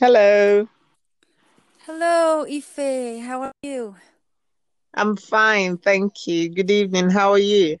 Hello. 0.00 0.68
Hello, 1.86 2.44
Ife. 2.46 3.20
How 3.24 3.42
are 3.42 3.52
you? 3.62 3.96
I'm 4.94 5.16
fine, 5.16 5.78
thank 5.78 6.26
you. 6.26 6.48
Good 6.50 6.70
evening. 6.70 7.10
How 7.10 7.32
are 7.32 7.38
you? 7.38 7.78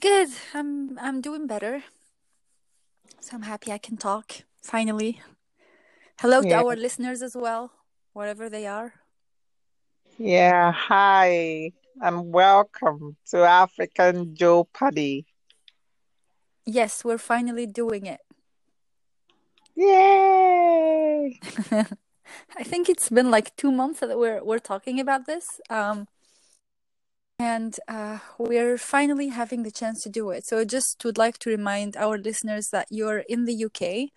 Good. 0.00 0.28
I'm 0.54 0.98
I'm 0.98 1.20
doing 1.20 1.46
better. 1.46 1.82
So 3.20 3.36
I'm 3.36 3.42
happy 3.42 3.72
I 3.72 3.78
can 3.78 3.96
talk 3.96 4.44
finally. 4.62 5.20
Hello 6.20 6.42
to 6.42 6.48
Yeah. 6.48 6.60
our 6.62 6.76
listeners 6.76 7.22
as 7.22 7.34
well, 7.36 7.72
wherever 8.12 8.48
they 8.48 8.66
are. 8.66 8.94
Yeah. 10.18 10.72
Hi. 10.72 11.72
And 12.00 12.32
welcome 12.32 13.16
to 13.30 13.38
African 13.38 14.34
Joe 14.34 14.64
Paddy. 14.72 15.26
Yes, 16.66 17.04
we're 17.04 17.18
finally 17.18 17.66
doing 17.66 18.06
it. 18.06 18.20
Yay! 19.76 21.38
I 22.56 22.64
think 22.64 22.88
it's 22.88 23.08
been 23.08 23.30
like 23.30 23.54
two 23.56 23.70
months 23.70 24.00
that 24.00 24.18
we're 24.18 24.42
we're 24.42 24.58
talking 24.58 24.98
about 24.98 25.26
this. 25.26 25.60
Um, 25.70 26.08
and 27.38 27.76
uh, 27.86 28.18
we're 28.38 28.78
finally 28.78 29.28
having 29.28 29.62
the 29.62 29.70
chance 29.70 30.02
to 30.02 30.08
do 30.08 30.30
it. 30.30 30.46
So 30.46 30.58
I 30.58 30.64
just 30.64 31.04
would 31.04 31.18
like 31.18 31.38
to 31.40 31.50
remind 31.50 31.96
our 31.96 32.16
listeners 32.16 32.70
that 32.70 32.86
you're 32.90 33.18
in 33.18 33.44
the 33.44 33.66
UK, 33.66 34.10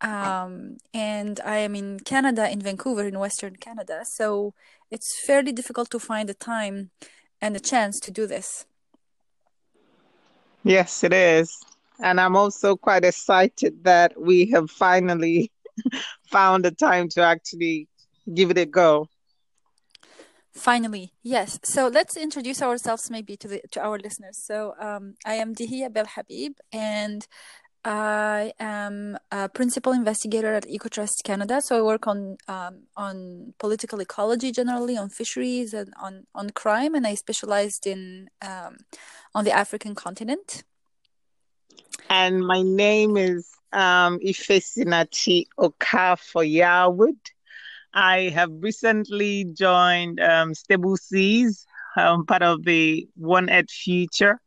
um, 0.00 0.78
and 0.94 1.40
I 1.44 1.56
am 1.56 1.74
in 1.74 2.00
Canada, 2.00 2.48
in 2.48 2.60
Vancouver, 2.60 3.06
in 3.06 3.18
Western 3.18 3.56
Canada. 3.56 4.04
So 4.04 4.54
it's 4.90 5.20
fairly 5.26 5.52
difficult 5.52 5.90
to 5.90 5.98
find 5.98 6.30
a 6.30 6.34
time 6.34 6.90
and 7.40 7.56
a 7.56 7.60
chance 7.60 7.98
to 8.00 8.10
do 8.10 8.26
this. 8.26 8.66
Yes, 10.62 11.02
it 11.02 11.12
is. 11.12 11.58
And 12.02 12.20
I'm 12.20 12.36
also 12.36 12.76
quite 12.76 13.04
excited 13.04 13.84
that 13.84 14.20
we 14.20 14.46
have 14.50 14.70
finally 14.70 15.52
found 16.26 16.64
the 16.64 16.70
time 16.70 17.08
to 17.10 17.22
actually 17.22 17.88
give 18.32 18.50
it 18.50 18.58
a 18.58 18.66
go. 18.66 19.08
Finally, 20.52 21.12
yes. 21.22 21.60
So 21.62 21.86
let's 21.86 22.16
introduce 22.16 22.60
ourselves 22.60 23.08
maybe 23.08 23.36
to 23.36 23.48
the 23.48 23.62
to 23.70 23.80
our 23.80 23.98
listeners. 23.98 24.36
So 24.44 24.74
um, 24.80 25.14
I 25.24 25.34
am 25.34 25.54
Dyhia 25.54 25.88
Belhabib, 25.90 26.54
and 26.72 27.26
I 27.84 28.52
am 28.58 29.16
a 29.30 29.48
principal 29.48 29.92
investigator 29.92 30.52
at 30.54 30.66
EcoTrust 30.66 31.22
Canada. 31.24 31.62
So 31.62 31.78
I 31.78 31.82
work 31.82 32.08
on 32.08 32.36
um, 32.48 32.82
on 32.96 33.54
political 33.58 34.00
ecology 34.00 34.50
generally, 34.50 34.96
on 34.96 35.08
fisheries, 35.08 35.72
and 35.72 35.94
on 36.02 36.26
on 36.34 36.50
crime, 36.50 36.96
and 36.96 37.06
I 37.06 37.14
specialized 37.14 37.86
in 37.86 38.28
um, 38.42 38.78
on 39.34 39.44
the 39.44 39.52
African 39.52 39.94
continent. 39.94 40.64
And 42.10 42.46
my 42.46 42.62
name 42.62 43.16
is 43.16 43.50
um, 43.72 44.18
Ifesinachi 44.20 45.46
Okafor. 45.58 47.14
I 47.92 48.30
have 48.34 48.50
recently 48.60 49.44
joined 49.44 50.20
um, 50.20 50.54
Stable 50.54 50.96
Seas, 50.96 51.66
um, 51.96 52.24
part 52.26 52.42
of 52.42 52.64
the 52.64 53.08
One 53.16 53.50
Earth 53.50 53.70
Future, 53.70 54.40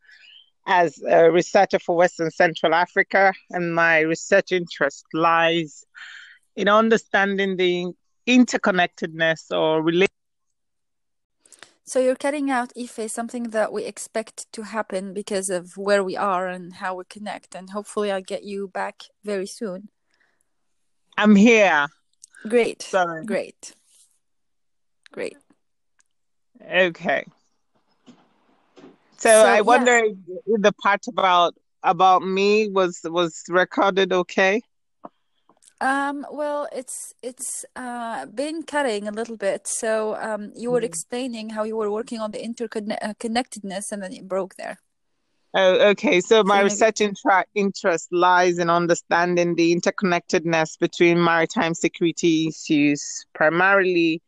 as 0.66 1.02
a 1.08 1.32
researcher 1.32 1.80
for 1.80 1.96
Western 1.98 2.32
Central 2.32 2.74
Africa, 2.74 3.34
and 3.50 3.76
my 3.76 4.00
research 4.00 4.52
interest 4.52 5.06
lies 5.14 5.86
in 6.56 6.70
understanding 6.70 7.58
the 7.58 7.88
interconnectedness 8.28 9.52
or 9.52 9.82
relation. 9.82 10.23
So 11.86 12.00
you're 12.00 12.16
cutting 12.16 12.50
out 12.50 12.72
Ife, 12.78 13.12
something 13.12 13.50
that 13.50 13.73
we 13.73 13.84
expect 13.84 14.52
to 14.53 14.64
happen 14.64 15.14
because 15.14 15.50
of 15.50 15.78
where 15.78 16.03
we 16.03 16.16
are 16.16 16.48
and 16.48 16.75
how 16.75 16.95
we 16.95 17.03
connect, 17.09 17.56
and 17.56 17.72
hopefully 17.72 18.09
I'll 18.12 18.22
get 18.22 18.44
you 18.44 18.70
back 18.70 19.03
very 19.23 19.45
soon. 19.45 19.90
I'm 21.17 21.36
here. 21.36 21.88
Great, 22.48 22.84
Sorry. 22.84 23.25
great, 23.25 23.73
great. 25.12 25.38
Okay. 26.62 27.25
So, 29.18 29.29
So 29.29 29.47
I 29.47 29.56
yeah, 29.56 29.62
wonder 29.62 29.97
if 30.03 30.62
the 30.62 30.74
part 30.81 31.08
about 31.08 31.56
about 31.84 32.24
me 32.24 32.69
was 32.69 33.02
was 33.03 33.44
recorded 33.50 34.13
okay. 34.13 34.62
Um, 35.81 36.25
well, 36.31 36.67
it's 36.72 37.13
it's 37.22 37.66
uh 37.75 38.25
been 38.28 38.63
cutting 38.63 39.07
a 39.07 39.11
little 39.11 39.38
bit. 39.38 39.67
So 39.67 40.16
um, 40.16 40.51
you 40.56 40.72
were 40.72 40.81
explaining 40.81 41.50
how 41.51 41.63
you 41.63 41.75
were 41.75 41.91
working 41.91 42.19
on 42.19 42.31
the 42.31 42.39
interconnectedness, 42.39 43.91
and 43.91 44.01
then 44.01 44.13
it 44.13 44.28
broke 44.28 44.56
there. 44.56 44.79
Oh, 45.56 45.89
okay. 45.89 46.19
So 46.22 46.44
So 46.44 46.44
my 46.44 46.59
maybe 46.59 46.63
research 46.63 47.01
intra 47.01 47.45
interest 47.53 48.07
lies 48.11 48.57
in 48.57 48.69
understanding 48.69 49.56
the 49.56 49.75
interconnectedness 49.75 50.79
between 50.79 51.23
maritime 51.23 51.75
security 51.75 52.47
issues, 52.47 53.25
primarily 53.35 54.22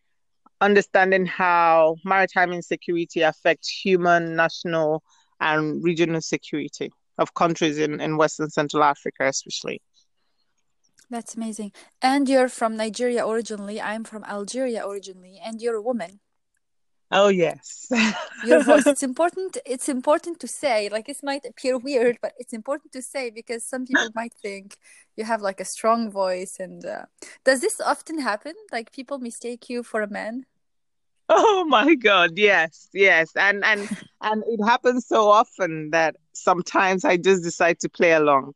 understanding 0.61 1.25
how 1.25 1.95
maritime 2.05 2.53
insecurity 2.53 3.21
affects 3.21 3.69
human, 3.69 4.35
national, 4.35 5.03
and 5.39 5.83
regional 5.83 6.21
security 6.21 6.91
of 7.17 7.33
countries 7.33 7.77
in, 7.79 7.99
in 8.01 8.17
Western 8.17 8.49
Central 8.49 8.83
Africa, 8.83 9.27
especially. 9.27 9.81
That's 11.09 11.35
amazing. 11.35 11.71
And 12.01 12.27
you're 12.27 12.49
from 12.49 12.75
Nigeria 12.75 13.25
originally. 13.27 13.81
I'm 13.81 14.03
from 14.03 14.23
Algeria 14.23 14.85
originally, 14.85 15.39
and 15.43 15.61
you're 15.61 15.75
a 15.75 15.81
woman. 15.81 16.19
Oh, 17.11 17.29
yes. 17.29 17.87
your 18.43 18.63
voice 18.63 18.87
it's 18.93 19.03
important 19.03 19.57
it's 19.65 19.87
important 19.87 20.39
to 20.39 20.47
say 20.47 20.89
like 20.89 21.05
this 21.05 21.21
might 21.21 21.45
appear 21.45 21.77
weird 21.87 22.17
but 22.21 22.33
it's 22.39 22.51
important 22.51 22.91
to 22.91 23.01
say 23.01 23.29
because 23.29 23.63
some 23.63 23.85
people 23.85 24.09
might 24.15 24.33
think 24.33 24.75
you 25.15 25.23
have 25.23 25.41
like 25.41 25.61
a 25.61 25.65
strong 25.65 26.09
voice 26.09 26.57
and 26.59 26.83
uh, 26.83 27.05
does 27.43 27.61
this 27.61 27.79
often 27.79 28.19
happen 28.19 28.53
like 28.71 28.91
people 28.91 29.19
mistake 29.19 29.69
you 29.69 29.83
for 29.83 30.01
a 30.01 30.09
man 30.09 30.45
Oh 31.27 31.65
my 31.67 31.95
God, 31.95 32.37
yes, 32.37 32.87
yes. 32.93 33.31
And 33.35 33.63
and 33.65 33.89
and 34.21 34.43
it 34.47 34.63
happens 34.63 35.07
so 35.07 35.29
often 35.29 35.89
that 35.89 36.15
sometimes 36.33 37.03
I 37.03 37.17
just 37.17 37.43
decide 37.43 37.79
to 37.79 37.89
play 37.89 38.11
along. 38.11 38.53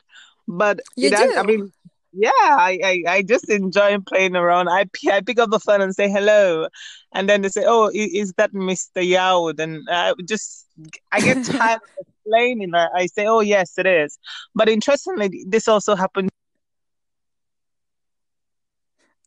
But 0.48 0.82
you 0.96 1.08
it 1.08 1.14
has, 1.14 1.36
I 1.36 1.44
mean, 1.44 1.72
yeah, 2.14 2.32
I, 2.36 2.80
I, 2.84 3.04
I 3.08 3.22
just 3.22 3.50
enjoy 3.50 3.98
playing 4.00 4.36
around. 4.36 4.68
I, 4.70 4.86
I 5.12 5.22
pick 5.22 5.40
up 5.40 5.52
the 5.52 5.60
phone 5.60 5.82
and 5.82 5.94
say 5.96 6.10
hello, 6.10 6.68
and 7.14 7.30
then 7.30 7.42
they 7.42 7.50
say, 7.50 7.64
"Oh, 7.66 7.90
is 7.94 8.34
that 8.34 8.54
Mr. 8.54 9.08
Yao?" 9.08 9.48
And 9.48 9.88
I 9.90 10.14
just 10.28 10.68
I 11.12 11.22
get 11.22 11.44
tired 11.44 11.82
of 12.00 12.06
explaining. 12.08 12.74
I, 12.74 12.88
I 12.96 13.06
say, 13.08 13.26
"Oh, 13.28 13.42
yes, 13.42 13.78
it 13.78 13.86
is." 13.86 14.18
But 14.56 14.70
interestingly, 14.70 15.46
this 15.48 15.68
also 15.68 15.96
happened. 15.96 16.30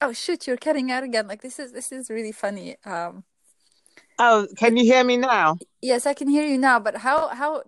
oh 0.01 0.13
shoot 0.13 0.47
you're 0.47 0.57
cutting 0.57 0.91
out 0.91 1.05
again 1.05 1.29
like 1.29 1.43
this 1.43 1.59
is 1.59 1.73
this 1.73 1.93
is 1.93 2.11
really 2.11 2.33
funny 2.33 2.77
um 2.85 3.25
Oh, 4.19 4.47
can 4.57 4.77
you 4.77 4.85
hear 4.85 5.03
me 5.05 5.17
now? 5.17 5.59
yes 5.81 6.07
i 6.07 6.15
can 6.15 6.29
hear 6.29 6.47
you 6.47 6.57
now 6.57 6.79
but 6.79 6.99
how 6.99 7.29
how 7.29 7.63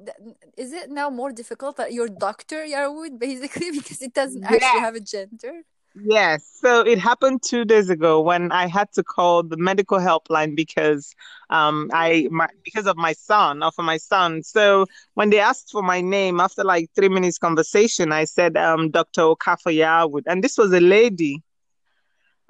is 0.57 0.73
it 0.73 0.89
now 0.91 1.11
more 1.11 1.33
difficult 1.33 1.77
that 1.77 1.93
you're 1.93 2.09
dr 2.09 2.65
yarwood 2.65 3.19
basically 3.27 3.71
because 3.73 4.01
it 4.01 4.15
doesn't 4.15 4.45
actually 4.45 4.81
have 4.81 4.95
a 4.95 5.01
gender 5.01 5.63
Yes, 5.97 6.59
so 6.61 6.81
it 6.81 6.99
happened 6.99 7.43
two 7.45 7.65
days 7.65 7.89
ago 7.89 8.21
when 8.21 8.51
I 8.51 8.67
had 8.67 8.91
to 8.95 9.05
call 9.05 9.45
the 9.45 9.57
medical 9.57 9.99
helpline 9.99 10.57
because 10.57 11.15
um 11.51 11.89
I 11.93 12.27
my 12.33 12.49
because 12.65 12.89
of 12.89 12.97
my 12.97 13.13
son, 13.13 13.63
or 13.63 13.71
for 13.71 13.85
my 13.85 13.99
son. 13.99 14.43
So 14.43 14.87
when 15.15 15.31
they 15.31 15.39
asked 15.39 15.71
for 15.71 15.83
my 15.83 16.01
name 16.01 16.41
after 16.41 16.65
like 16.65 16.91
three 16.97 17.09
minutes 17.09 17.39
conversation, 17.39 18.11
I 18.11 18.25
said 18.25 18.57
um 18.57 18.91
Dr. 18.91 19.23
Okafor 19.23 19.73
Yarwood, 19.73 20.25
and 20.27 20.43
this 20.43 20.59
was 20.59 20.73
a 20.73 20.81
lady. 20.81 21.43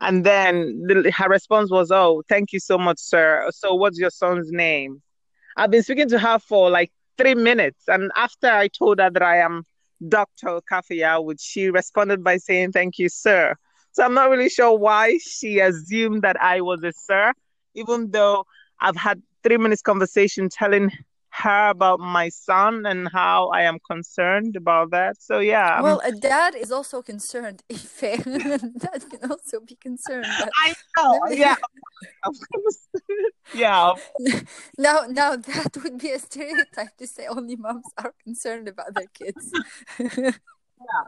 And 0.01 0.25
then 0.25 0.83
the, 0.87 1.13
her 1.17 1.29
response 1.29 1.71
was, 1.71 1.91
"Oh, 1.91 2.23
thank 2.29 2.53
you 2.53 2.61
so 2.61 2.77
much, 2.79 2.99
sir. 2.99 3.49
So 3.53 3.75
what's 3.75 3.99
your 3.99 4.11
son's 4.11 4.51
name?" 4.51 5.03
I've 5.57 5.71
been 5.71 5.83
speaking 5.83 6.09
to 6.09 6.19
her 6.19 6.39
for 6.39 6.69
like 6.69 6.93
three 7.17 7.35
minutes, 7.35 7.85
and 7.87 8.11
after 8.17 8.49
I 8.49 8.69
told 8.69 8.99
her 8.99 9.11
that 9.11 9.23
I 9.23 9.39
am 9.39 9.65
Dr. 10.09 10.61
Kafia, 10.71 11.23
which 11.25 11.41
she 11.41 11.71
responded 11.71 12.23
by 12.23 12.37
saying, 12.39 12.73
Thank 12.73 12.99
you, 12.99 13.09
sir. 13.09 13.55
So 13.93 14.03
I'm 14.03 14.15
not 14.15 14.31
really 14.31 14.49
sure 14.49 14.77
why 14.77 15.19
she 15.19 15.61
assumed 15.61 16.23
that 16.23 16.41
I 16.43 16.61
was 16.61 16.83
a 16.83 16.93
sir, 16.93 17.33
even 17.75 18.11
though 18.11 18.45
I've 18.81 18.97
had 18.97 19.23
three 19.43 19.57
minutes 19.57 19.83
conversation 19.83 20.49
telling 20.49 20.91
her 21.43 21.71
about 21.71 22.01
my 22.01 22.29
son 22.29 22.87
and 22.87 23.09
how 23.13 23.49
I 23.49 23.63
am 23.63 23.79
concerned 23.91 24.57
about 24.57 24.91
that. 24.93 25.21
So 25.21 25.41
yeah, 25.41 25.79
I'm 25.79 25.85
Well, 25.85 26.01
a 26.05 26.13
dad 26.13 26.55
is 26.55 26.71
also 26.71 27.03
concerned. 27.03 27.63
If 27.69 28.01
dad 28.01 29.03
can 29.11 29.31
also 29.31 29.61
be 29.61 29.75
concerned, 29.77 30.27
but 30.39 30.49
I 30.57 30.75
know, 30.97 31.21
yeah. 31.31 31.57
Yeah, 33.53 33.95
now 34.79 35.07
now 35.09 35.37
that 35.37 35.77
would 35.83 35.99
be 35.99 36.11
a 36.13 36.19
stereotype 36.19 36.97
to 36.99 37.07
say 37.07 37.27
only 37.27 37.57
moms 37.57 37.87
are 37.99 38.15
concerned 38.23 38.69
about 38.69 38.95
their 38.95 39.07
kids. 39.09 39.53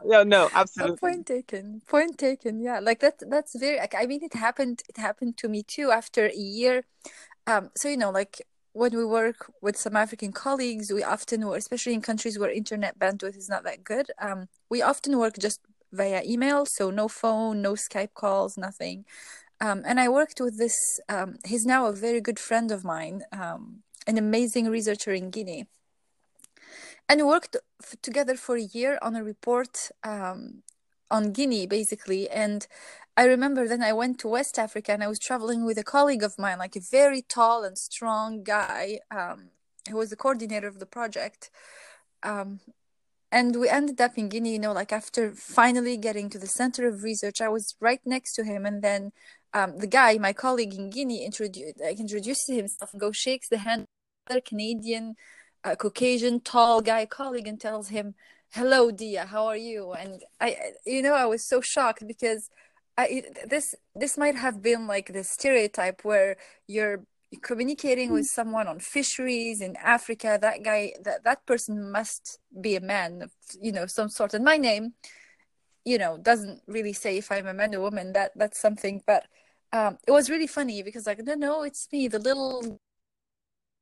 yeah, 0.05 0.23
no, 0.23 0.49
Oh, 0.79 0.91
absolutely. 0.93 0.97
point 0.99 1.25
taken. 1.25 1.81
Point 1.87 2.17
taken. 2.17 2.59
Yeah, 2.59 2.79
like 2.79 2.99
that. 2.99 3.15
That's 3.29 3.57
very. 3.59 3.77
Like, 3.77 3.95
I 3.95 4.05
mean, 4.05 4.23
it 4.23 4.33
happened. 4.33 4.83
It 4.89 4.97
happened 4.97 5.37
to 5.37 5.49
me 5.49 5.63
too. 5.63 5.91
After 5.91 6.27
a 6.27 6.35
year, 6.35 6.83
um. 7.47 7.71
So 7.77 7.89
you 7.89 7.97
know, 7.97 8.11
like 8.11 8.41
when 8.77 8.95
we 8.95 9.03
work 9.03 9.51
with 9.61 9.75
some 9.75 9.95
African 9.95 10.31
colleagues, 10.31 10.93
we 10.93 11.03
often 11.03 11.43
especially 11.43 11.95
in 11.95 12.01
countries 12.01 12.37
where 12.37 12.51
internet 12.51 12.99
bandwidth 12.99 13.35
is 13.35 13.49
not 13.49 13.63
that 13.63 13.83
good. 13.83 14.11
Um, 14.19 14.49
we 14.69 14.83
often 14.83 15.17
work 15.17 15.35
just 15.39 15.61
via 15.91 16.21
email, 16.23 16.65
so 16.65 16.91
no 16.91 17.07
phone, 17.07 17.61
no 17.61 17.73
Skype 17.73 18.13
calls, 18.13 18.55
nothing. 18.57 19.05
Um, 19.59 19.81
and 19.85 19.99
I 19.99 20.07
worked 20.09 20.39
with 20.39 20.59
this. 20.59 20.77
Um, 21.09 21.37
he's 21.43 21.65
now 21.65 21.87
a 21.87 21.91
very 21.91 22.21
good 22.21 22.39
friend 22.39 22.71
of 22.71 22.83
mine, 22.83 23.23
um, 23.31 23.81
an 24.05 24.17
amazing 24.17 24.69
researcher 24.69 25.11
in 25.11 25.31
Guinea, 25.31 25.65
and 27.09 27.19
we 27.21 27.27
worked 27.27 27.55
f- 27.81 27.95
together 28.03 28.35
for 28.35 28.55
a 28.57 28.69
year 28.77 28.99
on 29.01 29.15
a 29.15 29.23
report 29.23 29.89
um, 30.03 30.61
on 31.09 31.31
Guinea, 31.31 31.65
basically. 31.65 32.29
And 32.29 32.67
I 33.17 33.25
remember 33.25 33.67
then 33.67 33.81
I 33.81 33.93
went 33.93 34.19
to 34.19 34.27
West 34.27 34.59
Africa 34.59 34.91
and 34.91 35.03
I 35.03 35.07
was 35.07 35.17
traveling 35.17 35.65
with 35.65 35.79
a 35.79 35.83
colleague 35.83 36.21
of 36.21 36.37
mine, 36.37 36.59
like 36.59 36.75
a 36.75 36.79
very 36.79 37.23
tall 37.23 37.63
and 37.63 37.75
strong 37.75 38.43
guy 38.43 38.99
um, 39.09 39.49
who 39.89 39.97
was 39.97 40.11
the 40.11 40.15
coordinator 40.15 40.67
of 40.67 40.77
the 40.77 40.85
project. 40.85 41.49
Um, 42.21 42.59
and 43.31 43.55
we 43.55 43.69
ended 43.69 43.99
up 43.99 44.19
in 44.19 44.29
Guinea, 44.29 44.53
you 44.53 44.59
know, 44.59 44.71
like 44.71 44.93
after 44.93 45.31
finally 45.31 45.97
getting 45.97 46.29
to 46.29 46.37
the 46.37 46.45
center 46.45 46.87
of 46.87 47.01
research, 47.01 47.41
I 47.41 47.49
was 47.49 47.75
right 47.81 47.99
next 48.05 48.33
to 48.35 48.43
him. 48.43 48.67
And 48.67 48.83
then 48.83 49.11
um, 49.51 49.79
the 49.79 49.87
guy, 49.87 50.19
my 50.19 50.31
colleague 50.31 50.75
in 50.75 50.91
Guinea, 50.91 51.25
introduced, 51.25 51.79
like, 51.81 51.99
introduces 51.99 52.55
himself 52.55 52.93
and 52.93 53.01
goes, 53.01 53.17
shakes 53.17 53.49
the 53.49 53.57
hand 53.57 53.87
of 54.27 54.35
the 54.35 54.41
Canadian, 54.41 55.15
uh, 55.63 55.75
Caucasian, 55.75 56.39
tall 56.39 56.81
guy 56.81 57.07
colleague 57.07 57.47
and 57.47 57.59
tells 57.59 57.89
him, 57.89 58.13
hello 58.51 58.91
dia 58.91 59.25
how 59.25 59.45
are 59.45 59.57
you 59.57 59.91
and 59.91 60.23
i 60.39 60.55
you 60.85 61.01
know 61.01 61.13
i 61.13 61.25
was 61.25 61.43
so 61.43 61.59
shocked 61.59 62.07
because 62.07 62.49
i 62.97 63.23
this 63.45 63.75
this 63.95 64.17
might 64.17 64.35
have 64.35 64.61
been 64.61 64.87
like 64.87 65.13
the 65.13 65.23
stereotype 65.23 66.03
where 66.03 66.37
you're 66.67 67.03
communicating 67.41 68.11
with 68.11 68.25
someone 68.25 68.67
on 68.67 68.79
fisheries 68.79 69.61
in 69.61 69.75
africa. 69.77 70.37
That 70.41 70.63
guy 70.63 70.93
that 71.03 71.23
that 71.23 71.45
person 71.45 71.91
must 71.91 72.39
be 72.61 72.75
a 72.75 72.81
man 72.81 73.21
of 73.21 73.31
you 73.61 73.71
know 73.71 73.85
some 73.85 74.09
sort. 74.09 74.33
And 74.33 74.45
my 74.45 74.57
name 74.57 74.93
you 75.85 75.97
know 75.97 76.17
doesn't 76.17 76.61
really 76.67 76.93
say 76.93 77.17
if 77.17 77.31
i'm 77.31 77.47
a 77.47 77.53
man 77.53 77.75
or 77.75 77.81
woman. 77.81 78.13
That 78.13 78.31
that's 78.35 78.59
something. 78.59 79.01
But 79.05 79.25
um 79.73 79.97
it 80.07 80.11
was 80.11 80.29
really 80.29 80.47
funny 80.47 80.81
because 80.83 81.05
like 81.05 81.19
no 81.23 81.35
no 81.35 81.63
it's 81.63 81.87
me 81.91 82.07
the 82.07 82.19
little 82.19 82.79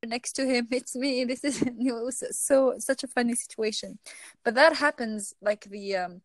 next 0.06 0.34
to 0.34 0.46
him. 0.46 0.68
It's 0.72 0.96
me. 0.96 1.24
This 1.26 1.44
is 1.44 1.62
it 1.62 1.76
was 1.80 2.24
so 2.32 2.76
such 2.80 3.04
a 3.04 3.08
funny 3.08 3.36
situation. 3.36 4.00
But 4.44 4.56
that 4.56 4.78
happens 4.78 5.34
like 5.42 5.66
the 5.66 5.96
um 5.98 6.22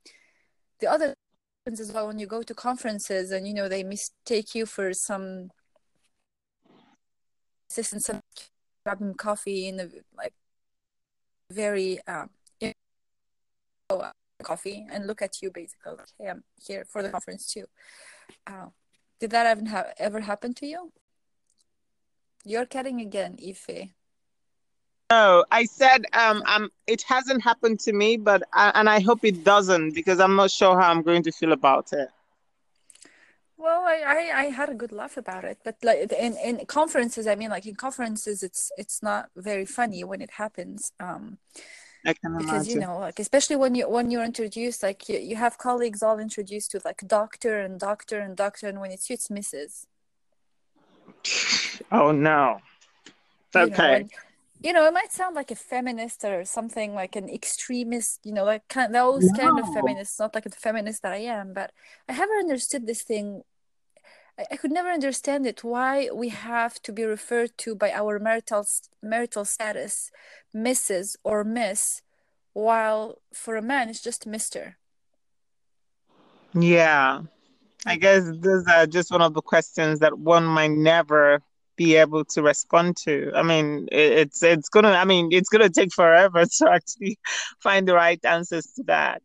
the 0.81 0.87
other 0.91 1.15
happens 1.65 1.81
as 1.81 1.93
well 1.93 2.07
when 2.07 2.19
you 2.19 2.27
go 2.27 2.43
to 2.43 2.55
conferences 2.55 3.31
and 3.31 3.47
you 3.47 3.55
know 3.55 3.69
they 3.69 3.83
mistake 3.83 4.55
you 4.55 4.67
for 4.67 4.93
some 4.93 5.51
assistant 7.71 8.03
some 8.03 8.21
grabbing 8.85 9.15
coffee 9.15 9.69
in 9.69 9.81
a 9.81 9.89
like 10.17 10.33
very 11.51 11.99
uh, 12.07 12.27
coffee 14.43 14.87
and 14.91 15.07
look 15.07 15.21
at 15.21 15.43
you 15.43 15.51
basically 15.51 15.93
like 15.93 16.09
hey 16.19 16.29
i'm 16.29 16.43
here 16.67 16.85
for 16.89 17.03
the 17.03 17.11
conference 17.11 17.53
too 17.53 17.67
uh, 18.47 18.67
did 19.19 19.31
that 19.31 19.47
ever, 19.47 19.69
ha- 19.69 19.93
ever 19.99 20.21
happen 20.21 20.55
to 20.55 20.67
you 20.67 20.91
you're 22.45 22.67
cutting 22.67 23.01
again, 23.01 23.37
Ife. 23.47 23.91
No, 25.11 25.45
I 25.51 25.65
said 25.65 26.05
um, 26.13 26.43
um, 26.47 26.71
it 26.87 27.03
hasn't 27.03 27.43
happened 27.43 27.81
to 27.81 27.93
me, 27.93 28.17
but 28.17 28.45
I, 28.53 28.71
and 28.77 28.89
I 28.89 29.01
hope 29.01 29.25
it 29.25 29.43
doesn't 29.43 29.95
because 29.95 30.21
I'm 30.21 30.37
not 30.37 30.53
sure 30.53 30.79
how 30.79 30.89
I'm 30.89 31.03
going 31.03 31.25
to 31.25 31.33
feel 31.33 31.51
about 31.53 31.93
it. 31.93 32.09
Well, 33.57 33.83
I, 33.83 34.03
I, 34.07 34.41
I 34.41 34.45
had 34.45 34.71
a 34.71 34.75
good 34.75 34.93
laugh 34.93 35.17
about 35.17 35.45
it, 35.45 35.59
but 35.65 35.77
like 35.83 36.13
in, 36.13 36.37
in 36.37 36.65
conferences, 36.67 37.27
I 37.27 37.35
mean, 37.35 37.51
like 37.51 37.67
in 37.67 37.75
conferences, 37.75 38.43
it's 38.43 38.71
it's 38.79 39.03
not 39.03 39.31
very 39.37 39.67
funny 39.67 40.05
when 40.05 40.23
it 40.23 40.31
happens. 40.31 40.93
Um, 41.01 41.39
I 42.07 42.15
can 42.15 42.39
because 42.39 42.69
you 42.69 42.81
know, 42.81 42.99
like 42.99 43.19
especially 43.19 43.57
when 43.57 43.75
you 43.75 43.89
when 43.89 44.11
you're 44.11 44.25
introduced, 44.25 44.83
like 44.83 45.09
you, 45.09 45.19
you 45.19 45.37
have 45.37 45.59
colleagues 45.59 46.03
all 46.03 46.19
introduced 46.21 46.71
to 46.71 46.81
like 46.85 47.03
doctor 47.07 47.61
and 47.61 47.79
doctor 47.81 48.21
and 48.21 48.37
doctor, 48.37 48.69
and 48.69 48.81
when 48.81 48.93
it's 48.93 49.11
you, 49.11 49.15
it's 49.15 49.29
Mrs. 49.29 49.87
Oh 51.91 52.13
no. 52.13 52.61
you 53.55 53.71
know 53.71 53.75
Okay. 53.75 53.97
and 53.97 54.11
you 54.63 54.73
know 54.73 54.87
it 54.87 54.93
might 54.93 55.13
sound 55.13 55.35
like 55.35 55.51
a 55.51 55.55
feminist 55.57 56.25
or 56.25 56.45
something 56.45 56.95
like 56.95 57.17
an 57.17 57.29
extremist 57.29 58.21
you 58.25 58.33
know 58.33 58.45
like 58.45 58.67
kind 58.69 58.95
those 58.95 59.31
kind 59.33 59.59
of 59.59 59.67
No. 59.67 59.73
feminists 59.75 60.19
not 60.19 60.35
like 60.35 60.45
the 60.45 60.51
feminist 60.51 61.03
that 61.03 61.13
i 61.13 61.19
am 61.19 61.53
but 61.53 61.73
i 62.09 62.13
haven't 62.13 62.39
understood 62.39 62.87
this 62.87 63.03
thing 63.03 63.43
I, 64.39 64.47
I 64.53 64.57
could 64.57 64.71
never 64.73 64.91
understand 64.91 65.47
it 65.47 65.65
why 65.65 66.11
we 66.13 66.29
have 66.29 66.81
to 66.83 66.93
be 66.93 67.05
referred 67.05 67.57
to 67.59 67.75
by 67.75 67.91
our 67.93 68.19
marital 68.19 68.67
marital 69.03 69.45
status 69.45 70.11
mrs 70.55 71.17
or 71.25 71.45
miss 71.45 72.03
while 72.53 73.23
for 73.33 73.57
a 73.57 73.63
man 73.63 73.89
it's 73.89 74.03
just 74.03 74.29
mr 74.29 74.75
Yeah. 76.53 77.23
I 77.87 77.97
guess 77.97 78.25
those 78.41 78.67
are 78.67 78.87
just 78.87 79.11
one 79.11 79.23
of 79.23 79.35
the 79.35 79.41
questions 79.41 80.01
that 80.01 80.19
one 80.19 80.45
might 80.45 80.73
never 80.73 81.41
be 81.81 81.97
able 81.97 82.25
to 82.35 82.43
respond 82.43 82.97
to. 83.07 83.33
I 83.35 83.43
mean, 83.53 83.89
it, 84.01 84.09
it's 84.23 84.43
it's 84.55 84.69
gonna. 84.75 84.95
I 85.05 85.07
mean, 85.13 85.25
it's 85.39 85.49
gonna 85.55 85.71
take 85.81 85.93
forever 85.95 86.45
to 86.59 86.65
actually 86.77 87.19
find 87.67 87.89
the 87.89 87.95
right 87.95 88.23
answers 88.25 88.67
to 88.77 88.83
that. 88.95 89.23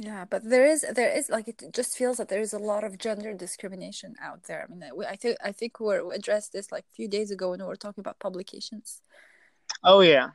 Yeah, 0.00 0.24
but 0.32 0.42
there 0.44 0.66
is 0.74 0.84
there 0.98 1.12
is 1.18 1.28
like 1.30 1.48
it 1.48 1.62
just 1.72 1.96
feels 1.96 2.16
that 2.18 2.28
there 2.28 2.40
is 2.40 2.52
a 2.54 2.58
lot 2.72 2.84
of 2.84 2.98
gender 2.98 3.32
discrimination 3.34 4.14
out 4.28 4.44
there. 4.44 4.62
I 4.64 4.66
mean, 4.72 4.82
I, 4.82 4.92
we- 4.98 5.06
I 5.14 5.16
think 5.16 5.36
I 5.44 5.52
think 5.52 5.80
we 5.80 5.86
were 5.86 6.02
we 6.08 6.14
addressed 6.16 6.52
this 6.52 6.72
like 6.72 6.84
a 6.90 6.94
few 6.98 7.08
days 7.08 7.30
ago 7.30 7.50
when 7.50 7.60
we 7.60 7.66
were 7.66 7.76
talking 7.84 8.02
about 8.02 8.18
publications. 8.18 9.02
Oh 9.84 10.00
yeah, 10.00 10.30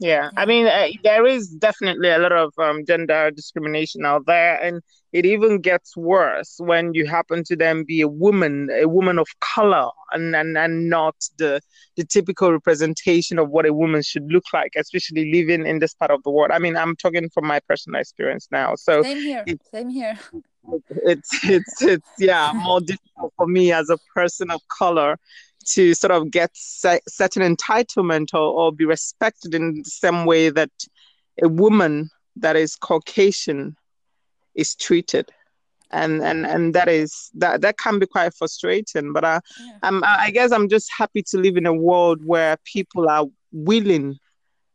yeah. 0.00 0.30
I 0.36 0.46
mean, 0.46 0.66
uh, 0.66 0.88
there 1.04 1.26
is 1.26 1.48
definitely 1.48 2.08
a 2.08 2.18
lot 2.18 2.32
of 2.32 2.54
um, 2.58 2.86
gender 2.86 3.30
discrimination 3.30 4.06
out 4.06 4.24
there, 4.26 4.60
and 4.62 4.82
it 5.12 5.26
even 5.26 5.60
gets 5.60 5.94
worse 5.94 6.56
when 6.58 6.94
you 6.94 7.06
happen 7.06 7.44
to 7.44 7.56
then 7.56 7.84
be 7.84 8.00
a 8.00 8.08
woman, 8.08 8.70
a 8.72 8.88
woman 8.88 9.18
of 9.18 9.28
color, 9.40 9.90
and 10.12 10.34
and, 10.34 10.56
and 10.56 10.88
not 10.88 11.16
the 11.36 11.60
the 11.96 12.04
typical 12.04 12.50
representation 12.50 13.38
of 13.38 13.50
what 13.50 13.66
a 13.66 13.74
woman 13.74 14.02
should 14.02 14.32
look 14.32 14.44
like, 14.54 14.72
especially 14.74 15.30
living 15.30 15.66
in 15.66 15.80
this 15.80 15.92
part 15.92 16.10
of 16.10 16.22
the 16.22 16.30
world. 16.30 16.50
I 16.50 16.58
mean, 16.58 16.78
I'm 16.78 16.96
talking 16.96 17.28
from 17.28 17.46
my 17.46 17.60
personal 17.68 18.00
experience 18.00 18.48
now, 18.50 18.76
so 18.76 19.02
Same 19.02 19.18
here. 19.18 19.44
it, 19.46 19.60
Same 19.70 19.90
here. 19.90 20.18
it's 20.88 21.44
it's 21.44 21.82
it's 21.82 22.08
yeah 22.18 22.52
more 22.54 22.80
difficult 22.80 23.32
for 23.36 23.46
me 23.46 23.72
as 23.72 23.90
a 23.90 23.98
person 24.14 24.50
of 24.50 24.60
color 24.68 25.18
to 25.66 25.94
sort 25.94 26.10
of 26.10 26.30
get 26.30 26.50
se- 26.54 27.00
certain 27.08 27.42
entitlement 27.42 28.34
or, 28.34 28.38
or 28.40 28.72
be 28.72 28.84
respected 28.84 29.54
in 29.54 29.82
the 29.84 29.90
same 29.90 30.24
way 30.24 30.50
that 30.50 30.70
a 31.42 31.48
woman 31.48 32.10
that 32.36 32.56
is 32.56 32.76
Caucasian 32.76 33.76
is 34.54 34.74
treated. 34.74 35.30
And, 35.92 36.22
and 36.22 36.46
and 36.46 36.72
that 36.74 36.88
is 36.88 37.30
that 37.34 37.62
that 37.62 37.76
can 37.76 37.98
be 37.98 38.06
quite 38.06 38.32
frustrating 38.32 39.12
but 39.12 39.24
uh, 39.24 39.40
Yeah. 39.58 39.78
I'm, 39.82 40.04
I 40.04 40.30
guess 40.30 40.52
I'm 40.52 40.68
just 40.68 40.88
happy 40.96 41.20
to 41.30 41.36
live 41.36 41.56
in 41.56 41.66
a 41.66 41.74
world 41.74 42.24
where 42.24 42.56
people 42.62 43.08
are 43.08 43.26
willing 43.50 44.16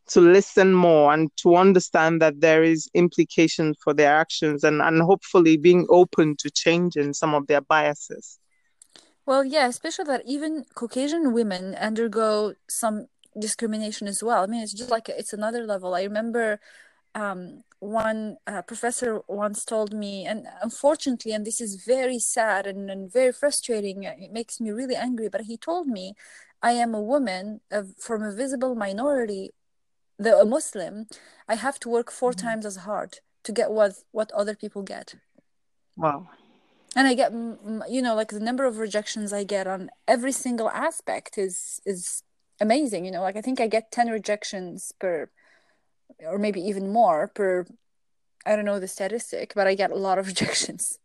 to 0.07 0.21
listen 0.21 0.73
more 0.73 1.13
and 1.13 1.31
to 1.37 1.55
understand 1.55 2.21
that 2.21 2.41
there 2.41 2.63
is 2.63 2.89
implication 2.93 3.73
for 3.81 3.93
their 3.93 4.13
actions 4.13 4.63
and, 4.63 4.81
and 4.81 5.01
hopefully 5.01 5.57
being 5.57 5.87
open 5.89 6.35
to 6.37 6.49
changing 6.51 7.13
some 7.13 7.33
of 7.33 7.47
their 7.47 7.61
biases. 7.61 8.37
Well, 9.25 9.43
yeah, 9.43 9.67
especially 9.67 10.05
that 10.05 10.23
even 10.25 10.65
Caucasian 10.75 11.33
women 11.33 11.75
undergo 11.75 12.53
some 12.69 13.07
discrimination 13.37 14.07
as 14.07 14.21
well. 14.23 14.43
I 14.43 14.47
mean, 14.47 14.61
it's 14.61 14.73
just 14.73 14.91
like 14.91 15.09
it's 15.09 15.33
another 15.33 15.65
level. 15.65 15.95
I 15.95 16.03
remember 16.03 16.59
um, 17.15 17.63
one 17.79 18.37
uh, 18.45 18.61
professor 18.61 19.21
once 19.27 19.65
told 19.65 19.93
me, 19.93 20.25
and 20.25 20.47
unfortunately, 20.61 21.31
and 21.31 21.45
this 21.45 21.59
is 21.59 21.83
very 21.83 22.19
sad 22.19 22.67
and, 22.67 22.89
and 22.89 23.11
very 23.11 23.31
frustrating, 23.31 24.05
uh, 24.05 24.13
it 24.17 24.31
makes 24.31 24.59
me 24.59 24.71
really 24.71 24.95
angry, 24.95 25.29
but 25.29 25.41
he 25.41 25.57
told 25.57 25.87
me, 25.87 26.13
I 26.61 26.71
am 26.71 26.93
a 26.93 27.01
woman 27.01 27.61
of, 27.71 27.95
from 27.97 28.23
a 28.23 28.33
visible 28.33 28.75
minority, 28.75 29.51
the 30.17 30.37
a 30.37 30.45
Muslim, 30.45 31.07
I 31.47 31.55
have 31.55 31.79
to 31.81 31.89
work 31.89 32.11
four 32.11 32.33
times 32.33 32.65
as 32.65 32.77
hard 32.77 33.19
to 33.43 33.51
get 33.51 33.69
what 33.71 33.93
what 34.11 34.31
other 34.31 34.55
people 34.55 34.81
get. 34.81 35.15
Wow. 35.97 36.29
And 36.95 37.07
I 37.07 37.13
get, 37.13 37.31
you 37.33 38.01
know, 38.01 38.15
like 38.15 38.29
the 38.29 38.39
number 38.39 38.65
of 38.65 38.77
rejections 38.77 39.33
I 39.33 39.43
get 39.43 39.67
on 39.67 39.89
every 40.07 40.31
single 40.31 40.69
aspect 40.69 41.37
is 41.37 41.81
is 41.85 42.23
amazing. 42.61 43.05
You 43.05 43.11
know, 43.11 43.21
like 43.21 43.35
I 43.35 43.41
think 43.41 43.59
I 43.59 43.67
get 43.67 43.91
10 43.91 44.09
rejections 44.09 44.93
per, 44.99 45.29
or 46.25 46.37
maybe 46.37 46.61
even 46.61 46.91
more 46.91 47.27
per, 47.27 47.65
I 48.45 48.55
don't 48.55 48.65
know 48.65 48.79
the 48.79 48.87
statistic, 48.87 49.53
but 49.55 49.67
I 49.67 49.75
get 49.75 49.91
a 49.91 49.95
lot 49.95 50.17
of 50.19 50.27
rejections. 50.31 50.99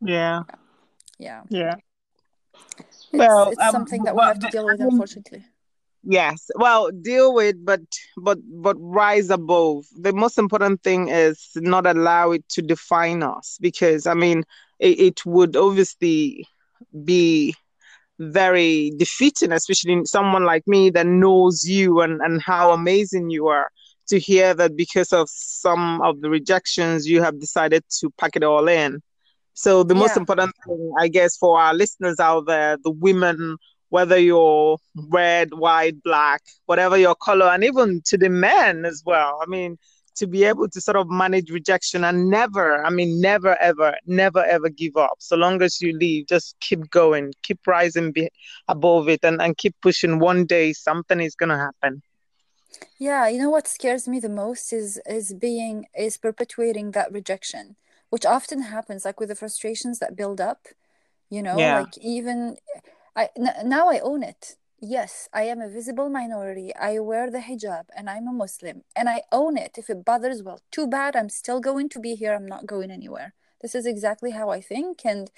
Yeah. 0.00 0.42
Yeah. 1.18 1.42
Yeah. 1.50 1.74
It's 3.12 3.12
Well, 3.12 3.50
it's 3.50 3.60
um, 3.60 3.72
something 3.72 4.04
that 4.04 4.14
we 4.14 4.18
well, 4.18 4.28
have 4.28 4.38
to 4.40 4.48
deal 4.48 4.64
with, 4.66 4.80
unfortunately. 4.80 5.44
yes. 6.02 6.50
Well, 6.54 6.90
deal 6.90 7.34
with, 7.34 7.56
but 7.64 7.82
but 8.16 8.38
but 8.62 8.76
rise 8.80 9.30
above. 9.30 9.84
The 9.98 10.12
most 10.12 10.38
important 10.38 10.82
thing 10.82 11.08
is 11.08 11.50
not 11.56 11.86
allow 11.86 12.32
it 12.32 12.48
to 12.50 12.62
define 12.62 13.22
us, 13.22 13.58
because 13.60 14.06
I 14.06 14.14
mean, 14.14 14.44
it, 14.80 14.98
it 14.98 15.26
would 15.26 15.56
obviously 15.56 16.46
be 17.04 17.54
very 18.18 18.92
defeating, 18.96 19.52
especially 19.52 19.92
in 19.92 20.04
someone 20.06 20.44
like 20.44 20.66
me 20.66 20.90
that 20.90 21.06
knows 21.06 21.64
you 21.64 22.00
and, 22.00 22.20
and 22.20 22.42
how 22.42 22.72
amazing 22.72 23.30
you 23.30 23.46
are, 23.48 23.70
to 24.08 24.18
hear 24.18 24.52
that 24.54 24.76
because 24.76 25.12
of 25.12 25.28
some 25.30 26.02
of 26.02 26.20
the 26.20 26.28
rejections, 26.28 27.06
you 27.06 27.22
have 27.22 27.38
decided 27.38 27.84
to 28.00 28.10
pack 28.18 28.34
it 28.34 28.42
all 28.42 28.68
in. 28.68 29.00
So 29.54 29.82
the 29.82 29.94
most 29.94 30.16
important 30.16 30.52
thing, 30.66 30.92
I 30.98 31.08
guess, 31.08 31.36
for 31.36 31.60
our 31.60 31.74
listeners 31.74 32.18
out 32.18 32.46
there, 32.46 32.76
the 32.82 32.90
women, 32.90 33.56
whether 33.90 34.18
you're 34.18 34.78
red, 35.08 35.52
white, 35.52 36.02
black, 36.02 36.42
whatever 36.66 36.96
your 36.96 37.14
color, 37.14 37.46
and 37.46 37.62
even 37.64 38.02
to 38.06 38.18
the 38.18 38.28
men 38.28 38.84
as 38.84 39.02
well. 39.04 39.40
I 39.42 39.46
mean, 39.46 39.78
to 40.20 40.26
be 40.26 40.44
able 40.44 40.68
to 40.68 40.80
sort 40.80 40.96
of 40.96 41.10
manage 41.10 41.50
rejection 41.50 42.04
and 42.04 42.30
never, 42.30 42.84
I 42.84 42.90
mean, 42.90 43.20
never, 43.20 43.56
ever, 43.60 43.96
never, 44.06 44.44
ever 44.44 44.68
give 44.70 44.96
up. 44.96 45.16
So 45.18 45.36
long 45.36 45.62
as 45.62 45.80
you 45.80 45.96
leave, 45.98 46.28
just 46.28 46.56
keep 46.60 46.90
going, 46.90 47.34
keep 47.42 47.66
rising 47.66 48.12
be- 48.12 48.30
above 48.68 49.08
it, 49.08 49.24
and, 49.24 49.42
and 49.42 49.56
keep 49.56 49.74
pushing. 49.82 50.18
One 50.20 50.46
day, 50.46 50.72
something 50.72 51.20
is 51.20 51.34
going 51.34 51.50
to 51.50 51.58
happen. 51.58 52.02
Yeah, 52.98 53.28
you 53.28 53.38
know 53.38 53.50
what 53.50 53.66
scares 53.66 54.06
me 54.08 54.20
the 54.20 54.28
most 54.28 54.72
is 54.72 55.00
is 55.06 55.32
being 55.34 55.86
is 55.96 56.16
perpetuating 56.16 56.92
that 56.92 57.12
rejection, 57.12 57.76
which 58.10 58.26
often 58.26 58.62
happens 58.62 59.04
like 59.04 59.18
with 59.20 59.30
the 59.30 59.34
frustrations 59.34 59.98
that 59.98 60.16
build 60.16 60.40
up. 60.40 60.68
You 61.30 61.42
know, 61.42 61.58
Yeah. 61.58 61.80
like 61.80 61.98
even 61.98 62.56
I 63.16 63.30
n- 63.36 63.68
now 63.68 63.88
I 63.88 64.00
own 64.00 64.22
it. 64.22 64.56
Yes, 64.82 65.28
I 65.32 65.42
am 65.42 65.60
a 65.60 65.68
visible 65.68 66.08
minority. 66.08 66.74
I 66.74 66.98
wear 67.00 67.30
the 67.30 67.40
hijab 67.40 67.84
and 67.94 68.08
I'm 68.08 68.26
a 68.26 68.32
Muslim 68.32 68.82
and 68.96 69.08
I 69.10 69.22
own 69.30 69.58
it. 69.58 69.76
If 69.76 69.90
it 69.90 70.04
bothers, 70.04 70.42
well, 70.42 70.60
too 70.70 70.86
bad. 70.86 71.16
I'm 71.16 71.28
still 71.28 71.60
going 71.60 71.88
to 71.90 72.00
be 72.00 72.14
here. 72.14 72.32
I'm 72.34 72.46
not 72.46 72.66
going 72.66 72.90
anywhere. 72.90 73.34
This 73.60 73.74
is 73.74 73.84
exactly 73.84 74.30
how 74.30 74.48
I 74.48 74.62
think. 74.62 75.04
And 75.04 75.30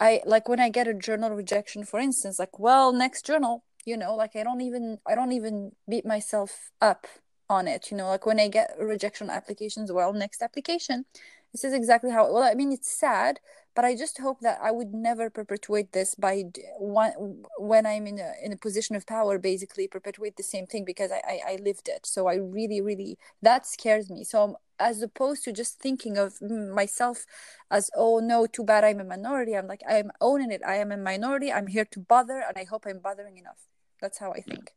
I 0.00 0.20
like 0.26 0.48
when 0.48 0.60
I 0.60 0.68
get 0.68 0.88
a 0.88 0.94
journal 0.94 1.30
rejection, 1.30 1.84
for 1.84 2.00
instance, 2.00 2.38
like, 2.38 2.58
well, 2.58 2.92
next 2.92 3.24
journal, 3.26 3.64
you 3.86 3.96
know, 3.96 4.14
like 4.14 4.36
I 4.36 4.42
don't 4.42 4.60
even 4.60 4.98
I 5.06 5.14
don't 5.14 5.32
even 5.32 5.72
beat 5.88 6.06
myself 6.06 6.70
up 6.82 7.06
on 7.48 7.68
it, 7.68 7.90
you 7.90 7.96
know, 7.96 8.08
like 8.08 8.26
when 8.26 8.40
I 8.40 8.48
get 8.48 8.76
rejection 8.78 9.30
applications, 9.30 9.92
well, 9.92 10.12
next 10.12 10.42
application. 10.42 11.06
This 11.52 11.64
is 11.64 11.72
exactly 11.74 12.10
how 12.10 12.32
well, 12.32 12.42
I 12.42 12.54
mean, 12.54 12.72
it's 12.72 12.90
sad, 12.90 13.40
but 13.74 13.84
I 13.84 13.96
just 13.96 14.18
hope 14.18 14.40
that 14.40 14.58
I 14.62 14.70
would 14.70 14.92
never 14.92 15.30
perpetuate 15.30 15.92
this 15.92 16.14
by 16.14 16.44
one 16.78 17.44
when 17.58 17.86
I'm 17.86 18.06
in 18.06 18.18
a 18.18 18.32
in 18.42 18.52
a 18.52 18.56
position 18.56 18.96
of 18.96 19.06
power, 19.06 19.38
basically 19.38 19.88
perpetuate 19.88 20.36
the 20.36 20.42
same 20.42 20.66
thing 20.66 20.84
because 20.84 21.10
I 21.10 21.22
I, 21.26 21.52
I 21.52 21.56
lived 21.56 21.88
it. 21.88 22.06
So 22.06 22.26
I 22.26 22.34
really, 22.34 22.80
really 22.80 23.18
that 23.42 23.66
scares 23.66 24.10
me. 24.10 24.24
So 24.24 24.42
um, 24.42 24.56
as 24.78 25.00
opposed 25.00 25.44
to 25.44 25.52
just 25.52 25.78
thinking 25.78 26.18
of 26.18 26.40
myself 26.42 27.24
as 27.70 27.90
oh 27.96 28.18
no 28.18 28.46
too 28.46 28.64
bad 28.64 28.82
i'm 28.84 29.00
a 29.00 29.04
minority 29.04 29.56
i'm 29.56 29.68
like 29.68 29.82
i'm 29.88 30.10
owning 30.20 30.50
it 30.50 30.60
i 30.66 30.74
am 30.74 30.90
a 30.90 30.96
minority 30.96 31.52
i'm 31.52 31.68
here 31.68 31.84
to 31.84 32.00
bother 32.00 32.42
and 32.48 32.58
i 32.58 32.64
hope 32.64 32.84
i'm 32.86 32.98
bothering 32.98 33.38
enough 33.38 33.68
that's 34.00 34.18
how 34.18 34.32
i 34.32 34.40
think 34.40 34.72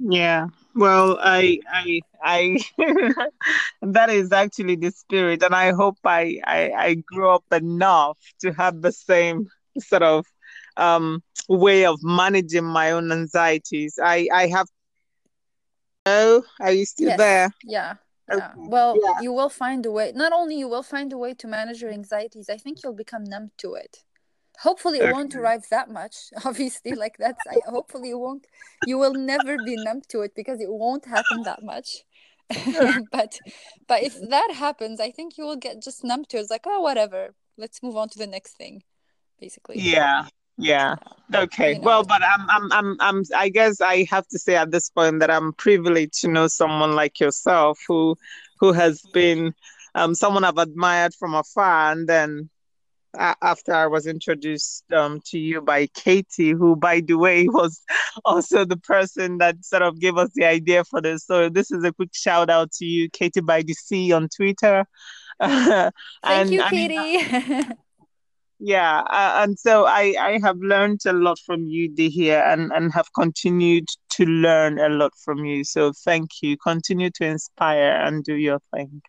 Yeah. 0.00 0.48
Well, 0.74 1.18
I, 1.20 1.60
I, 1.70 2.00
I, 2.22 2.58
that 3.82 4.10
is 4.10 4.32
actually 4.32 4.76
the 4.76 4.90
spirit, 4.90 5.42
and 5.42 5.54
I 5.54 5.72
hope 5.72 5.98
I, 6.04 6.40
I, 6.44 6.72
I 6.76 6.94
grew 6.94 7.30
up 7.30 7.44
enough 7.52 8.18
to 8.40 8.52
have 8.52 8.82
the 8.82 8.92
same 8.92 9.46
sort 9.78 10.02
of 10.02 10.24
um 10.76 11.22
way 11.48 11.84
of 11.84 11.98
managing 12.02 12.64
my 12.64 12.90
own 12.92 13.12
anxieties. 13.12 13.98
I, 14.02 14.28
I 14.32 14.48
have. 14.48 14.66
Oh, 16.06 16.42
are 16.60 16.72
you 16.72 16.84
still 16.84 17.08
yes 17.10 17.18
there? 17.18 17.50
yeah 17.62 17.94
Okay. 18.30 18.40
yeah 18.40 18.68
well 18.68 18.96
Yeah. 19.00 19.20
you 19.20 19.32
will 19.32 19.48
find 19.48 19.84
a 19.86 19.90
way 19.90 20.12
not 20.14 20.32
only 20.32 20.56
you 20.56 20.68
will 20.68 20.82
find 20.82 21.12
a 21.12 21.18
way 21.18 21.34
to 21.34 21.46
manage 21.46 21.82
your 21.82 21.90
anxieties 21.92 22.48
i 22.48 22.56
think 22.56 22.82
you'll 22.82 22.94
become 22.94 23.24
numb 23.24 23.50
to 23.58 23.74
it 23.74 23.98
hopefully 24.60 24.98
it 24.98 25.12
won't 25.12 25.34
arrive 25.34 25.64
that 25.70 25.90
much 25.90 26.30
obviously 26.44 26.92
like 26.92 27.16
that's 27.18 27.46
I, 27.46 27.56
hopefully 27.68 28.08
you 28.10 28.18
won't 28.18 28.46
you 28.86 28.98
will 28.98 29.14
never 29.14 29.56
be 29.58 29.76
numb 29.76 30.02
to 30.08 30.22
it 30.22 30.34
because 30.34 30.60
it 30.60 30.70
won't 30.70 31.06
happen 31.06 31.42
that 31.42 31.62
much 31.62 32.04
but 33.10 33.38
but 33.88 34.02
if 34.02 34.16
that 34.28 34.52
happens 34.54 35.00
i 35.00 35.10
think 35.10 35.38
you 35.38 35.44
will 35.44 35.56
get 35.56 35.82
just 35.82 36.04
numb 36.04 36.24
to 36.26 36.36
it 36.36 36.40
it's 36.40 36.50
like 36.50 36.66
oh 36.66 36.80
whatever 36.80 37.34
let's 37.56 37.82
move 37.82 37.96
on 37.96 38.08
to 38.08 38.18
the 38.18 38.26
next 38.26 38.56
thing 38.56 38.82
basically 39.40 39.78
Yeah. 39.78 40.26
Yeah. 40.56 40.96
Okay. 41.34 41.72
you 41.72 41.78
know 41.80 41.84
Well, 41.84 42.04
but 42.04 42.22
I'm, 42.22 42.48
I'm, 42.48 42.72
I'm, 42.72 42.96
I'm, 43.00 43.22
I 43.36 43.48
guess 43.48 43.80
I 43.80 44.06
have 44.10 44.26
to 44.28 44.38
say 44.38 44.54
at 44.54 44.70
this 44.70 44.88
point 44.88 45.20
that 45.20 45.30
I'm 45.30 45.52
privileged 45.52 46.20
to 46.20 46.28
know 46.28 46.46
someone 46.46 46.94
like 46.94 47.18
yourself 47.18 47.80
who, 47.88 48.16
who 48.60 48.72
has 48.72 49.02
been, 49.12 49.52
um, 49.96 50.14
someone 50.14 50.44
I've 50.44 50.58
admired 50.58 51.14
from 51.14 51.34
afar, 51.34 51.92
and 51.92 52.08
then 52.08 52.50
after 53.18 53.72
I 53.72 53.86
was 53.86 54.06
introduced 54.06 54.84
um, 54.92 55.20
to 55.26 55.38
you 55.38 55.60
by 55.60 55.86
Katie, 55.88 56.52
who, 56.52 56.76
by 56.76 57.00
the 57.00 57.14
way, 57.14 57.46
was 57.48 57.80
also 58.24 58.64
the 58.64 58.76
person 58.76 59.38
that 59.38 59.64
sort 59.64 59.82
of 59.82 60.00
gave 60.00 60.16
us 60.16 60.30
the 60.34 60.44
idea 60.44 60.84
for 60.84 61.00
this. 61.00 61.24
So 61.26 61.48
this 61.48 61.70
is 61.70 61.84
a 61.84 61.92
quick 61.92 62.10
shout 62.12 62.50
out 62.50 62.72
to 62.72 62.84
you, 62.84 63.08
Katie 63.10 63.40
by 63.40 63.62
the 63.62 63.74
Sea 63.74 64.12
on 64.12 64.28
Twitter. 64.28 64.84
thank 65.40 65.92
and 66.22 66.50
you 66.50 66.62
I 66.62 66.70
mean, 66.70 66.88
katie 66.88 67.74
yeah, 68.60 69.00
uh, 69.00 69.42
and 69.42 69.58
so 69.58 69.84
I 69.84 70.14
I 70.18 70.38
have 70.42 70.58
learned 70.58 71.00
a 71.06 71.12
lot 71.12 71.38
from 71.44 71.66
you, 71.66 71.90
Dihia, 71.90 72.50
and 72.52 72.72
and 72.72 72.92
have 72.94 73.12
continued 73.12 73.88
to 74.10 74.24
learn 74.24 74.78
a 74.78 74.88
lot 74.88 75.12
from 75.24 75.44
you. 75.44 75.64
So 75.64 75.92
thank 76.04 76.30
you. 76.40 76.56
Continue 76.56 77.10
to 77.16 77.26
inspire 77.26 77.92
and 77.92 78.22
do 78.24 78.34
your 78.36 78.60
thing. 78.72 79.02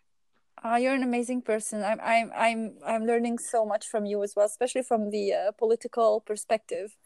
Ah, 0.68 0.78
you're 0.78 0.94
an 0.94 1.04
amazing 1.04 1.42
person. 1.42 1.84
I'm 1.84 2.00
I'm 2.02 2.32
I'm 2.36 2.78
I'm 2.84 3.06
learning 3.06 3.38
so 3.38 3.64
much 3.64 3.86
from 3.86 4.04
you 4.04 4.24
as 4.24 4.34
well, 4.34 4.46
especially 4.46 4.82
from 4.82 5.10
the 5.10 5.32
uh, 5.32 5.52
political 5.52 6.20
perspective. 6.20 6.96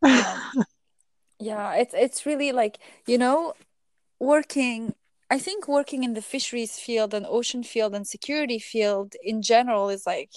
Um, 0.00 0.64
yeah, 1.40 1.74
it's 1.74 1.94
it's 1.94 2.24
really 2.24 2.52
like, 2.52 2.78
you 3.08 3.18
know, 3.18 3.54
working 4.20 4.94
I 5.30 5.38
think 5.40 5.66
working 5.66 6.04
in 6.04 6.14
the 6.14 6.22
fisheries 6.22 6.78
field 6.78 7.12
and 7.14 7.26
ocean 7.26 7.64
field 7.64 7.96
and 7.96 8.06
security 8.06 8.60
field 8.60 9.14
in 9.24 9.42
general 9.42 9.88
is 9.88 10.06
like 10.06 10.30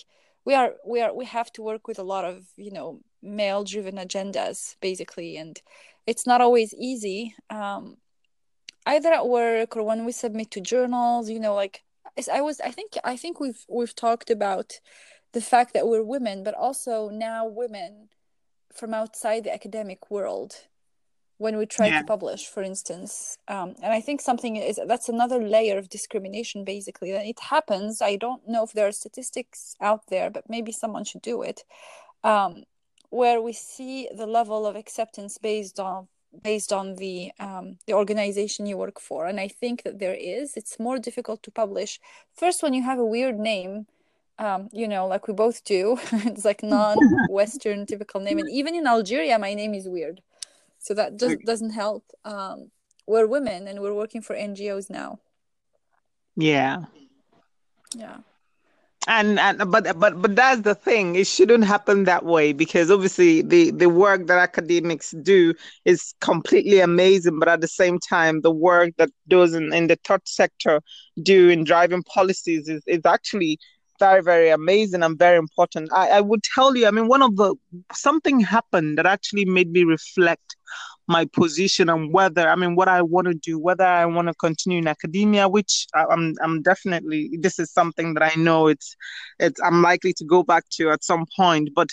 we 0.45 0.55
are 0.55 0.73
we 0.85 0.99
are 1.01 1.13
we 1.13 1.25
have 1.25 1.51
to 1.53 1.61
work 1.61 1.87
with 1.87 1.99
a 1.99 2.03
lot 2.13 2.25
of, 2.25 2.47
you 2.57 2.71
know, 2.71 3.01
male 3.21 3.63
driven 3.63 3.97
agendas 3.97 4.77
basically 4.81 5.37
and 5.37 5.61
it's 6.07 6.25
not 6.25 6.41
always 6.41 6.73
easy. 6.73 7.35
Um, 7.51 7.97
either 8.87 9.13
at 9.13 9.27
work 9.27 9.77
or 9.77 9.83
when 9.83 10.05
we 10.05 10.11
submit 10.11 10.51
to 10.51 10.61
journals 10.61 11.29
you 11.29 11.39
know 11.39 11.55
like 11.55 11.83
i 12.31 12.41
was 12.41 12.59
i 12.61 12.71
think 12.71 12.93
i 13.03 13.15
think 13.17 13.39
we've 13.39 13.65
we've 13.69 13.95
talked 13.95 14.29
about 14.29 14.79
the 15.33 15.41
fact 15.41 15.73
that 15.73 15.87
we're 15.87 16.03
women 16.03 16.43
but 16.43 16.53
also 16.55 17.09
now 17.09 17.45
women 17.47 18.09
from 18.73 18.93
outside 18.93 19.43
the 19.43 19.53
academic 19.53 20.09
world 20.09 20.51
when 21.37 21.57
we 21.57 21.65
try 21.65 21.87
Yeah. 21.87 21.99
to 22.01 22.05
publish 22.05 22.47
for 22.47 22.63
instance 22.63 23.37
um, 23.47 23.75
and 23.83 23.91
i 23.93 23.99
think 23.99 24.21
something 24.21 24.55
is 24.55 24.79
that's 24.87 25.09
another 25.09 25.39
layer 25.39 25.77
of 25.77 25.89
discrimination 25.89 26.63
basically. 26.63 27.11
And 27.11 27.27
it 27.27 27.39
happens. 27.39 28.01
I 28.01 28.15
don't 28.15 28.47
know 28.47 28.63
if 28.63 28.73
there 28.73 28.87
are 28.87 28.91
statistics 28.91 29.75
out 29.81 30.03
there 30.07 30.29
but 30.29 30.49
maybe 30.49 30.71
someone 30.71 31.03
should 31.03 31.21
do 31.21 31.41
it. 31.41 31.63
Um, 32.23 32.63
where 33.09 33.39
we 33.41 33.53
see 33.53 34.09
the 34.15 34.25
level 34.25 34.65
of 34.65 34.75
acceptance 34.75 35.37
based 35.37 35.79
on 35.79 36.07
based 36.41 36.73
on 36.73 36.95
the 36.95 37.31
um, 37.39 37.77
the 37.85 37.93
organization 37.93 38.65
you 38.65 38.77
work 38.77 38.99
for 38.99 39.25
and 39.27 39.39
i 39.39 39.47
think 39.47 39.83
that 39.83 39.99
there 39.99 40.15
is. 40.15 40.57
It's 40.57 40.79
more 40.79 40.97
difficult 40.97 41.43
to 41.43 41.51
publish. 41.51 41.99
First 42.33 42.63
when 42.63 42.73
you 42.73 42.83
have 42.83 42.99
a 42.99 43.05
weird 43.05 43.37
name 43.39 43.87
um, 44.39 44.69
you 44.71 44.87
know 44.87 45.07
like 45.07 45.27
we 45.27 45.33
both 45.33 45.63
do 45.63 45.97
it's 46.11 46.45
like 46.45 46.63
non-western 46.63 47.85
typical 47.91 48.19
name 48.19 48.39
and 48.39 48.49
even 48.49 48.73
in 48.73 48.87
algeria 48.87 49.37
my 49.37 49.53
name 49.53 49.73
is 49.73 49.87
weird. 49.87 50.21
So 50.79 50.93
that 50.95 51.17
just 51.17 51.39
doesn't 51.45 51.69
help. 51.69 52.03
Um, 52.25 52.71
we're 53.07 53.27
women 53.27 53.67
and 53.69 53.79
we're 53.79 53.93
working 53.93 54.21
for 54.21 54.35
ngos 54.35 54.89
now. 54.89 55.19
Yeah. 56.35 56.85
yeah 57.95 58.17
And 59.07 59.37
and 59.37 59.57
but 59.69 59.99
but 59.99 60.21
but 60.21 60.35
that's 60.35 60.61
the 60.61 60.75
thing. 60.75 61.15
It 61.15 61.27
shouldn't 61.27 61.65
happen 61.65 62.05
that 62.05 62.23
way 62.23 62.53
because 62.53 62.89
obviously 62.89 63.41
the 63.41 63.71
the 63.71 63.89
work 63.89 64.27
that 64.27 64.37
academics 64.37 65.11
do 65.21 65.53
is 65.83 66.13
completely 66.21 66.79
amazing, 66.79 67.37
but 67.39 67.49
at 67.49 67.59
the 67.59 67.67
same 67.67 67.99
time, 67.99 68.41
the 68.41 68.51
work 68.51 68.93
that 68.97 69.09
those 69.27 69.53
in, 69.53 69.73
in 69.73 69.87
the 69.87 69.97
third 70.05 70.21
sector 70.25 70.81
do 71.21 71.49
in 71.49 71.65
driving 71.65 72.03
policies 72.03 72.69
is, 72.69 72.81
is 72.87 73.01
actually 73.05 73.59
very, 73.99 74.21
very 74.21 74.49
amazing 74.49 75.03
and 75.03 75.17
very 75.19 75.37
important. 75.37 75.89
I, 75.93 76.09
I 76.09 76.21
would 76.21 76.43
tell 76.55 76.75
you, 76.75 76.87
I 76.87 76.91
mean, 76.91 77.07
one 77.07 77.21
of 77.21 77.35
the 77.35 77.55
something 77.93 78.39
happened 78.39 78.97
that 78.97 79.05
actually 79.05 79.45
made 79.45 79.71
me 79.71 79.83
reflect 79.83 80.55
my 81.07 81.25
position 81.25 81.89
and 81.89 82.13
whether 82.13 82.47
I 82.47 82.55
mean 82.55 82.75
what 82.75 82.87
I 82.87 83.01
want 83.01 83.27
to 83.27 83.33
do, 83.33 83.59
whether 83.59 83.83
I 83.85 84.05
want 84.05 84.27
to 84.29 84.33
continue 84.35 84.79
in 84.79 84.87
academia, 84.87 85.47
which 85.49 85.87
I- 85.93 86.05
I'm 86.05 86.33
I'm 86.41 86.61
definitely 86.61 87.31
this 87.39 87.59
is 87.59 87.71
something 87.71 88.13
that 88.15 88.23
I 88.23 88.39
know 88.39 88.67
it's 88.67 88.95
it's 89.39 89.59
I'm 89.61 89.81
likely 89.81 90.13
to 90.13 90.25
go 90.25 90.43
back 90.43 90.63
to 90.77 90.91
at 90.91 91.03
some 91.03 91.25
point. 91.37 91.69
But 91.75 91.89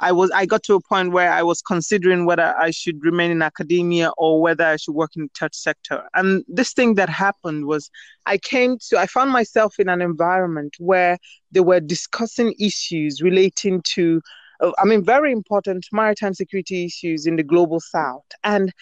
I 0.00 0.12
was 0.12 0.30
I 0.30 0.46
got 0.46 0.62
to 0.64 0.74
a 0.74 0.80
point 0.80 1.12
where 1.12 1.32
I 1.32 1.42
was 1.42 1.60
considering 1.60 2.24
whether 2.24 2.54
I 2.58 2.70
should 2.70 3.02
remain 3.04 3.30
in 3.32 3.42
academia 3.42 4.10
or 4.16 4.40
whether 4.40 4.64
I 4.64 4.76
should 4.76 4.94
work 4.94 5.10
in 5.16 5.22
the 5.22 5.30
third 5.38 5.54
sector. 5.54 6.04
And 6.14 6.44
this 6.48 6.72
thing 6.72 6.94
that 6.94 7.08
happened 7.08 7.66
was 7.66 7.90
I 8.26 8.38
came 8.38 8.78
to 8.88 8.98
I 8.98 9.06
found 9.06 9.32
myself 9.32 9.74
in 9.78 9.88
an 9.88 10.00
environment 10.00 10.74
where 10.78 11.18
they 11.50 11.60
were 11.60 11.80
discussing 11.80 12.54
issues 12.60 13.20
relating 13.22 13.82
to 13.94 14.20
Uh, 14.60 14.72
I 14.78 14.84
mean, 14.84 15.04
very 15.04 15.32
important 15.32 15.86
maritime 15.92 16.34
security 16.34 16.84
issues 16.84 17.26
in 17.26 17.36
the 17.36 17.42
global 17.42 17.80
south. 17.80 18.24
And 18.42 18.72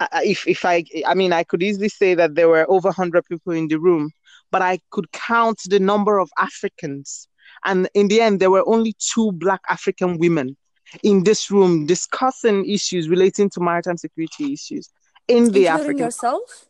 uh, 0.00 0.08
uh, 0.12 0.20
if 0.24 0.46
if 0.46 0.64
I 0.64 0.84
I 1.06 1.14
mean 1.14 1.32
I 1.32 1.44
could 1.44 1.62
easily 1.62 1.88
say 1.88 2.14
that 2.14 2.34
there 2.34 2.48
were 2.48 2.66
over 2.68 2.88
100 2.88 3.24
people 3.26 3.52
in 3.52 3.68
the 3.68 3.78
room, 3.78 4.10
but 4.50 4.62
I 4.62 4.80
could 4.90 5.10
count 5.12 5.60
the 5.66 5.78
number 5.78 6.18
of 6.18 6.30
Africans, 6.38 7.28
and 7.64 7.88
in 7.94 8.08
the 8.08 8.20
end 8.20 8.40
there 8.40 8.50
were 8.50 8.66
only 8.66 8.94
two 8.98 9.32
Black 9.32 9.60
African 9.68 10.18
women 10.18 10.56
in 11.02 11.24
this 11.24 11.50
room 11.50 11.86
discussing 11.86 12.68
issues 12.68 13.08
relating 13.08 13.50
to 13.50 13.60
maritime 13.60 13.96
security 13.96 14.52
issues 14.52 14.90
in 15.28 15.50
the 15.52 15.66
including 15.66 15.68
African. 15.68 15.98
yourself. 15.98 16.66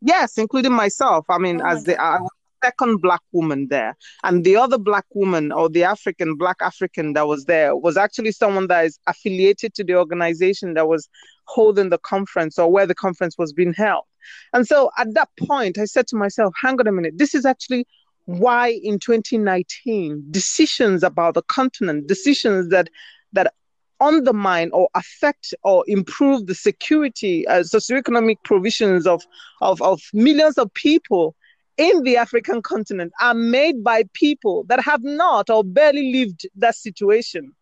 Yes, 0.00 0.38
including 0.38 0.72
myself. 0.72 1.26
I 1.28 1.38
mean, 1.38 1.60
Oh 1.60 1.66
as 1.66 1.84
the. 1.84 2.00
I 2.00 2.20
was 2.20 2.30
the 2.30 2.39
second 2.64 3.00
black 3.00 3.20
woman 3.32 3.68
there, 3.68 3.96
and 4.24 4.44
the 4.44 4.56
other 4.56 4.78
black 4.78 5.06
woman 5.14 5.52
or 5.52 5.68
the 5.68 5.84
African 5.84 6.36
black 6.36 6.56
African 6.60 7.12
that 7.14 7.26
was 7.26 7.44
there 7.44 7.76
was 7.76 7.96
actually 7.96 8.32
someone 8.32 8.66
that 8.68 8.86
is 8.86 8.98
affiliated 9.06 9.74
to 9.74 9.84
the 9.84 9.94
organization 9.96 10.74
that 10.74 10.88
was 10.88 11.08
holding 11.44 11.90
the 11.90 11.98
conference 11.98 12.58
or 12.58 12.70
where 12.70 12.86
the 12.86 12.94
conference 12.94 13.36
was 13.38 13.52
being 13.52 13.74
held. 13.74 14.04
And 14.52 14.66
so 14.66 14.90
at 14.98 15.14
that 15.14 15.28
point, 15.38 15.78
I 15.78 15.84
said 15.84 16.06
to 16.08 16.16
myself, 16.16 16.54
"Hang 16.60 16.78
on 16.80 16.86
a 16.86 16.92
minute. 16.92 17.18
This 17.18 17.34
is 17.34 17.44
actually." 17.44 17.86
Why 18.26 18.78
in 18.84 19.00
2019 19.00 20.24
decisions 20.30 21.02
about 21.02 21.34
the 21.34 21.42
continent, 21.42 22.06
decisions 22.06 22.68
that 22.68 22.88
that 23.32 23.52
undermine 24.00 24.70
or 24.72 24.88
affect 24.94 25.54
or 25.62 25.84
improve 25.86 26.46
the 26.46 26.54
security, 26.54 27.46
uh, 27.46 27.60
socioeconomic 27.60 28.36
provisions 28.44 29.06
of, 29.06 29.22
of, 29.60 29.80
of 29.82 30.00
millions 30.12 30.58
of 30.58 30.72
people 30.74 31.36
in 31.76 32.02
the 32.02 32.16
African 32.16 32.62
continent 32.62 33.12
are 33.20 33.34
made 33.34 33.82
by 33.82 34.04
people 34.12 34.64
that 34.64 34.80
have 34.80 35.02
not 35.02 35.50
or 35.50 35.64
barely 35.64 36.12
lived 36.12 36.46
that 36.56 36.76
situation. 36.76 37.54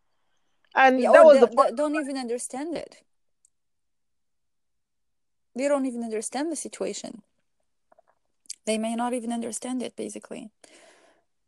And 0.75 1.01
Yeah, 1.01 1.13
that 1.13 1.25
was 1.25 1.35
they, 1.35 1.41
the 1.41 1.49
point. 1.49 1.77
don't 1.77 1.95
even 1.95 2.17
understand 2.17 2.77
it. 2.77 3.03
They 5.55 5.69
don't 5.69 5.87
even 5.87 6.05
understand 6.05 6.53
the 6.53 6.57
situation. 6.57 7.23
They 8.65 8.79
may 8.79 8.95
not 8.95 9.15
even 9.15 9.33
understand 9.33 9.83
it, 9.83 9.97
basically. 9.97 10.51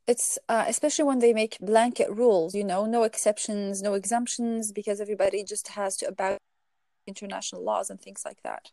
It's 0.07 0.39
uh, 0.49 0.65
especially 0.67 1.05
when 1.05 1.21
they 1.21 1.33
make 1.33 1.59
blanket 1.61 2.11
rules, 2.11 2.55
you 2.55 2.65
know, 2.65 2.87
no 2.87 3.05
exceptions, 3.05 3.83
no 3.83 3.95
exemptions, 3.95 4.73
because 4.73 5.01
everybody 5.01 5.45
just 5.45 5.69
has 5.69 5.97
to 5.99 6.09
abide 6.09 6.39
international 7.07 7.63
laws 7.63 7.91
and 7.91 8.01
things 8.01 8.23
like 8.25 8.43
that. 8.43 8.71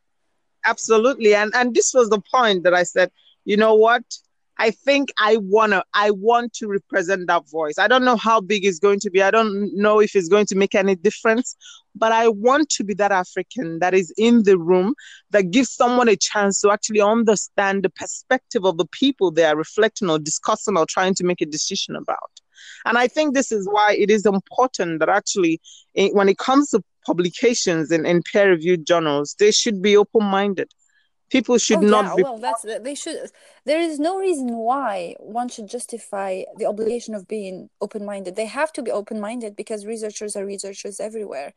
Absolutely. 0.66 1.36
And 1.36 1.54
and 1.56 1.76
this 1.76 1.94
was 1.94 2.10
the 2.10 2.22
point 2.32 2.64
that 2.64 2.74
I 2.74 2.84
said, 2.84 3.12
you 3.48 3.56
know 3.56 3.76
what? 3.76 4.04
I 4.60 4.72
think 4.72 5.10
I 5.18 5.38
wanna 5.38 5.84
I 5.94 6.12
want 6.12 6.52
to 6.56 6.68
represent 6.68 7.28
that 7.28 7.48
voice. 7.50 7.76
I 7.78 7.88
don't 7.88 8.04
know 8.04 8.18
how 8.18 8.42
big 8.42 8.66
it's 8.66 8.80
going 8.80 9.00
to 9.02 9.10
be. 9.10 9.22
I 9.24 9.32
don't 9.32 9.74
know 9.74 10.02
if 10.02 10.16
it's 10.16 10.28
going 10.28 10.48
to 10.48 10.56
make 10.56 10.76
any 10.76 10.96
difference, 10.96 11.56
but 11.96 12.12
I 12.12 12.28
want 12.28 12.68
to 12.72 12.84
be 12.84 12.94
that 12.96 13.14
African 13.14 13.80
that 13.80 13.94
is 13.94 14.14
in 14.18 14.44
the 14.44 14.58
room 14.58 14.96
that 15.30 15.52
gives 15.52 15.72
someone 15.72 16.10
a 16.10 16.18
chance 16.18 16.60
to 16.62 16.72
actually 16.72 17.00
understand 17.00 17.84
the 17.84 17.90
perspective 17.90 18.66
of 18.66 18.78
the 18.78 18.88
people 18.88 19.32
they 19.32 19.46
are 19.46 19.56
reflecting 19.56 20.10
or 20.10 20.20
discussing 20.20 20.76
or 20.76 20.86
trying 20.86 21.14
to 21.16 21.24
make 21.24 21.40
a 21.40 21.46
decision 21.46 21.96
about. 21.96 22.32
And 22.86 22.98
I 22.98 23.08
think 23.08 23.34
this 23.34 23.52
is 23.54 23.66
why 23.72 23.96
it 23.98 24.10
is 24.10 24.26
important 24.26 25.00
that 25.00 25.10
actually, 25.10 25.62
eh, 25.96 26.10
when 26.12 26.28
it 26.28 26.38
comes 26.38 26.72
to 26.72 26.84
publications 27.06 27.92
in, 27.92 28.06
in 28.06 28.24
peer 28.24 28.50
reviewed 28.50 28.86
journals, 28.86 29.36
they 29.40 29.52
should 29.52 29.82
be 29.82 29.96
open 29.96 30.26
minded. 30.26 30.70
People 31.30 31.58
should 31.58 31.80
Oh 31.80 31.82
not 31.82 32.06
yeah, 32.06 32.16
be. 32.16 32.24
well, 32.24 32.38
that's 32.38 32.64
they 32.64 32.96
should. 32.96 33.18
There 33.66 33.82
is 33.82 34.00
no 34.00 34.18
reason 34.18 34.56
why 34.56 35.16
one 35.20 35.50
should 35.50 35.68
justify 35.68 36.44
the 36.58 36.66
obligation 36.66 37.14
of 37.16 37.28
being 37.28 37.70
open-minded. 37.82 38.36
They 38.36 38.46
have 38.46 38.72
to 38.74 38.82
be 38.82 38.92
open-minded 38.92 39.56
because 39.56 39.86
researchers 39.86 40.36
are 40.36 40.46
researchers 40.46 41.00
everywhere. 41.00 41.54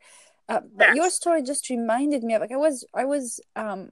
Uh, 0.49 0.61
but 0.75 0.95
your 0.95 1.09
story 1.09 1.41
just 1.41 1.69
reminded 1.69 2.23
me 2.23 2.33
of 2.33 2.41
like 2.41 2.51
I 2.51 2.57
was 2.57 2.85
I 2.93 3.05
was 3.05 3.39
um 3.55 3.91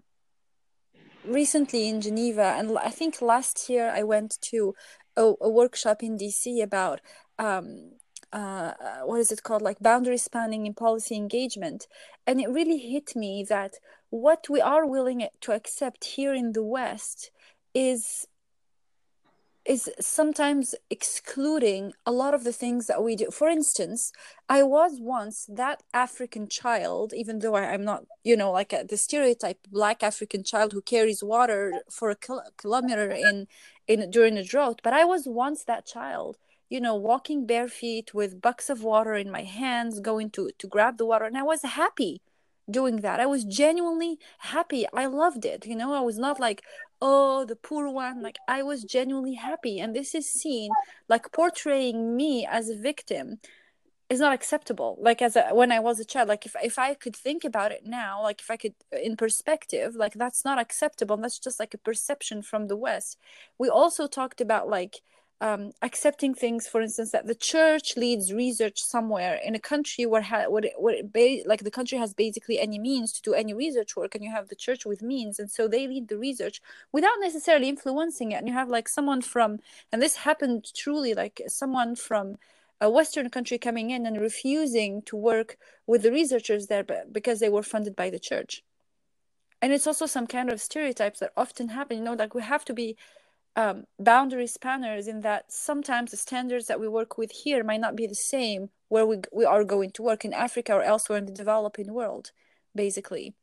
recently 1.25 1.87
in 1.87 2.01
Geneva, 2.01 2.55
and 2.57 2.77
i 2.79 2.89
think 2.89 3.21
last 3.21 3.69
year 3.69 3.89
I 3.89 4.03
went 4.03 4.37
to 4.51 4.73
a, 5.15 5.33
a 5.41 5.49
workshop 5.49 6.03
in 6.03 6.17
DC 6.17 6.61
about 6.63 7.01
um, 7.37 7.91
uh, 8.31 8.73
uh, 8.79 8.99
what 9.05 9.19
is 9.19 9.31
it 9.31 9.43
called, 9.43 9.61
like 9.61 9.79
boundary 9.79 10.17
spanning 10.17 10.65
in 10.65 10.73
policy 10.73 11.15
engagement, 11.15 11.87
and 12.27 12.39
it 12.39 12.49
really 12.49 12.77
hit 12.77 13.15
me 13.15 13.45
that 13.49 13.75
what 14.09 14.47
we 14.49 14.61
are 14.61 14.85
willing 14.85 15.27
to 15.41 15.51
accept 15.51 16.03
here 16.05 16.33
in 16.33 16.53
the 16.53 16.63
West 16.63 17.31
is 17.73 18.27
is 19.65 19.87
sometimes 19.99 20.73
excluding 20.89 21.93
a 22.03 22.11
lot 22.11 22.33
of 22.33 22.43
the 22.43 22.51
things 22.51 22.87
that 22.87 23.03
we 23.03 23.15
do. 23.15 23.29
For 23.29 23.47
instance, 23.47 24.11
I 24.47 24.63
was 24.63 24.97
once 24.99 25.45
that 25.47 25.83
African 25.93 26.47
child, 26.47 27.13
even 27.13 27.37
though 27.37 27.53
I, 27.53 27.73
am 27.73 27.83
not, 27.83 28.05
you 28.23 28.35
know, 28.35 28.51
like 28.51 28.73
a, 28.73 28.83
the 28.83 28.97
stereotype 28.97 29.59
black 29.69 30.01
African 30.01 30.43
child 30.43 30.73
who 30.73 30.81
carries 30.81 31.23
water 31.23 31.71
for 31.91 32.09
a 32.09 32.15
kil- 32.15 32.41
kilometer 32.57 33.11
in 33.11 33.47
in 33.87 34.09
during 34.09 34.37
a 34.37 34.43
drought. 34.43 34.81
But 34.83 34.93
I 34.93 35.05
was 35.05 35.27
once 35.27 35.63
that 35.65 35.85
child, 35.85 36.37
you 36.69 36.79
know, 36.79 36.95
walking 36.95 37.45
bare 37.45 37.67
feet 37.67 38.13
with 38.13 38.41
buckets 38.41 38.69
of 38.69 38.83
water 38.83 39.15
in 39.15 39.31
my 39.31 39.43
hands, 39.43 39.99
going 39.99 40.29
to 40.31 40.51
to 40.57 40.67
grab 40.67 40.97
the 40.97 41.05
water, 41.05 41.25
and 41.25 41.37
I 41.37 41.43
was 41.43 41.61
happy 41.63 42.21
doing 42.69 42.97
that. 42.97 43.19
I 43.19 43.25
was 43.25 43.43
genuinely 43.43 44.19
happy. 44.39 44.85
I 44.93 45.07
loved 45.07 45.45
it. 45.45 45.65
You 45.65 45.75
know, 45.75 45.93
I 45.93 46.01
was 46.01 46.17
not 46.17 46.39
like, 46.39 46.61
oh, 47.01 47.45
the 47.45 47.55
poor 47.55 47.89
one. 47.89 48.21
Like, 48.21 48.37
I 48.47 48.63
was 48.63 48.83
genuinely 48.83 49.35
happy. 49.35 49.79
And 49.79 49.95
this 49.95 50.13
is 50.13 50.31
seen 50.31 50.69
like 51.07 51.31
portraying 51.31 52.15
me 52.15 52.45
as 52.45 52.69
a 52.69 52.75
victim 52.75 53.39
is 54.09 54.19
not 54.19 54.33
acceptable. 54.33 54.97
Like, 54.99 55.21
as 55.21 55.35
a, 55.35 55.49
when 55.53 55.71
I 55.71 55.79
was 55.79 55.99
a 55.99 56.05
child, 56.05 56.29
like, 56.29 56.45
if, 56.45 56.55
if 56.63 56.79
I 56.79 56.93
could 56.95 57.15
think 57.15 57.43
about 57.43 57.71
it 57.71 57.85
now, 57.85 58.21
like, 58.23 58.41
if 58.41 58.49
I 58.49 58.57
could, 58.57 58.73
uh, 58.93 58.97
in 58.97 59.15
perspective, 59.15 59.95
like, 59.95 60.13
that's 60.13 60.43
not 60.43 60.59
acceptable. 60.59 61.15
That's 61.17 61.39
just 61.39 61.59
like 61.59 61.73
a 61.73 61.77
perception 61.77 62.41
from 62.41 62.67
the 62.67 62.75
West. 62.77 63.17
We 63.59 63.69
also 63.69 64.07
talked 64.07 64.41
about, 64.41 64.67
like, 64.67 65.01
um, 65.41 65.71
accepting 65.81 66.33
things, 66.33 66.67
for 66.67 66.81
instance, 66.81 67.11
that 67.11 67.25
the 67.25 67.35
church 67.35 67.95
leads 67.95 68.33
research 68.33 68.81
somewhere 68.83 69.39
in 69.43 69.55
a 69.55 69.59
country 69.59 70.05
where, 70.05 70.21
ha- 70.21 70.49
where, 70.49 70.65
it, 70.65 70.73
where 70.77 70.95
it 70.95 71.13
ba- 71.13 71.47
like 71.47 71.63
the 71.63 71.71
country 71.71 71.97
has 71.97 72.13
basically 72.13 72.59
any 72.59 72.77
means 72.77 73.13
to 73.13 73.21
do 73.21 73.33
any 73.33 73.53
research 73.53 73.95
work, 73.95 74.15
and 74.15 74.23
you 74.23 74.31
have 74.31 74.49
the 74.49 74.55
church 74.55 74.85
with 74.85 75.01
means, 75.01 75.39
and 75.39 75.49
so 75.49 75.67
they 75.67 75.87
lead 75.87 76.09
the 76.09 76.17
research 76.17 76.61
without 76.91 77.19
necessarily 77.21 77.69
influencing 77.69 78.31
it. 78.31 78.35
And 78.35 78.47
you 78.47 78.53
have 78.53 78.69
like 78.69 78.89
someone 78.89 79.21
from, 79.21 79.59
and 79.91 80.01
this 80.01 80.17
happened 80.17 80.73
truly, 80.75 81.13
like 81.13 81.41
someone 81.47 81.95
from 81.95 82.37
a 82.81 82.89
Western 82.89 83.29
country 83.29 83.57
coming 83.57 83.89
in 83.91 84.05
and 84.05 84.19
refusing 84.19 85.01
to 85.03 85.15
work 85.15 85.57
with 85.85 86.01
the 86.01 86.11
researchers 86.11 86.67
there 86.67 86.85
because 87.11 87.39
they 87.39 87.49
were 87.49 87.63
funded 87.63 87.95
by 87.95 88.09
the 88.09 88.19
church. 88.19 88.63
And 89.61 89.73
it's 89.73 89.87
also 89.87 90.05
some 90.05 90.27
kind 90.27 90.49
of 90.49 90.61
stereotypes 90.61 91.19
that 91.19 91.33
often 91.35 91.69
happen. 91.69 91.97
You 91.97 92.03
know, 92.03 92.13
like 92.13 92.33
we 92.33 92.41
have 92.41 92.63
to 92.65 92.73
be 92.73 92.95
um, 93.55 93.85
boundary 93.99 94.47
spanners 94.47 95.07
in 95.07 95.21
that 95.21 95.51
sometimes 95.51 96.11
the 96.11 96.17
standards 96.17 96.67
that 96.67 96.79
we 96.79 96.87
work 96.87 97.17
with 97.17 97.31
here 97.31 97.63
might 97.63 97.81
not 97.81 97.95
be 97.95 98.07
the 98.07 98.15
same 98.15 98.69
where 98.87 99.05
we, 99.05 99.17
we 99.31 99.45
are 99.45 99.63
going 99.63 99.91
to 99.91 100.03
work 100.03 100.25
in 100.25 100.33
Africa 100.33 100.73
or 100.73 100.83
elsewhere 100.83 101.17
in 101.17 101.25
the 101.25 101.31
developing 101.31 101.93
world, 101.93 102.31
basically. 102.75 103.33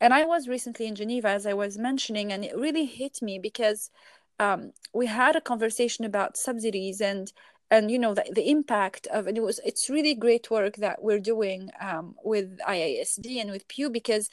And 0.00 0.12
I 0.12 0.24
was 0.24 0.48
recently 0.48 0.86
in 0.86 0.94
Geneva, 0.94 1.28
as 1.28 1.46
I 1.46 1.54
was 1.54 1.78
mentioning, 1.78 2.32
and 2.32 2.44
it 2.44 2.56
really 2.56 2.84
hit 2.84 3.22
me 3.22 3.38
because 3.38 3.90
um, 4.38 4.72
we 4.92 5.06
had 5.06 5.36
a 5.36 5.40
conversation 5.40 6.04
about 6.04 6.36
subsidies 6.36 7.00
and 7.00 7.32
and 7.70 7.90
you 7.90 7.98
know 7.98 8.12
the, 8.12 8.24
the 8.30 8.50
impact 8.50 9.06
of 9.06 9.26
and 9.26 9.38
it 9.38 9.42
was 9.42 9.58
it's 9.64 9.88
really 9.88 10.14
great 10.14 10.50
work 10.50 10.76
that 10.76 11.02
we're 11.02 11.18
doing 11.18 11.70
um, 11.80 12.14
with 12.22 12.58
IISD 12.68 13.40
and 13.40 13.50
with 13.50 13.66
Pew 13.68 13.88
because 13.88 14.28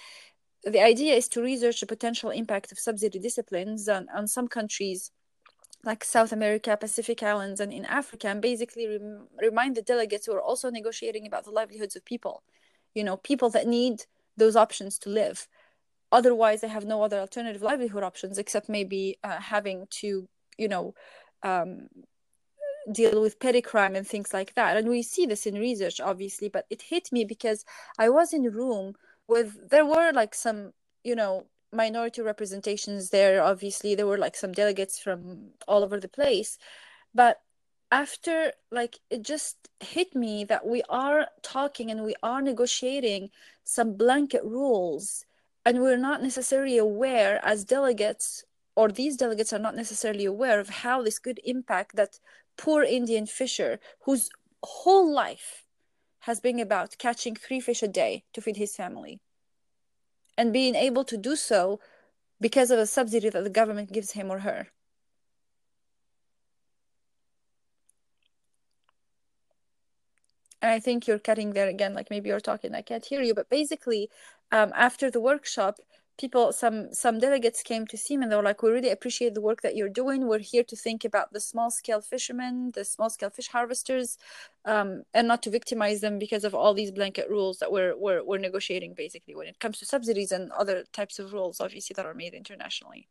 the 0.63 0.81
idea 0.81 1.13
is 1.15 1.29
to 1.29 1.41
research 1.41 1.79
the 1.79 1.85
potential 1.85 2.31
impact 2.31 2.71
of 2.71 2.79
subsidy 2.79 3.17
disciplines 3.19 3.87
on, 3.87 4.07
on 4.13 4.27
some 4.27 4.47
countries 4.47 5.11
like 5.83 6.03
South 6.03 6.31
America, 6.31 6.75
Pacific 6.77 7.23
Islands, 7.23 7.59
and 7.59 7.71
in 7.71 7.85
Africa, 7.85 8.27
and 8.27 8.41
basically 8.41 8.87
rem- 8.87 9.27
remind 9.41 9.75
the 9.75 9.81
delegates 9.81 10.25
who 10.25 10.33
are 10.33 10.41
also 10.41 10.69
negotiating 10.69 11.25
about 11.25 11.45
the 11.45 11.51
livelihoods 11.51 11.95
of 11.95 12.03
people, 12.03 12.43
you 12.93 13.03
know, 13.03 13.17
people 13.17 13.49
that 13.51 13.67
need 13.67 14.05
those 14.35 14.55
options 14.55 14.99
to 14.99 15.09
live. 15.09 15.47
Otherwise, 16.11 16.61
they 16.61 16.67
have 16.67 16.85
no 16.85 17.03
other 17.03 17.19
alternative 17.19 17.61
livelihood 17.61 18.03
options 18.03 18.37
except 18.37 18.67
maybe 18.67 19.17
uh, 19.23 19.39
having 19.39 19.87
to, 19.91 20.27
you 20.57 20.67
know, 20.67 20.93
um, 21.43 21.87
deal 22.91 23.21
with 23.21 23.39
petty 23.39 23.61
crime 23.61 23.95
and 23.95 24.07
things 24.07 24.33
like 24.33 24.55
that. 24.55 24.75
And 24.75 24.89
we 24.89 25.03
see 25.03 25.25
this 25.25 25.45
in 25.45 25.55
research, 25.55 25.99
obviously, 25.99 26.49
but 26.49 26.65
it 26.69 26.81
hit 26.81 27.11
me 27.11 27.25
because 27.25 27.63
I 27.97 28.09
was 28.09 28.33
in 28.33 28.45
a 28.45 28.49
room 28.49 28.95
with, 29.27 29.69
there 29.69 29.85
were 29.85 30.11
like 30.11 30.33
some, 30.33 30.73
you 31.03 31.15
know, 31.15 31.45
minority 31.71 32.21
representations 32.21 33.09
there 33.09 33.43
obviously 33.43 33.95
there 33.95 34.07
were 34.07 34.17
like 34.17 34.35
some 34.35 34.51
delegates 34.51 34.99
from 34.99 35.49
all 35.67 35.83
over 35.83 35.99
the 35.99 36.07
place. 36.07 36.57
But 37.13 37.41
after 37.91 38.53
like 38.71 38.99
it 39.09 39.23
just 39.23 39.69
hit 39.79 40.15
me 40.15 40.43
that 40.43 40.65
we 40.65 40.83
are 40.89 41.27
talking 41.41 41.89
and 41.89 42.03
we 42.03 42.15
are 42.21 42.41
negotiating 42.41 43.29
some 43.63 43.93
blanket 43.93 44.43
rules 44.43 45.25
and 45.65 45.81
we're 45.81 45.97
not 45.97 46.21
necessarily 46.21 46.77
aware 46.77 47.39
as 47.43 47.65
delegates 47.65 48.43
or 48.75 48.89
these 48.89 49.17
delegates 49.17 49.51
are 49.51 49.59
not 49.59 49.75
necessarily 49.75 50.25
aware 50.25 50.59
of 50.59 50.69
how 50.69 51.01
this 51.01 51.19
could 51.19 51.39
impact 51.43 51.95
that 51.95 52.19
poor 52.57 52.83
indian 52.83 53.25
fisher 53.25 53.79
whose 54.01 54.29
whole 54.63 55.11
life 55.11 55.65
has 56.19 56.39
been 56.39 56.59
about 56.59 56.97
catching 56.97 57.35
three 57.35 57.59
fish 57.59 57.81
a 57.81 57.87
day 57.87 58.23
to 58.33 58.41
feed 58.41 58.57
his 58.57 58.75
family 58.75 59.19
and 60.39 60.53
being 60.53 60.75
able 60.75 61.03
to 61.03 61.17
do 61.17 61.35
so 61.35 61.79
because 62.39 62.71
of 62.71 62.79
a 62.79 62.87
subsidy 62.87 63.29
that 63.29 63.43
the 63.43 63.49
government 63.49 63.91
gives 63.91 64.11
him 64.13 64.31
or 64.31 64.39
her. 64.39 64.69
and 70.61 70.71
I 70.71 70.79
think 70.79 71.07
you're 71.07 71.19
cutting 71.19 71.53
there 71.53 71.67
again, 71.67 71.93
like 71.93 72.09
maybe 72.09 72.29
you're 72.29 72.39
talking, 72.39 72.75
I 72.75 72.81
can't 72.81 73.05
hear 73.05 73.21
you. 73.21 73.33
But 73.33 73.49
basically, 73.49 74.09
um, 74.51 74.71
after 74.75 75.09
the 75.09 75.21
workshop, 75.21 75.77
people, 76.19 76.51
some 76.53 76.93
some 76.93 77.17
delegates 77.19 77.63
came 77.63 77.87
to 77.87 77.97
see 77.97 78.17
me 78.17 78.23
and 78.23 78.31
they 78.31 78.35
were 78.35 78.43
like, 78.43 78.61
"We 78.61 78.71
really 78.71 78.91
appreciate 78.91 79.33
the 79.33 79.41
work 79.49 79.61
that 79.61 79.75
you're 79.75 79.95
doing. 80.01 80.27
We're 80.27 80.47
here 80.53 80.65
to 80.65 80.75
think 80.75 81.05
about 81.05 81.33
the 81.33 81.39
small 81.39 81.71
scale 81.71 82.01
fishermen, 82.01 82.71
the 82.75 82.85
small 82.85 83.09
scale 83.09 83.31
fish 83.31 83.47
harvesters, 83.47 84.17
um, 84.65 85.03
and 85.13 85.27
not 85.27 85.41
to 85.43 85.49
victimize 85.49 86.01
them 86.01 86.19
because 86.19 86.43
of 86.43 86.53
all 86.53 86.73
these 86.73 86.91
blanket 86.91 87.27
rules 87.29 87.59
that 87.59 87.71
we're 87.71 87.95
we're 87.97 88.23
we're 88.23 88.45
negotiating 88.47 88.93
basically 88.93 89.35
when 89.35 89.47
it 89.47 89.59
comes 89.59 89.79
to 89.79 89.85
subsidies 89.85 90.31
and 90.31 90.51
other 90.51 90.83
types 90.93 91.19
of 91.19 91.33
rules, 91.33 91.61
obviously 91.61 91.93
that 91.95 92.05
are 92.05 92.13
made 92.13 92.33
internationally." 92.33 93.07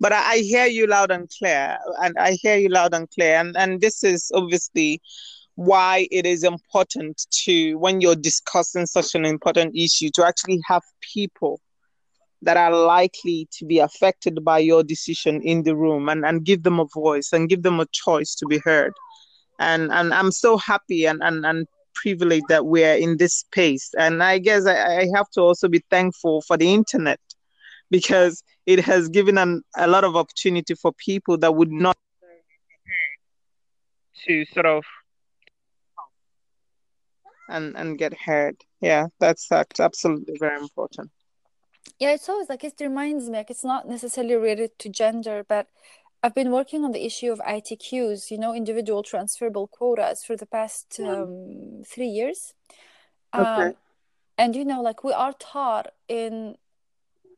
but 0.00 0.12
I, 0.14 0.36
hear 0.38 0.64
you 0.64 0.86
loud 0.86 1.10
and 1.10 1.28
clear 1.28 1.76
and 2.02 2.16
i 2.18 2.30
hear 2.32 2.56
you 2.56 2.70
loud 2.70 2.94
and 2.94 3.06
clear 3.10 3.34
and 3.36 3.54
and 3.54 3.82
this 3.82 4.02
is 4.02 4.30
obviously 4.34 5.02
why 5.54 6.08
it 6.10 6.26
is 6.26 6.44
important 6.44 7.26
to, 7.44 7.74
when 7.74 8.00
you're 8.00 8.16
discussing 8.16 8.86
such 8.86 9.14
an 9.14 9.24
important 9.24 9.76
issue, 9.76 10.08
to 10.14 10.26
actually 10.26 10.60
have 10.66 10.82
people 11.00 11.60
that 12.42 12.56
are 12.56 12.74
likely 12.74 13.48
to 13.52 13.64
be 13.64 13.78
affected 13.78 14.44
by 14.44 14.58
your 14.58 14.82
decision 14.82 15.40
in 15.42 15.62
the 15.62 15.76
room 15.76 16.08
and, 16.08 16.24
and 16.24 16.44
give 16.44 16.62
them 16.62 16.80
a 16.80 16.86
voice 16.86 17.32
and 17.32 17.48
give 17.48 17.62
them 17.62 17.78
a 17.80 17.86
choice 17.92 18.34
to 18.34 18.46
be 18.46 18.58
heard. 18.58 18.92
And 19.58 19.92
and 19.92 20.12
I'm 20.12 20.32
so 20.32 20.56
happy 20.56 21.06
and, 21.06 21.22
and, 21.22 21.46
and 21.46 21.68
privileged 21.94 22.46
that 22.48 22.66
we're 22.66 22.96
in 22.96 23.16
this 23.18 23.34
space. 23.34 23.90
And 23.96 24.22
I 24.22 24.38
guess 24.38 24.66
I, 24.66 25.02
I 25.02 25.08
have 25.14 25.30
to 25.34 25.42
also 25.42 25.68
be 25.68 25.84
thankful 25.90 26.42
for 26.42 26.56
the 26.56 26.72
internet 26.72 27.20
because 27.90 28.42
it 28.66 28.80
has 28.80 29.08
given 29.08 29.38
an, 29.38 29.62
a 29.76 29.86
lot 29.86 30.02
of 30.02 30.16
opportunity 30.16 30.74
for 30.74 30.92
people 30.92 31.36
that 31.38 31.54
would 31.54 31.70
not 31.70 31.96
to 34.26 34.44
sort 34.46 34.66
of 34.66 34.84
and 37.48 37.76
and 37.76 37.98
get 37.98 38.14
heard 38.14 38.56
yeah 38.80 39.06
that's 39.18 39.48
that's 39.48 39.80
absolutely 39.80 40.36
very 40.38 40.58
important 40.58 41.10
yeah 41.98 42.12
it's 42.12 42.28
always 42.28 42.48
like 42.48 42.64
it 42.64 42.74
reminds 42.80 43.28
me 43.28 43.38
like 43.38 43.50
it's 43.50 43.64
not 43.64 43.88
necessarily 43.88 44.34
related 44.34 44.70
to 44.78 44.88
gender 44.88 45.44
but 45.48 45.66
I've 46.24 46.34
been 46.34 46.52
working 46.52 46.84
on 46.84 46.92
the 46.92 47.04
issue 47.04 47.32
of 47.32 47.40
ITQs, 47.40 48.30
you 48.30 48.38
know, 48.38 48.54
individual 48.54 49.02
transferable 49.02 49.66
quotas 49.66 50.22
for 50.24 50.36
the 50.36 50.46
past 50.46 50.98
hmm. 50.98 51.06
um, 51.08 51.82
three 51.84 52.06
years. 52.06 52.54
Okay. 53.34 53.44
Um, 53.44 53.74
and, 54.38 54.54
you 54.54 54.64
know, 54.64 54.80
like 54.80 55.02
we 55.02 55.12
are 55.12 55.32
taught 55.32 55.88
in 56.08 56.56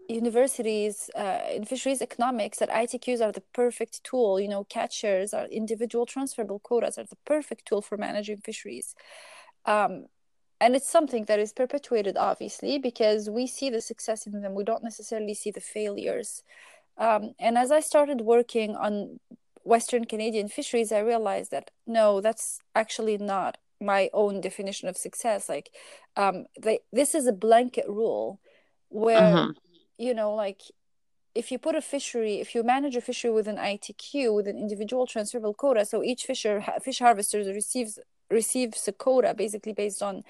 universities, 0.09 1.09
uh, 1.17 1.40
in 1.51 1.64
fisheries 1.64 2.03
economics, 2.03 2.59
that 2.59 2.69
ITQs 2.69 3.25
are 3.25 3.33
the 3.33 3.43
perfect 3.55 4.05
tool. 4.05 4.38
You 4.38 4.49
know, 4.49 4.64
catchers 4.64 5.33
are 5.33 5.47
individual 5.47 6.05
transferable 6.05 6.59
quotas 6.59 6.99
are 6.99 7.05
the 7.05 7.17
perfect 7.25 7.67
tool 7.67 7.81
for 7.81 7.97
managing 7.97 8.38
fisheries. 8.38 8.95
Um, 9.66 10.07
and 10.61 10.77
it's 10.77 10.88
something 10.88 11.24
that 11.24 11.38
is 11.38 11.53
perpetuated, 11.53 12.16
obviously, 12.16 12.79
because 12.79 13.29
we 13.29 13.46
see 13.46 13.70
the 13.70 13.81
success 13.81 14.27
in 14.27 14.40
them. 14.40 14.55
We 14.55 14.64
don't 14.64 14.85
necessarily 14.85 15.35
see 15.35 15.50
the 15.50 15.61
failures. 15.61 16.42
Um, 16.96 17.35
and 17.38 17.59
as 17.59 17.70
I 17.70 17.81
started 17.81 18.20
working 18.20 18.77
on 18.77 19.20
Western 19.64 20.05
Canadian 20.05 20.48
fisheries, 20.48 20.92
I 20.92 21.00
realized 21.00 21.50
that 21.50 21.70
no, 21.87 22.20
that's 22.20 22.61
actually 22.74 23.18
not 23.18 23.59
my 23.81 24.11
own 24.12 24.40
definition 24.40 24.88
of 24.88 24.96
success. 24.96 25.48
Like, 25.48 25.70
um, 26.16 26.46
they, 26.61 26.81
this 26.92 27.14
is 27.14 27.27
a 27.27 27.33
blanket 27.33 27.87
rule 27.88 28.40
where, 28.88 29.18
uh-huh. 29.18 29.53
you 29.98 30.14
know, 30.14 30.35
like 30.35 30.62
if 31.35 31.50
you 31.50 31.59
put 31.59 31.74
a 31.74 31.83
fishery, 31.83 32.40
if 32.40 32.55
you 32.55 32.62
manage 32.62 32.94
a 32.94 33.00
fishery 33.00 33.33
with 33.33 33.48
an 33.48 33.57
ITQ, 33.57 34.35
with 34.35 34.46
an 34.46 34.57
individual 34.57 35.07
transferable 35.07 35.53
quota, 35.53 35.85
so 35.85 36.03
each 36.03 36.24
fisher, 36.24 36.64
fish 36.83 37.00
harvester 37.00 37.38
receives 37.38 37.98
receives 38.31 38.87
a 38.89 38.93
quota 38.93 39.35
basically 39.37 39.73
based 39.73 40.03
on 40.03 40.25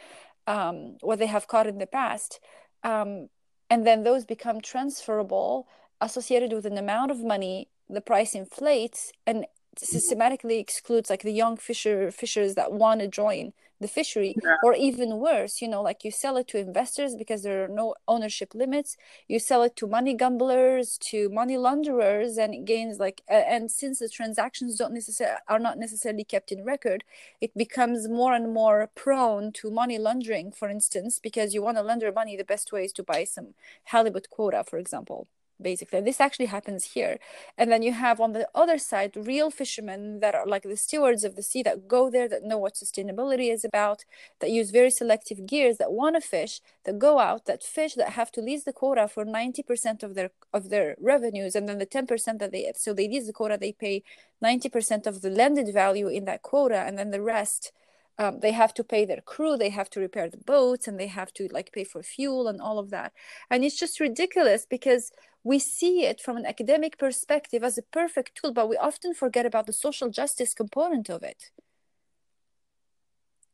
um, 0.46 0.96
what 1.00 1.18
they 1.18 1.26
have 1.26 1.48
caught 1.48 1.66
in 1.66 1.78
the 1.78 1.86
past. 1.86 2.40
Um, 2.82 3.28
and 3.70 3.86
then 3.86 4.02
those 4.02 4.24
become 4.24 4.60
transferable, 4.60 5.66
associated 6.00 6.52
with 6.52 6.66
an 6.66 6.76
amount 6.76 7.10
of 7.10 7.24
money, 7.24 7.68
the 7.88 8.00
price 8.00 8.34
inflates 8.34 9.12
and 9.26 9.46
systematically 9.76 10.58
excludes 10.58 11.10
like 11.10 11.22
the 11.22 11.32
young 11.32 11.56
fisher 11.56 12.10
fishers 12.10 12.54
that 12.54 12.72
want 12.72 13.00
to 13.00 13.08
join 13.08 13.52
the 13.80 13.88
fishery 13.88 14.34
yeah. 14.42 14.56
or 14.62 14.74
even 14.74 15.18
worse 15.18 15.60
you 15.60 15.68
know 15.68 15.82
like 15.82 16.04
you 16.04 16.10
sell 16.10 16.36
it 16.36 16.48
to 16.48 16.58
investors 16.58 17.14
because 17.14 17.42
there 17.42 17.64
are 17.64 17.68
no 17.68 17.94
ownership 18.06 18.54
limits 18.54 18.96
you 19.28 19.38
sell 19.38 19.62
it 19.62 19.74
to 19.76 19.86
money 19.86 20.14
gamblers 20.14 20.96
to 20.98 21.28
money 21.28 21.56
launderers 21.56 22.36
and 22.38 22.54
it 22.54 22.64
gains 22.64 22.98
like 22.98 23.22
uh, 23.30 23.34
and 23.34 23.70
since 23.70 23.98
the 23.98 24.08
transactions 24.08 24.76
don't 24.76 24.94
necessarily 24.94 25.36
are 25.48 25.58
not 25.58 25.78
necessarily 25.78 26.24
kept 26.24 26.52
in 26.52 26.64
record 26.64 27.04
it 27.40 27.54
becomes 27.56 28.08
more 28.08 28.32
and 28.32 28.52
more 28.52 28.88
prone 28.94 29.52
to 29.52 29.70
money 29.70 29.98
laundering 29.98 30.52
for 30.52 30.68
instance 30.68 31.18
because 31.18 31.52
you 31.54 31.62
want 31.62 31.76
to 31.76 31.82
launder 31.82 32.12
money 32.12 32.36
the 32.36 32.44
best 32.44 32.72
way 32.72 32.84
is 32.84 32.92
to 32.92 33.02
buy 33.02 33.24
some 33.24 33.54
halibut 33.84 34.30
quota 34.30 34.64
for 34.64 34.78
example 34.78 35.26
basically. 35.60 36.00
This 36.00 36.20
actually 36.20 36.46
happens 36.46 36.84
here. 36.84 37.18
And 37.56 37.70
then 37.70 37.82
you 37.82 37.92
have 37.92 38.20
on 38.20 38.32
the 38.32 38.48
other 38.54 38.78
side 38.78 39.12
real 39.16 39.50
fishermen 39.50 40.20
that 40.20 40.34
are 40.34 40.46
like 40.46 40.62
the 40.62 40.76
stewards 40.76 41.24
of 41.24 41.36
the 41.36 41.42
sea 41.42 41.62
that 41.62 41.88
go 41.88 42.10
there 42.10 42.28
that 42.28 42.44
know 42.44 42.58
what 42.58 42.74
sustainability 42.74 43.52
is 43.52 43.64
about 43.64 44.04
that 44.40 44.50
use 44.50 44.70
very 44.70 44.90
selective 44.90 45.46
gears 45.46 45.78
that 45.78 45.92
want 45.92 46.16
to 46.16 46.20
fish 46.20 46.60
that 46.84 46.98
go 46.98 47.18
out 47.18 47.46
that 47.46 47.62
fish 47.62 47.94
that 47.94 48.10
have 48.10 48.30
to 48.32 48.40
lease 48.40 48.64
the 48.64 48.72
quota 48.72 49.08
for 49.08 49.24
90% 49.24 50.02
of 50.02 50.14
their 50.14 50.30
of 50.52 50.70
their 50.70 50.96
revenues 51.00 51.54
and 51.54 51.68
then 51.68 51.78
the 51.78 51.86
10% 51.86 52.38
that 52.38 52.52
they 52.52 52.72
so 52.76 52.92
they 52.92 53.08
lease 53.08 53.26
the 53.26 53.32
quota 53.32 53.58
they 53.60 53.72
pay 53.72 54.02
90% 54.42 55.06
of 55.06 55.22
the 55.22 55.30
landed 55.30 55.72
value 55.72 56.08
in 56.08 56.24
that 56.24 56.42
quota 56.42 56.80
and 56.86 56.98
then 56.98 57.10
the 57.10 57.22
rest 57.22 57.72
um, 58.18 58.40
they 58.40 58.52
have 58.52 58.72
to 58.74 58.84
pay 58.84 59.04
their 59.04 59.20
crew 59.20 59.56
they 59.56 59.70
have 59.70 59.90
to 59.90 60.00
repair 60.00 60.28
the 60.30 60.36
boats 60.36 60.86
and 60.86 60.98
they 60.98 61.08
have 61.08 61.32
to 61.34 61.48
like 61.50 61.72
pay 61.72 61.84
for 61.84 62.02
fuel 62.02 62.46
and 62.48 62.60
all 62.60 62.78
of 62.78 62.90
that. 62.90 63.12
And 63.50 63.64
it's 63.64 63.78
just 63.78 64.00
ridiculous 64.00 64.66
because 64.66 65.10
we 65.44 65.58
see 65.58 66.04
it 66.04 66.20
from 66.20 66.36
an 66.38 66.46
academic 66.46 66.98
perspective 66.98 67.62
as 67.62 67.78
a 67.78 67.82
perfect 67.82 68.36
tool 68.36 68.52
but 68.52 68.68
we 68.68 68.76
often 68.76 69.14
forget 69.14 69.46
about 69.46 69.66
the 69.66 69.72
social 69.72 70.10
justice 70.10 70.54
component 70.54 71.08
of 71.10 71.22
it. 71.22 71.50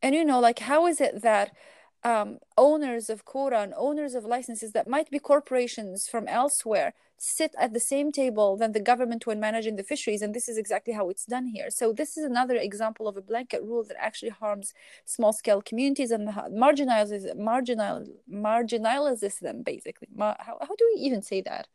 And 0.00 0.14
you 0.14 0.24
know 0.24 0.40
like 0.40 0.60
how 0.60 0.86
is 0.86 1.00
it 1.00 1.22
that 1.22 1.52
um, 2.02 2.38
owners 2.56 3.10
of 3.10 3.24
quota 3.24 3.58
and 3.58 3.74
owners 3.76 4.14
of 4.14 4.24
licenses 4.24 4.72
that 4.72 4.88
might 4.88 5.10
be 5.10 5.18
corporations 5.18 6.08
from 6.08 6.26
elsewhere 6.28 6.94
sit 7.18 7.54
at 7.58 7.74
the 7.74 7.80
same 7.80 8.10
table 8.10 8.56
than 8.56 8.72
the 8.72 8.80
government 8.80 9.26
when 9.26 9.38
managing 9.38 9.76
the 9.76 9.82
fisheries 9.82 10.22
and 10.22 10.34
this 10.34 10.48
is 10.48 10.56
exactly 10.56 10.94
how 10.94 11.10
it's 11.10 11.26
done 11.26 11.46
here. 11.46 11.68
So 11.68 11.92
this 11.92 12.16
is 12.16 12.24
another 12.24 12.56
example 12.56 13.06
of 13.06 13.18
a 13.18 13.22
blanket 13.22 13.62
rule 13.62 13.84
that 13.84 13.96
actually 14.00 14.30
harms 14.30 14.72
small 15.04 15.34
scale 15.34 15.60
communities 15.60 16.10
and 16.10 16.28
marginalizes 16.28 17.36
marginal 17.36 18.06
marginalizes 18.32 19.38
them 19.40 19.62
basically. 19.62 20.08
How, 20.18 20.34
how 20.38 20.74
do 20.76 20.90
we 20.94 21.00
even 21.02 21.20
say 21.20 21.42
that? 21.42 21.68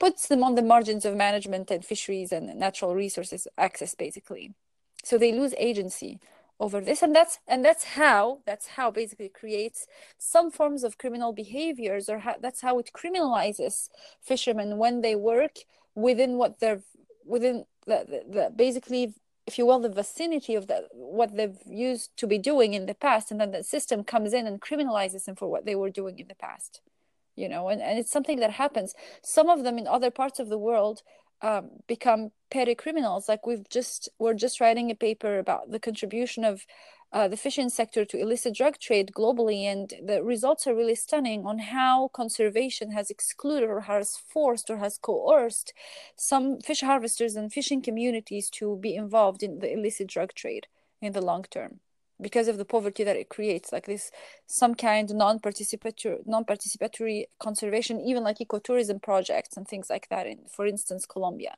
Puts 0.00 0.26
them 0.26 0.42
on 0.42 0.56
the 0.56 0.62
margins 0.62 1.04
of 1.04 1.14
management 1.14 1.70
and 1.70 1.84
fisheries 1.84 2.32
and 2.32 2.52
natural 2.58 2.96
resources 2.96 3.46
access 3.56 3.94
basically. 3.94 4.52
So 5.04 5.16
they 5.16 5.32
lose 5.32 5.54
agency 5.58 6.18
over 6.62 6.80
this 6.80 7.02
and 7.02 7.14
that's 7.14 7.40
and 7.48 7.64
that's 7.64 7.84
how 8.00 8.38
that's 8.46 8.68
how 8.76 8.88
basically 8.88 9.28
creates 9.28 9.88
some 10.16 10.48
forms 10.48 10.84
of 10.84 10.96
criminal 10.96 11.32
behaviors 11.32 12.08
or 12.08 12.20
how, 12.20 12.36
that's 12.40 12.60
how 12.60 12.78
it 12.78 12.90
criminalizes 12.94 13.88
fishermen 14.20 14.78
when 14.78 15.00
they 15.00 15.16
work 15.16 15.56
within 15.96 16.38
what 16.38 16.60
they're 16.60 16.82
within 17.26 17.64
the, 17.86 17.98
the, 18.12 18.20
the 18.34 18.50
basically 18.54 19.12
if 19.44 19.58
you 19.58 19.66
will 19.66 19.80
the 19.80 19.88
vicinity 19.88 20.54
of 20.54 20.68
the, 20.68 20.86
what 20.92 21.36
they've 21.36 21.58
used 21.66 22.16
to 22.16 22.28
be 22.28 22.38
doing 22.38 22.74
in 22.74 22.86
the 22.86 22.94
past 22.94 23.32
and 23.32 23.40
then 23.40 23.50
the 23.50 23.64
system 23.64 24.04
comes 24.04 24.32
in 24.32 24.46
and 24.46 24.60
criminalizes 24.60 25.24
them 25.24 25.34
for 25.34 25.48
what 25.48 25.66
they 25.66 25.74
were 25.74 25.90
doing 25.90 26.16
in 26.20 26.28
the 26.28 26.36
past 26.36 26.80
you 27.34 27.48
know 27.48 27.68
and, 27.70 27.82
and 27.82 27.98
it's 27.98 28.10
something 28.10 28.38
that 28.38 28.52
happens. 28.52 28.94
Some 29.20 29.48
of 29.48 29.64
them 29.64 29.78
in 29.78 29.88
other 29.88 30.12
parts 30.12 30.38
of 30.38 30.48
the 30.48 30.58
world 30.58 31.02
um, 31.42 31.70
become 31.86 32.30
petty 32.50 32.74
criminals. 32.74 33.28
Like 33.28 33.46
we've 33.46 33.68
just 33.68 34.08
we're 34.18 34.34
just 34.34 34.60
writing 34.60 34.90
a 34.90 34.94
paper 34.94 35.38
about 35.38 35.70
the 35.70 35.80
contribution 35.80 36.44
of 36.44 36.64
uh, 37.12 37.28
the 37.28 37.36
fishing 37.36 37.68
sector 37.68 38.06
to 38.06 38.18
illicit 38.18 38.54
drug 38.54 38.78
trade 38.78 39.12
globally, 39.14 39.64
and 39.64 39.92
the 40.02 40.22
results 40.22 40.66
are 40.66 40.74
really 40.74 40.94
stunning 40.94 41.44
on 41.44 41.58
how 41.58 42.08
conservation 42.08 42.92
has 42.92 43.10
excluded 43.10 43.68
or 43.68 43.82
has 43.82 44.16
forced 44.16 44.70
or 44.70 44.78
has 44.78 44.96
coerced 44.96 45.74
some 46.16 46.58
fish 46.60 46.80
harvesters 46.80 47.36
and 47.36 47.52
fishing 47.52 47.82
communities 47.82 48.48
to 48.48 48.76
be 48.76 48.94
involved 48.94 49.42
in 49.42 49.58
the 49.58 49.72
illicit 49.72 50.06
drug 50.06 50.32
trade 50.32 50.66
in 51.02 51.12
the 51.12 51.20
long 51.20 51.44
term 51.50 51.80
because 52.22 52.48
of 52.48 52.56
the 52.56 52.64
poverty 52.64 53.04
that 53.04 53.16
it 53.16 53.28
creates 53.28 53.72
like 53.72 53.86
this 53.86 54.10
some 54.46 54.74
kind 54.74 55.12
non-participatory 55.14 56.26
non-participatory 56.26 57.24
conservation 57.38 58.00
even 58.00 58.22
like 58.22 58.38
ecotourism 58.38 59.02
projects 59.02 59.56
and 59.56 59.68
things 59.68 59.90
like 59.90 60.08
that 60.08 60.26
in 60.26 60.38
for 60.48 60.66
instance 60.66 61.04
colombia. 61.06 61.54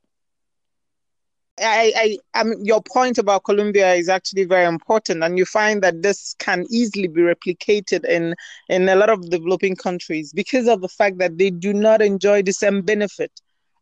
I, 1.56 2.18
I, 2.34 2.42
mean, 2.42 2.64
your 2.64 2.82
point 2.82 3.16
about 3.16 3.44
Colombia 3.44 3.94
is 3.94 4.08
actually 4.08 4.44
very 4.44 4.66
important, 4.66 5.22
and 5.22 5.38
you 5.38 5.44
find 5.44 5.82
that 5.84 6.02
this 6.02 6.34
can 6.40 6.66
easily 6.68 7.06
be 7.06 7.20
replicated 7.20 8.04
in 8.04 8.34
in 8.68 8.88
a 8.88 8.96
lot 8.96 9.08
of 9.08 9.30
developing 9.30 9.76
countries 9.76 10.32
because 10.32 10.66
of 10.66 10.80
the 10.80 10.88
fact 10.88 11.18
that 11.18 11.38
they 11.38 11.50
do 11.50 11.72
not 11.72 12.02
enjoy 12.02 12.42
the 12.42 12.52
same 12.52 12.82
benefit 12.82 13.30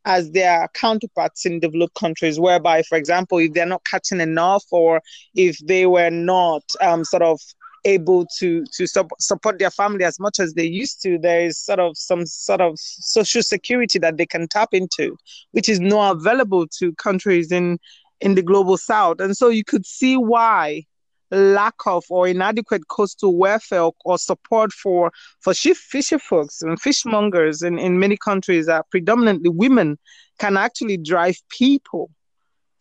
as 0.04 0.30
their 0.32 0.68
counterparts 0.74 1.46
in 1.46 1.60
developed 1.60 1.94
countries, 1.94 2.40
whereby, 2.40 2.82
for 2.82 2.96
example, 2.98 3.38
if 3.38 3.52
they're 3.52 3.66
not 3.66 3.84
catching 3.84 4.20
enough, 4.20 4.64
or 4.70 5.00
if 5.34 5.58
they 5.58 5.86
were 5.86 6.10
not 6.10 6.62
um, 6.80 7.04
sort 7.04 7.22
of 7.22 7.40
able 7.84 8.24
to 8.38 8.64
to 8.72 8.86
support 9.18 9.58
their 9.58 9.70
family 9.70 10.04
as 10.04 10.20
much 10.20 10.38
as 10.38 10.54
they 10.54 10.64
used 10.64 11.02
to 11.02 11.18
there 11.18 11.44
is 11.44 11.58
sort 11.58 11.80
of 11.80 11.98
some 11.98 12.24
sort 12.24 12.60
of 12.60 12.78
social 12.78 13.42
security 13.42 13.98
that 13.98 14.16
they 14.16 14.24
can 14.24 14.46
tap 14.46 14.68
into 14.70 15.16
which 15.50 15.68
is 15.68 15.80
not 15.80 16.14
available 16.14 16.64
to 16.68 16.94
countries 16.94 17.50
in 17.50 17.76
in 18.22 18.34
the 18.36 18.42
global 18.42 18.78
south. 18.78 19.20
And 19.20 19.36
so 19.36 19.48
you 19.48 19.64
could 19.64 19.84
see 19.84 20.16
why 20.16 20.84
lack 21.32 21.74
of 21.86 22.04
or 22.10 22.28
inadequate 22.28 22.88
coastal 22.88 23.36
welfare 23.36 23.90
or, 24.04 24.18
support 24.18 24.72
for 24.72 25.10
for 25.40 25.54
fish 25.54 25.78
fisher 25.78 26.18
folks 26.18 26.60
and 26.62 26.80
fishmongers 26.80 27.62
in, 27.62 27.78
in 27.78 27.98
many 27.98 28.16
countries 28.16 28.68
are 28.68 28.84
predominantly 28.90 29.48
women 29.48 29.98
can 30.38 30.56
actually 30.56 30.98
drive 30.98 31.36
people 31.48 32.10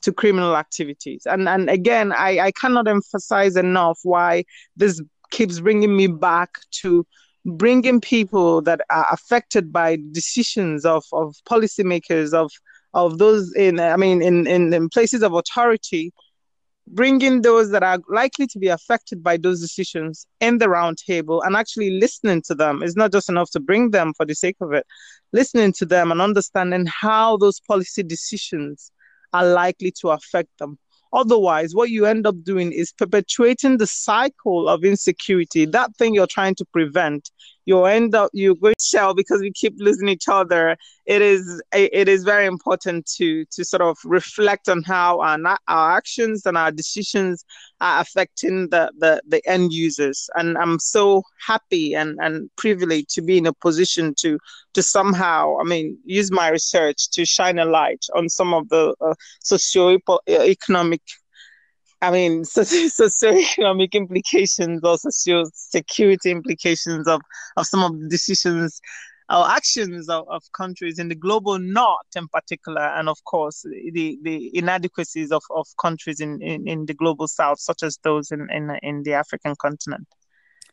to 0.01 0.11
criminal 0.11 0.57
activities. 0.57 1.25
And 1.25 1.47
and 1.47 1.69
again, 1.69 2.11
I, 2.11 2.39
I 2.39 2.51
cannot 2.51 2.87
emphasize 2.87 3.55
enough 3.55 3.99
why 4.03 4.43
this 4.75 5.01
keeps 5.31 5.59
bringing 5.59 5.95
me 5.95 6.07
back 6.07 6.59
to 6.81 7.05
bringing 7.45 8.01
people 8.01 8.61
that 8.61 8.81
are 8.91 9.07
affected 9.11 9.71
by 9.71 9.97
decisions 10.11 10.85
of, 10.85 11.03
of 11.13 11.35
policymakers, 11.49 12.33
of 12.33 12.51
of 12.93 13.17
those 13.19 13.53
in 13.55 13.79
I 13.79 13.95
mean 13.95 14.21
in, 14.21 14.47
in, 14.47 14.73
in 14.73 14.89
places 14.89 15.23
of 15.23 15.33
authority, 15.33 16.11
bringing 16.91 17.41
those 17.41 17.71
that 17.71 17.83
are 17.83 17.99
likely 18.09 18.45
to 18.47 18.59
be 18.59 18.67
affected 18.67 19.23
by 19.23 19.37
those 19.37 19.61
decisions 19.61 20.27
in 20.39 20.57
the 20.57 20.69
round 20.69 20.97
table 20.97 21.41
and 21.41 21.55
actually 21.55 21.91
listening 21.99 22.41
to 22.43 22.53
them 22.53 22.83
is 22.83 22.95
not 22.95 23.11
just 23.11 23.29
enough 23.29 23.49
to 23.51 23.59
bring 23.59 23.91
them 23.91 24.13
for 24.13 24.25
the 24.25 24.35
sake 24.35 24.57
of 24.61 24.73
it. 24.73 24.85
Listening 25.31 25.71
to 25.73 25.85
them 25.85 26.11
and 26.11 26.21
understanding 26.21 26.85
how 26.87 27.37
those 27.37 27.59
policy 27.61 28.03
decisions 28.03 28.91
are 29.33 29.45
likely 29.45 29.91
to 30.01 30.09
affect 30.09 30.49
them. 30.59 30.77
Otherwise, 31.13 31.75
what 31.75 31.89
you 31.89 32.05
end 32.05 32.25
up 32.25 32.41
doing 32.43 32.71
is 32.71 32.93
perpetuating 32.93 33.77
the 33.77 33.87
cycle 33.87 34.69
of 34.69 34.85
insecurity, 34.85 35.65
that 35.65 35.95
thing 35.97 36.13
you're 36.13 36.27
trying 36.27 36.55
to 36.55 36.65
prevent. 36.65 37.29
You'll 37.65 37.87
end 37.87 38.15
up 38.15 38.31
going 38.33 38.55
to 38.55 38.73
shell 38.83 39.13
because 39.13 39.41
we 39.41 39.51
keep 39.51 39.75
losing 39.77 40.07
each 40.07 40.27
other. 40.27 40.75
It 41.05 41.21
is 41.21 41.61
it 41.73 42.07
is 42.07 42.23
very 42.23 42.45
important 42.45 43.05
to 43.17 43.45
to 43.45 43.63
sort 43.65 43.81
of 43.81 43.97
reflect 44.03 44.69
on 44.69 44.83
how 44.83 45.19
our, 45.21 45.37
our 45.67 45.97
actions 45.97 46.45
and 46.45 46.57
our 46.57 46.71
decisions 46.71 47.45
are 47.79 48.01
affecting 48.01 48.69
the, 48.69 48.91
the, 48.99 49.21
the 49.27 49.41
end 49.47 49.73
users. 49.73 50.29
And 50.35 50.57
I'm 50.57 50.79
so 50.79 51.23
happy 51.45 51.95
and, 51.95 52.17
and 52.21 52.49
privileged 52.55 53.09
to 53.11 53.21
be 53.21 53.37
in 53.37 53.47
a 53.47 53.53
position 53.53 54.13
to 54.19 54.37
to 54.73 54.81
somehow, 54.81 55.57
I 55.59 55.63
mean, 55.63 55.97
use 56.05 56.31
my 56.31 56.49
research 56.49 57.09
to 57.11 57.25
shine 57.25 57.59
a 57.59 57.65
light 57.65 58.05
on 58.15 58.29
some 58.29 58.53
of 58.53 58.69
the 58.69 58.95
uh, 59.01 59.13
socio-economic 59.43 61.01
I 62.01 62.11
mean, 62.11 62.41
socioeconomic 62.43 63.93
implications 63.93 64.81
or 64.83 64.97
social 64.97 65.43
security 65.53 66.31
implications 66.31 67.07
of, 67.07 67.21
of 67.57 67.65
some 67.67 67.83
of 67.83 67.99
the 67.99 68.07
decisions 68.07 68.81
or 69.29 69.47
actions 69.47 70.09
of, 70.09 70.27
of 70.27 70.43
countries 70.51 70.99
in 70.99 71.07
the 71.07 71.15
global 71.15 71.57
north 71.57 72.07
in 72.15 72.27
particular, 72.27 72.81
and 72.81 73.07
of 73.07 73.23
course, 73.23 73.61
the, 73.61 74.19
the 74.21 74.57
inadequacies 74.57 75.31
of, 75.31 75.43
of 75.51 75.67
countries 75.79 76.19
in, 76.19 76.41
in, 76.41 76.67
in 76.67 76.85
the 76.85 76.93
global 76.93 77.27
south, 77.27 77.59
such 77.59 77.83
as 77.83 77.97
those 78.03 78.31
in, 78.31 78.47
in, 78.51 78.77
in 78.81 79.03
the 79.03 79.13
African 79.13 79.55
continent. 79.55 80.07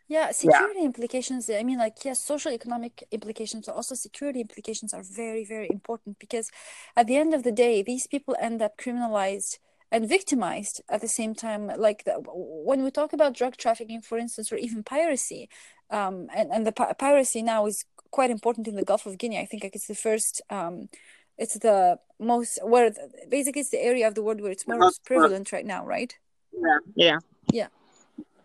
Yeah, 0.08 0.32
security 0.32 0.80
yeah. 0.80 0.86
implications. 0.86 1.50
I 1.50 1.62
mean, 1.62 1.78
like, 1.78 2.02
yes, 2.02 2.18
social 2.18 2.50
economic 2.50 3.06
implications, 3.12 3.66
but 3.66 3.76
also 3.76 3.94
security 3.94 4.40
implications 4.40 4.94
are 4.94 5.02
very, 5.02 5.44
very 5.44 5.68
important 5.70 6.18
because 6.18 6.50
at 6.96 7.06
the 7.06 7.16
end 7.16 7.34
of 7.34 7.42
the 7.42 7.52
day, 7.52 7.82
these 7.82 8.06
people 8.06 8.34
end 8.40 8.62
up 8.62 8.78
criminalized 8.78 9.58
and 9.90 10.08
victimized 10.08 10.82
at 10.88 11.00
the 11.00 11.08
same 11.08 11.34
time 11.34 11.70
like 11.78 12.04
the, 12.04 12.12
when 12.26 12.82
we 12.82 12.90
talk 12.90 13.12
about 13.12 13.34
drug 13.34 13.56
trafficking 13.56 14.02
for 14.02 14.18
instance 14.18 14.52
or 14.52 14.56
even 14.56 14.82
piracy 14.82 15.48
um, 15.90 16.28
and, 16.34 16.50
and 16.52 16.66
the 16.66 16.72
pi- 16.72 16.92
piracy 16.92 17.42
now 17.42 17.66
is 17.66 17.84
quite 18.10 18.30
important 18.30 18.68
in 18.68 18.74
the 18.74 18.84
gulf 18.84 19.06
of 19.06 19.18
guinea. 19.18 19.38
I 19.38 19.44
think 19.44 19.62
like 19.62 19.74
it's 19.74 19.86
the 19.86 19.94
first 19.94 20.40
um, 20.50 20.88
it's 21.36 21.54
the 21.58 21.98
most 22.18 22.58
where 22.62 22.90
the, 22.90 23.10
basically 23.28 23.60
it's 23.60 23.70
the 23.70 23.82
area 23.82 24.06
of 24.06 24.14
the 24.14 24.22
world 24.22 24.40
where 24.40 24.50
it's 24.50 24.66
most 24.66 25.04
prevalent 25.04 25.52
right 25.52 25.66
now 25.66 25.84
right? 25.84 26.16
Yeah. 26.52 26.78
Yeah. 26.94 27.18
Yeah 27.52 27.68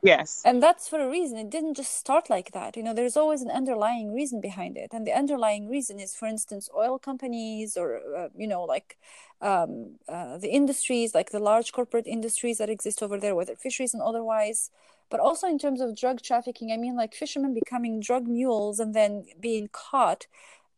Yes. 0.04 0.42
And 0.44 0.62
that's 0.62 0.90
for 0.90 1.00
a 1.00 1.10
reason. 1.10 1.38
It 1.38 1.50
didn't 1.50 1.76
just 1.76 1.96
start 1.96 2.30
like 2.30 2.52
that. 2.52 2.76
You 2.76 2.84
know, 2.84 2.94
there's 2.94 3.16
always 3.16 3.42
an 3.42 3.50
underlying 3.50 4.14
reason 4.14 4.42
behind 4.42 4.76
it. 4.76 4.90
And 4.92 5.08
the 5.08 5.14
underlying 5.14 5.70
reason 5.70 5.98
is, 5.98 6.14
for 6.14 6.28
instance, 6.28 6.70
oil 6.76 7.00
companies 7.00 7.78
or, 7.78 8.02
uh, 8.16 8.28
you 8.36 8.48
know, 8.48 8.64
like 8.64 8.98
um, 9.42 9.96
uh, 10.10 10.38
the 10.38 10.50
industries, 10.50 11.16
like 11.16 11.32
the 11.32 11.40
large 11.40 11.72
corporate 11.72 12.06
industries 12.06 12.58
that 12.58 12.70
exist 12.70 13.02
over 13.02 13.18
there, 13.18 13.34
whether 13.34 13.56
fisheries 13.56 13.94
and 13.94 14.04
otherwise. 14.04 14.72
But 15.10 15.22
also 15.22 15.48
in 15.48 15.58
terms 15.58 15.80
of 15.80 15.96
drug 15.96 16.22
trafficking, 16.22 16.74
I 16.74 16.78
mean, 16.78 16.98
like 16.98 17.14
fishermen 17.14 17.54
becoming 17.54 18.02
drug 18.02 18.28
mules 18.28 18.80
and 18.82 18.94
then 18.94 19.26
being 19.40 19.70
caught 19.72 20.28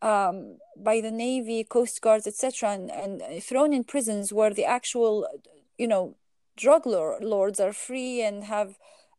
um, 0.03 0.57
by 0.77 1.01
the 1.01 1.11
Navy, 1.11 1.63
Coast 1.63 1.99
Guards, 1.99 2.27
etc., 2.27 2.69
and, 2.69 2.91
and 2.91 3.43
thrown 3.43 3.73
in 3.73 3.83
prisons 3.85 4.31
where 4.31 4.53
the 4.53 4.65
actual, 4.65 5.27
you 5.79 5.87
know, 5.87 6.15
drug 6.55 6.85
lords 6.85 7.59
are 7.59 7.73
free 7.73 8.21
and 8.21 8.43
have 8.43 8.77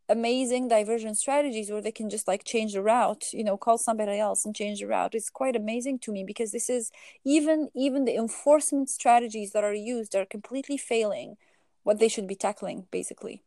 amazing 0.08 0.68
diversion 0.68 1.14
strategies 1.14 1.70
where 1.70 1.82
they 1.82 1.90
can 1.90 2.08
just 2.08 2.28
like 2.28 2.44
change 2.44 2.74
the 2.74 2.82
route 2.82 3.32
you 3.32 3.42
know 3.42 3.56
call 3.56 3.76
somebody 3.76 4.18
else 4.18 4.44
and 4.44 4.54
change 4.54 4.80
the 4.80 4.86
route 4.86 5.14
it's 5.14 5.30
quite 5.30 5.56
amazing 5.56 5.98
to 5.98 6.12
me 6.12 6.22
because 6.24 6.52
this 6.52 6.70
is 6.70 6.92
even 7.24 7.68
even 7.74 8.04
the 8.04 8.14
enforcement 8.14 8.88
strategies 8.88 9.52
that 9.52 9.64
are 9.64 9.74
used 9.74 10.14
are 10.14 10.24
completely 10.24 10.76
failing 10.76 11.36
what 11.82 11.98
they 11.98 12.08
should 12.08 12.26
be 12.26 12.36
tackling 12.36 12.86
basically. 12.90 13.42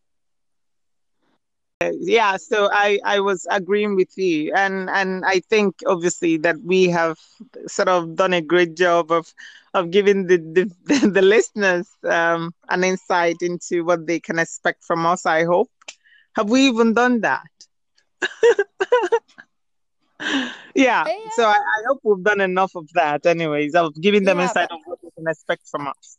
Yeah 1.82 2.36
so 2.36 2.68
i 2.74 3.00
i 3.06 3.22
was 3.22 3.48
agreeing 3.50 3.96
with 3.96 4.18
you. 4.18 4.52
And 4.54 4.90
and 4.90 5.24
i 5.26 5.40
think 5.40 5.76
obviously 5.88 6.36
that 6.38 6.58
we 6.62 6.90
have 6.90 7.18
sort 7.68 7.88
of 7.88 8.18
done 8.18 8.34
a 8.34 8.42
great 8.42 8.76
job 8.76 9.12
of 9.12 9.34
of 9.74 9.92
giving 9.92 10.28
the 10.28 10.38
the, 10.38 11.08
the 11.08 11.22
listeners 11.22 11.88
um, 12.04 12.54
an 12.70 12.84
insight 12.84 13.38
into 13.42 13.86
what 13.86 14.08
they 14.08 14.20
can 14.20 14.40
expect 14.40 14.84
from 14.84 15.06
us 15.06 15.26
i 15.26 15.46
hope 15.46 15.70
have 16.36 16.50
we 16.50 16.68
even 16.68 16.94
done 16.94 17.22
that? 17.22 17.48
yeah. 20.76 21.06
So 21.36 21.46
I, 21.46 21.54
I, 21.54 21.84
hope 21.88 22.00
we've 22.04 22.24
done 22.24 22.42
enough 22.42 22.76
of 22.76 22.88
that, 22.94 23.26
anyways, 23.26 23.76
of 23.76 24.00
giving 24.00 24.24
them 24.24 24.38
yeah, 24.38 24.44
insight 24.44 24.70
but... 24.70 24.76
of 24.76 24.82
what 24.86 25.00
they 25.02 25.10
can 25.16 25.28
expect 25.28 25.68
from 25.68 25.88
us. 25.88 26.18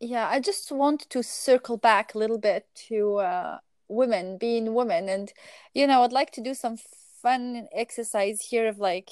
Yeah, 0.00 0.28
I 0.28 0.40
just 0.40 0.72
want 0.72 1.08
to 1.10 1.22
circle 1.22 1.76
back 1.76 2.14
a 2.14 2.18
little 2.18 2.38
bit 2.38 2.66
to 2.88 3.16
uh, 3.16 3.58
women 3.88 4.38
being 4.38 4.74
women, 4.74 5.08
and 5.08 5.32
you 5.74 5.86
know, 5.86 6.02
I'd 6.02 6.12
like 6.12 6.32
to 6.32 6.42
do 6.42 6.54
some 6.54 6.76
fun 7.22 7.68
exercise 7.74 8.46
here 8.50 8.68
of 8.68 8.78
like 8.78 9.10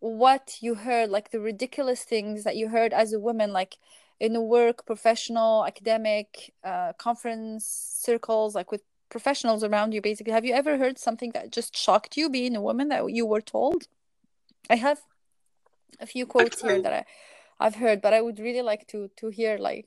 what 0.00 0.58
you 0.60 0.74
heard, 0.74 1.10
like 1.10 1.30
the 1.30 1.40
ridiculous 1.40 2.02
things 2.02 2.44
that 2.44 2.56
you 2.56 2.68
heard 2.68 2.92
as 2.92 3.12
a 3.12 3.20
woman, 3.20 3.52
like 3.52 3.78
in 4.20 4.32
the 4.32 4.40
work, 4.40 4.86
professional, 4.86 5.64
academic, 5.64 6.52
uh, 6.64 6.92
conference 6.94 7.66
circles, 7.66 8.54
like 8.54 8.72
with 8.72 8.82
professionals 9.08 9.64
around 9.64 9.92
you 9.92 10.00
basically 10.00 10.32
have 10.32 10.44
you 10.44 10.54
ever 10.54 10.76
heard 10.76 10.98
something 10.98 11.30
that 11.32 11.50
just 11.50 11.76
shocked 11.76 12.16
you 12.16 12.28
being 12.28 12.54
a 12.56 12.60
woman 12.60 12.88
that 12.88 13.10
you 13.10 13.24
were 13.26 13.40
told 13.40 13.88
i 14.70 14.76
have 14.76 15.00
a 16.00 16.06
few 16.06 16.26
quotes 16.26 16.60
here 16.60 16.80
that 16.80 16.92
I, 16.92 17.04
i've 17.60 17.76
heard 17.76 18.00
but 18.00 18.12
i 18.12 18.20
would 18.20 18.38
really 18.38 18.62
like 18.62 18.86
to 18.88 19.10
to 19.16 19.28
hear 19.28 19.58
like 19.58 19.86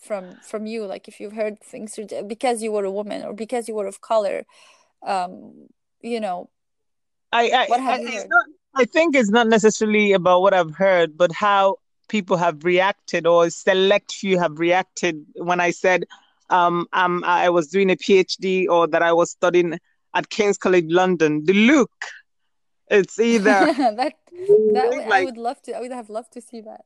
from 0.00 0.36
from 0.42 0.66
you 0.66 0.86
like 0.86 1.08
if 1.08 1.20
you've 1.20 1.32
heard 1.32 1.60
things 1.60 1.98
because 2.26 2.62
you 2.62 2.72
were 2.72 2.84
a 2.84 2.90
woman 2.90 3.24
or 3.24 3.32
because 3.32 3.68
you 3.68 3.74
were 3.74 3.86
of 3.86 4.00
color 4.00 4.46
um 5.06 5.68
you 6.00 6.20
know 6.20 6.48
i 7.32 7.50
i, 7.50 7.66
what 7.66 7.80
have 7.80 8.00
I, 8.00 8.02
you 8.02 8.10
heard? 8.10 8.28
Not, 8.28 8.44
I 8.74 8.84
think 8.84 9.16
it's 9.16 9.30
not 9.30 9.48
necessarily 9.48 10.12
about 10.12 10.42
what 10.42 10.54
i've 10.54 10.74
heard 10.74 11.16
but 11.16 11.32
how 11.32 11.76
people 12.08 12.36
have 12.36 12.64
reacted 12.64 13.26
or 13.26 13.50
select 13.50 14.12
few 14.12 14.38
have 14.38 14.58
reacted 14.58 15.26
when 15.34 15.60
i 15.60 15.70
said 15.70 16.04
um, 16.50 16.86
um, 16.92 17.22
I 17.24 17.50
was 17.50 17.68
doing 17.68 17.90
a 17.90 17.96
PhD 17.96 18.68
or 18.68 18.86
that 18.88 19.02
I 19.02 19.12
was 19.12 19.30
studying 19.30 19.78
at 20.14 20.30
King's 20.30 20.58
College 20.58 20.86
London. 20.88 21.44
The 21.44 21.52
look, 21.52 21.90
it's 22.88 23.18
either 23.18 23.72
that 23.72 24.14
that 24.72 25.04
like, 25.08 25.12
I 25.12 25.24
would 25.24 25.36
love 25.36 25.60
to. 25.62 25.72
I 25.76 25.80
would 25.80 25.92
have 25.92 26.10
loved 26.10 26.32
to 26.32 26.40
see 26.40 26.60
that. 26.62 26.84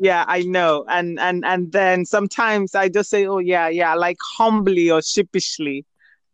Yeah, 0.00 0.24
I 0.26 0.42
know, 0.42 0.84
and 0.88 1.20
and 1.20 1.44
and 1.44 1.70
then 1.70 2.04
sometimes 2.04 2.74
I 2.74 2.88
just 2.88 3.10
say, 3.10 3.26
oh 3.26 3.38
yeah, 3.38 3.68
yeah, 3.68 3.94
like 3.94 4.16
humbly 4.20 4.90
or 4.90 5.02
sheepishly, 5.02 5.84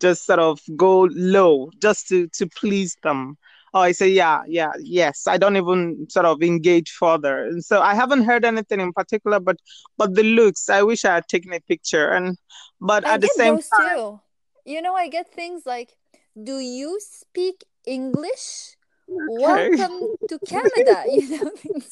just 0.01 0.25
sort 0.25 0.39
of 0.39 0.61
go 0.77 1.03
low 1.13 1.71
just 1.79 2.09
to 2.09 2.27
to 2.29 2.47
please 2.47 2.97
them. 3.03 3.37
Or 3.73 3.83
I 3.83 3.93
say, 3.93 4.09
yeah, 4.09 4.43
yeah, 4.47 4.73
yes. 4.81 5.27
I 5.27 5.37
don't 5.39 5.57
even 5.57 6.07
sort 6.09 6.27
of 6.27 6.43
engage 6.43 6.91
further. 6.91 7.45
And 7.45 7.65
so 7.65 7.81
I 7.81 7.95
haven't 7.95 8.25
heard 8.25 8.45
anything 8.45 8.81
in 8.81 8.93
particular, 8.93 9.41
but 9.41 9.57
but 9.97 10.15
the 10.15 10.23
looks, 10.23 10.69
I 10.69 10.83
wish 10.83 11.05
I 11.05 11.15
had 11.15 11.29
taken 11.29 11.53
a 11.53 11.61
picture. 11.61 12.09
And 12.11 12.37
but 12.81 13.07
I 13.07 13.15
at 13.15 13.21
the 13.21 13.29
same 13.29 13.59
time, 13.59 13.97
too. 13.97 14.21
You 14.65 14.83
know, 14.83 14.95
I 14.95 15.09
get 15.09 15.33
things 15.33 15.63
like, 15.67 15.97
do 16.43 16.59
you 16.59 16.99
speak 17.01 17.65
English? 17.87 18.77
okay. 19.11 19.77
Welcome 19.77 20.15
to 20.29 20.39
Canada. 20.47 21.05
You 21.11 21.45
know, 21.45 21.51
things, 21.57 21.91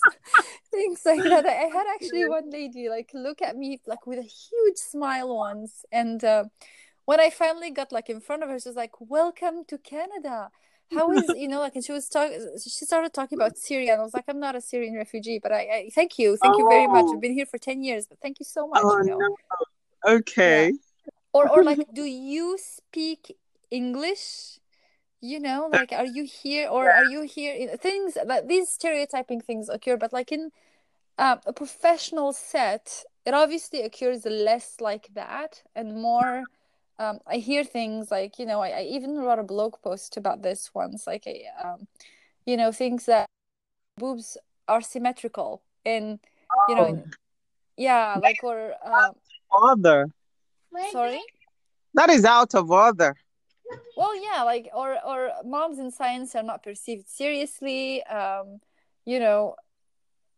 things 0.71 1.03
like 1.05 1.23
that. 1.23 1.47
I 1.47 1.65
I 1.65 1.71
had 1.73 1.87
actually 1.95 2.27
one 2.27 2.51
lady 2.51 2.89
like 2.89 3.11
look 3.15 3.43
at 3.43 3.57
me 3.57 3.81
like 3.87 4.07
with 4.07 4.19
a 4.19 4.23
huge 4.23 4.77
smile 4.77 5.37
once, 5.37 5.85
and 5.91 6.23
uh, 6.25 6.45
when 7.05 7.21
I 7.21 7.31
finally 7.31 7.71
got 7.71 7.93
like 7.93 8.09
in 8.09 8.21
front 8.21 8.43
of 8.43 8.49
her, 8.51 8.59
she 8.59 8.69
was 8.69 8.77
like, 8.77 9.01
"Welcome 9.01 9.65
to 9.69 9.79
Canada." 9.79 10.51
How 10.95 11.13
is 11.13 11.29
you 11.37 11.49
know 11.49 11.61
like 11.61 11.75
and 11.75 11.85
she 11.85 11.93
was 11.93 12.09
talking 12.09 12.41
she 12.63 12.85
started 12.85 13.13
talking 13.13 13.39
about 13.39 13.59
Syria 13.59 13.93
and 13.93 14.01
I 14.01 14.05
was 14.05 14.15
like 14.15 14.25
I'm 14.29 14.41
not 14.41 14.57
a 14.57 14.61
Syrian 14.61 14.95
refugee 14.95 15.39
but 15.43 15.53
I, 15.53 15.61
I 15.61 15.91
thank 15.95 16.19
you 16.19 16.37
thank 16.37 16.59
you 16.59 16.67
very 16.69 16.87
much. 16.87 17.07
I've 17.07 17.17
Oh, 17.17 17.21
been 17.21 17.35
here 17.35 17.47
for 17.47 17.59
10 17.59 17.83
years 17.83 18.07
but 18.07 18.19
thank 18.21 18.39
you 18.41 18.45
so 18.45 18.67
much 18.69 18.81
oh 18.83 18.99
you 18.99 19.05
know. 19.11 19.19
no. 19.19 19.37
yeah. 20.05 20.13
Okay. 20.15 20.73
or 21.33 21.49
or 21.49 21.65
like 21.65 21.79
do 21.95 22.05
you 22.05 22.59
speak 22.59 23.37
English? 23.71 24.59
You 25.21 25.41
know 25.41 25.69
like 25.73 25.93
are 25.93 26.07
you 26.07 26.25
here 26.25 26.69
or 26.69 26.89
are 26.89 27.05
you 27.05 27.23
here 27.23 27.77
things 27.77 28.15
that 28.15 28.47
these 28.47 28.69
stereotyping 28.69 29.41
things 29.41 29.69
occur 29.69 29.97
but 29.97 30.13
like 30.13 30.31
in 30.31 30.53
um, 31.19 31.41
a 31.45 31.53
professional 31.53 32.33
set 32.33 33.03
it 33.27 33.35
obviously 33.35 33.83
occurs 33.83 34.25
less 34.25 34.77
like 34.81 35.09
that 35.15 35.63
and 35.75 36.01
more 36.01 36.47
um, 36.99 37.21
I 37.27 37.37
hear 37.37 37.65
things 37.65 38.11
like 38.11 38.39
you 38.39 38.47
know 38.47 38.61
I, 38.61 38.69
I 38.69 38.83
even 38.83 39.19
wrote 39.19 39.39
a 39.39 39.43
blog 39.45 39.75
post 39.83 40.17
about 40.17 40.43
this 40.43 40.71
once 40.75 41.07
like 41.07 41.27
I, 41.27 41.69
um, 41.69 41.87
you 42.47 42.57
know 42.57 42.73
things 42.73 43.07
that 43.07 43.27
boobs 43.97 44.37
are 44.67 44.81
symmetrical 44.81 45.63
and 45.85 46.19
you 46.69 46.75
know 46.75 46.85
Oh, 46.85 46.87
in, 46.87 47.11
yeah 47.77 48.19
like 48.21 48.43
or 48.43 48.75
order. 49.51 50.07
sorry 50.93 51.21
That 51.95 52.11
is 52.11 52.25
out 52.25 52.55
of 52.55 52.71
order. 52.71 53.15
well 53.97 54.15
yeah 54.23 54.43
like 54.43 54.69
or 54.75 54.99
or 55.05 55.31
moms 55.45 55.79
in 55.79 55.91
science 55.91 56.35
are 56.35 56.43
not 56.43 56.63
perceived 56.63 57.09
seriously 57.09 58.03
um, 58.05 58.61
you 59.05 59.19
know 59.19 59.55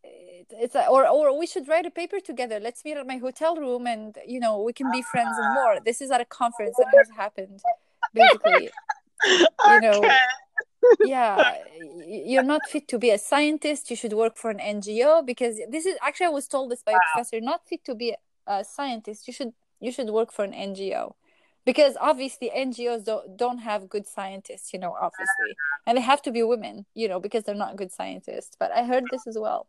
it's 0.02 0.74
a, 0.74 0.86
or 0.86 1.06
or 1.06 1.38
we 1.38 1.46
should 1.46 1.68
write 1.68 1.86
a 1.86 1.90
paper 1.90 2.20
together. 2.20 2.58
Let's 2.60 2.84
meet 2.84 2.96
at 2.96 3.06
my 3.06 3.18
hotel 3.18 3.56
room 3.56 3.86
and 3.86 4.16
you 4.26 4.40
know 4.40 4.62
we 4.62 4.72
can 4.72 4.90
be 4.90 5.02
friends 5.02 5.36
and 5.38 5.54
more. 5.54 5.78
This 5.84 6.00
is 6.00 6.10
at 6.10 6.20
a 6.20 6.24
conference 6.24 6.76
that 6.78 6.92
has 6.96 7.10
happened 7.16 7.60
basically. 8.14 8.70
You 9.68 9.80
know 9.82 9.98
Okay. 9.98 10.16
yeah 11.04 11.58
you're 12.06 12.42
not 12.42 12.66
fit 12.66 12.88
to 12.88 12.98
be 12.98 13.10
a 13.10 13.18
scientist. 13.18 13.90
You 13.90 13.96
should 13.96 14.14
work 14.14 14.38
for 14.38 14.50
an 14.50 14.58
ngo 14.58 15.26
because 15.26 15.60
this 15.68 15.84
is 15.84 15.96
actually 16.02 16.26
i 16.26 16.30
was 16.30 16.48
told 16.48 16.70
this 16.70 16.82
by 16.82 16.92
a 16.92 16.98
professor 17.12 17.36
you're 17.36 17.44
not 17.44 17.66
fit 17.68 17.84
to 17.84 17.94
be 17.94 18.14
a 18.46 18.64
scientist. 18.64 19.28
You 19.28 19.34
should 19.34 19.52
you 19.78 19.92
should 19.92 20.08
work 20.08 20.32
for 20.32 20.42
an 20.46 20.52
ngo 20.52 21.12
because 21.66 21.98
obviously 22.00 22.50
ngos 22.56 23.04
don't, 23.04 23.36
don't 23.36 23.58
have 23.58 23.90
good 23.90 24.06
scientists 24.06 24.72
you 24.72 24.78
know 24.78 24.96
obviously. 24.98 25.54
And 25.86 25.98
they 25.98 26.02
have 26.02 26.22
to 26.22 26.32
be 26.32 26.42
women 26.42 26.86
you 26.94 27.08
know 27.08 27.20
because 27.20 27.44
they're 27.44 27.54
not 27.66 27.76
good 27.76 27.92
scientists. 27.92 28.56
But 28.58 28.72
i 28.72 28.84
heard 28.84 29.04
this 29.10 29.26
as 29.26 29.36
well 29.38 29.66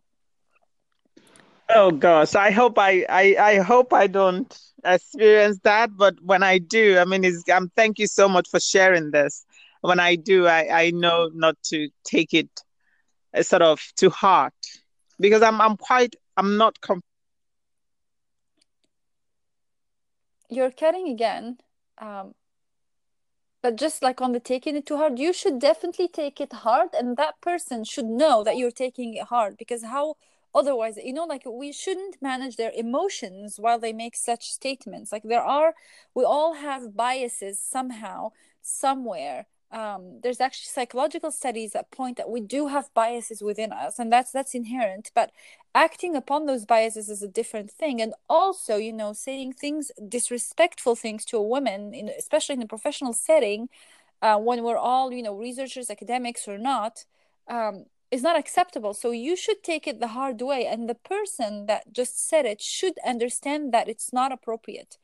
Oh 1.73 1.91
gosh, 1.91 2.35
I 2.35 2.51
hope 2.51 2.77
I, 2.77 3.05
I 3.09 3.35
I 3.39 3.57
hope 3.59 3.93
I 3.93 4.07
don't 4.07 4.51
experience 4.83 5.59
that, 5.63 5.95
but 5.95 6.15
when 6.21 6.43
I 6.43 6.57
do, 6.57 6.97
I 6.97 7.05
mean, 7.05 7.23
it's, 7.23 7.47
um, 7.49 7.71
thank 7.75 7.99
you 7.99 8.07
so 8.07 8.27
much 8.27 8.49
for 8.49 8.59
sharing 8.59 9.11
this. 9.11 9.45
When 9.81 9.99
I 9.99 10.15
do, 10.15 10.47
I 10.47 10.83
I 10.83 10.91
know 10.91 11.29
not 11.33 11.55
to 11.65 11.89
take 12.03 12.33
it 12.33 12.49
uh, 13.33 13.43
sort 13.43 13.61
of 13.61 13.79
to 13.97 14.09
heart 14.09 14.53
because 15.19 15.41
I'm 15.41 15.61
I'm 15.61 15.77
quite 15.77 16.15
I'm 16.37 16.57
not 16.57 16.81
com 16.81 17.01
you're 20.49 20.71
cutting 20.71 21.07
again 21.07 21.57
um, 21.99 22.33
but 23.61 23.77
just 23.77 24.03
like 24.03 24.19
on 24.21 24.33
the 24.33 24.39
taking 24.39 24.75
it 24.75 24.85
too 24.85 24.97
hard 24.97 25.19
you 25.19 25.31
should 25.31 25.59
definitely 25.59 26.07
take 26.07 26.41
it 26.41 26.51
hard 26.51 26.89
and 26.93 27.15
that 27.17 27.39
person 27.41 27.83
should 27.83 28.05
know 28.05 28.43
that 28.43 28.57
you're 28.57 28.71
taking 28.71 29.13
it 29.13 29.27
hard 29.27 29.55
because 29.57 29.83
how 29.83 30.15
otherwise 30.53 30.97
you 31.03 31.13
know 31.13 31.25
like 31.25 31.43
we 31.45 31.71
shouldn't 31.71 32.21
manage 32.21 32.55
their 32.57 32.71
emotions 32.75 33.59
while 33.59 33.79
they 33.79 33.93
make 33.93 34.15
such 34.15 34.51
statements. 34.51 35.11
Like 35.11 35.23
there 35.23 35.41
are 35.43 35.73
we 36.13 36.23
all 36.23 36.55
have 36.55 36.95
biases 36.95 37.59
somehow 37.59 38.31
somewhere. 38.61 39.47
Um, 39.71 40.19
there's 40.21 40.41
actually 40.41 40.67
psychological 40.67 41.31
studies 41.31 41.71
that 41.71 41.91
point 41.91 42.17
that 42.17 42.29
we 42.29 42.41
do 42.41 42.67
have 42.67 42.93
biases 42.93 43.41
within 43.41 43.71
us 43.71 43.99
and 43.99 44.11
that's 44.11 44.29
that's 44.31 44.53
inherent 44.53 45.11
but 45.15 45.31
acting 45.73 46.13
upon 46.13 46.45
those 46.45 46.65
biases 46.65 47.07
is 47.07 47.23
a 47.23 47.27
different 47.29 47.71
thing. 47.71 48.01
And 48.01 48.13
also 48.29 48.75
you 48.77 48.93
know 48.93 49.13
saying 49.13 49.53
things 49.53 49.91
disrespectful 50.07 50.95
things 50.95 51.23
to 51.25 51.37
a 51.37 51.41
woman 51.43 51.93
in 51.93 52.09
especially 52.09 52.55
in 52.55 52.61
a 52.61 52.67
professional 52.67 53.13
setting 53.13 53.69
uh, 54.21 54.37
when 54.37 54.63
we're 54.63 54.77
all 54.77 55.11
you 55.13 55.23
know 55.23 55.35
researchers 55.35 55.89
academics 55.89 56.47
or 56.47 56.57
not 56.57 57.05
um, 57.47 57.85
is 58.11 58.21
not 58.21 58.37
acceptable. 58.37 58.93
So 58.93 59.11
you 59.11 59.35
should 59.35 59.63
take 59.63 59.87
it 59.87 59.99
the 59.99 60.09
hard 60.09 60.41
way 60.41 60.67
and 60.67 60.89
the 60.89 60.95
person 60.95 61.65
that 61.67 61.93
just 61.93 62.27
said 62.27 62.45
it 62.45 62.61
should 62.61 62.95
understand 63.07 63.73
that 63.73 63.87
it's 63.87 64.11
not 64.11 64.31
appropriate 64.31 64.97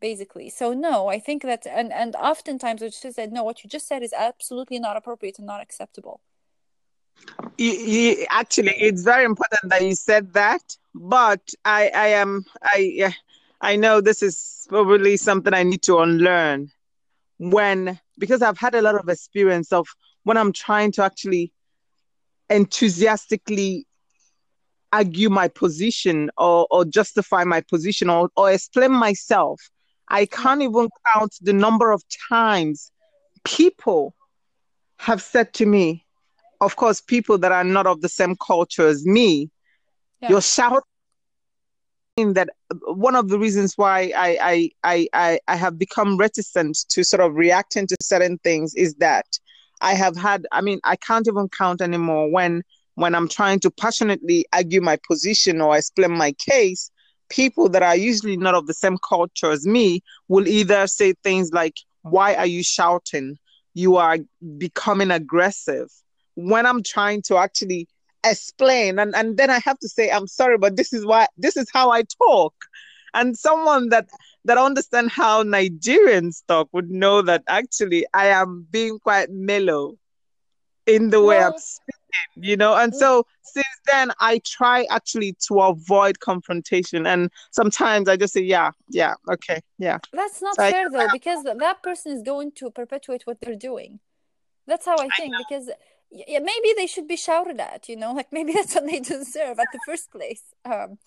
basically. 0.00 0.48
So 0.50 0.72
no 0.72 1.08
i 1.08 1.18
think 1.18 1.42
that 1.42 1.66
and 1.66 1.92
and 1.92 2.14
oftentimes 2.16 2.80
we 2.80 2.88
just 2.88 3.14
said 3.14 3.32
no 3.32 3.42
what 3.42 3.62
you 3.62 3.70
just 3.70 3.86
said 3.86 4.02
is 4.02 4.12
absolutely 4.12 4.78
not 4.78 4.96
appropriate 4.96 5.38
and 5.38 5.46
not 5.46 5.62
acceptable. 5.62 6.20
You, 7.56 8.26
actually 8.30 8.74
it's 8.76 9.02
very 9.02 9.24
important 9.24 9.70
that 9.70 9.82
you 9.82 9.94
said 9.94 10.32
that, 10.34 10.76
but 10.94 11.42
I 11.64 11.90
I 11.94 12.08
am 12.22 12.44
I 12.62 13.14
I 13.60 13.76
know 13.76 14.00
this 14.00 14.22
is 14.22 14.66
probably 14.68 15.16
something 15.16 15.54
I 15.54 15.62
need 15.62 15.82
to 15.82 15.98
unlearn. 15.98 16.70
When 17.38 17.98
because 18.18 18.42
I've 18.42 18.58
had 18.58 18.74
a 18.74 18.82
lot 18.82 18.96
of 18.96 19.08
experience 19.08 19.72
of 19.72 19.86
when 20.24 20.36
I'm 20.36 20.52
trying 20.52 20.92
to 20.92 21.04
actually 21.04 21.52
enthusiastically 22.50 23.86
argue 24.92 25.28
my 25.28 25.48
position 25.48 26.30
or, 26.38 26.66
or 26.70 26.84
justify 26.84 27.44
my 27.44 27.60
position 27.60 28.08
or, 28.08 28.30
or 28.36 28.50
explain 28.50 28.92
myself. 28.92 29.60
I 30.08 30.26
can't 30.26 30.62
even 30.62 30.88
count 31.14 31.34
the 31.40 31.52
number 31.52 31.90
of 31.90 32.02
times 32.28 32.92
people 33.44 34.14
have 34.98 35.20
said 35.20 35.52
to 35.54 35.66
me, 35.66 36.04
of 36.60 36.76
course, 36.76 37.00
people 37.00 37.38
that 37.38 37.52
are 37.52 37.64
not 37.64 37.86
of 37.86 38.00
the 38.00 38.08
same 38.08 38.36
culture 38.36 38.86
as 38.86 39.04
me, 39.04 39.50
yeah 40.20 40.30
you're 40.30 40.40
shouting 40.40 40.82
that 42.16 42.48
one 42.86 43.14
of 43.14 43.28
the 43.28 43.38
reasons 43.38 43.74
why 43.76 44.12
I, 44.16 44.38
I, 44.40 44.70
I, 44.82 45.08
I, 45.12 45.40
I 45.48 45.56
have 45.56 45.78
become 45.78 46.16
reticent 46.16 46.78
to 46.88 47.04
sort 47.04 47.20
of 47.20 47.34
reacting 47.34 47.86
to 47.88 47.96
certain 48.00 48.38
things 48.38 48.74
is 48.74 48.94
that 48.94 49.26
I 49.80 49.94
have 49.94 50.16
had, 50.16 50.46
I 50.52 50.60
mean, 50.60 50.80
I 50.84 50.96
can't 50.96 51.28
even 51.28 51.48
count 51.48 51.80
anymore 51.80 52.30
when 52.30 52.62
when 52.94 53.14
I'm 53.14 53.28
trying 53.28 53.60
to 53.60 53.70
passionately 53.70 54.46
argue 54.52 54.80
my 54.80 54.98
position 55.06 55.60
or 55.60 55.76
explain 55.76 56.12
my 56.12 56.32
case, 56.32 56.90
people 57.28 57.68
that 57.68 57.82
are 57.82 57.96
usually 57.96 58.38
not 58.38 58.54
of 58.54 58.66
the 58.66 58.74
same 58.74 58.96
culture 59.06 59.50
as 59.50 59.66
me 59.66 60.02
will 60.28 60.48
either 60.48 60.86
say 60.86 61.12
things 61.22 61.52
like, 61.52 61.74
Why 62.02 62.34
are 62.34 62.46
you 62.46 62.62
shouting? 62.62 63.38
You 63.74 63.96
are 63.96 64.18
becoming 64.56 65.10
aggressive. 65.10 65.88
When 66.34 66.64
I'm 66.64 66.82
trying 66.82 67.22
to 67.22 67.36
actually 67.36 67.86
explain, 68.24 68.98
and, 68.98 69.14
and 69.14 69.36
then 69.36 69.50
I 69.50 69.60
have 69.60 69.78
to 69.80 69.88
say, 69.88 70.10
I'm 70.10 70.26
sorry, 70.26 70.56
but 70.56 70.76
this 70.76 70.92
is 70.92 71.04
why 71.04 71.28
this 71.36 71.56
is 71.56 71.68
how 71.72 71.90
I 71.90 72.02
talk. 72.02 72.54
And 73.14 73.36
someone 73.36 73.88
that 73.90 74.08
that 74.44 74.58
understand 74.58 75.10
how 75.10 75.42
Nigerians 75.42 76.42
talk 76.46 76.68
would 76.72 76.90
know 76.90 77.22
that 77.22 77.42
actually 77.48 78.06
I 78.14 78.26
am 78.26 78.66
being 78.70 78.98
quite 78.98 79.30
mellow 79.30 79.96
in 80.86 81.10
the 81.10 81.20
way 81.20 81.38
I'm 81.38 81.58
speaking, 81.58 82.48
you 82.48 82.56
know. 82.56 82.76
And 82.76 82.92
mm. 82.92 82.96
so 82.96 83.26
since 83.42 83.66
then, 83.86 84.12
I 84.20 84.40
try 84.44 84.86
actually 84.88 85.36
to 85.48 85.60
avoid 85.60 86.20
confrontation. 86.20 87.06
And 87.06 87.30
sometimes 87.50 88.08
I 88.08 88.16
just 88.16 88.34
say, 88.34 88.42
yeah, 88.42 88.70
yeah, 88.90 89.14
okay, 89.28 89.60
yeah. 89.78 89.98
that's 90.12 90.40
not 90.42 90.54
So 90.54 90.62
I, 90.62 90.70
fair 90.70 90.90
though 90.90 91.08
because 91.12 91.42
that 91.42 91.82
person 91.82 92.12
is 92.12 92.22
going 92.22 92.52
to 92.52 92.70
perpetuate 92.70 93.22
what 93.26 93.40
they're 93.40 93.56
doing 93.56 93.98
that's 94.66 94.86
how 94.86 94.96
i 94.98 95.08
think 95.16 95.34
because 95.38 95.66
y- 95.66 95.74
yeah, 96.26 96.38
maybe 96.38 96.74
they 96.76 96.86
should 96.86 97.08
be 97.08 97.16
shouted 97.16 97.60
at 97.60 97.88
you 97.88 97.96
know 97.96 98.12
like 98.18 98.28
maybe 98.32 98.52
that's 98.52 98.74
what 98.74 98.86
they 98.86 99.00
deserve 99.00 99.58
at 99.58 99.68
the 99.72 99.80
first 99.86 100.10
place. 100.10 100.42
Um 100.64 100.98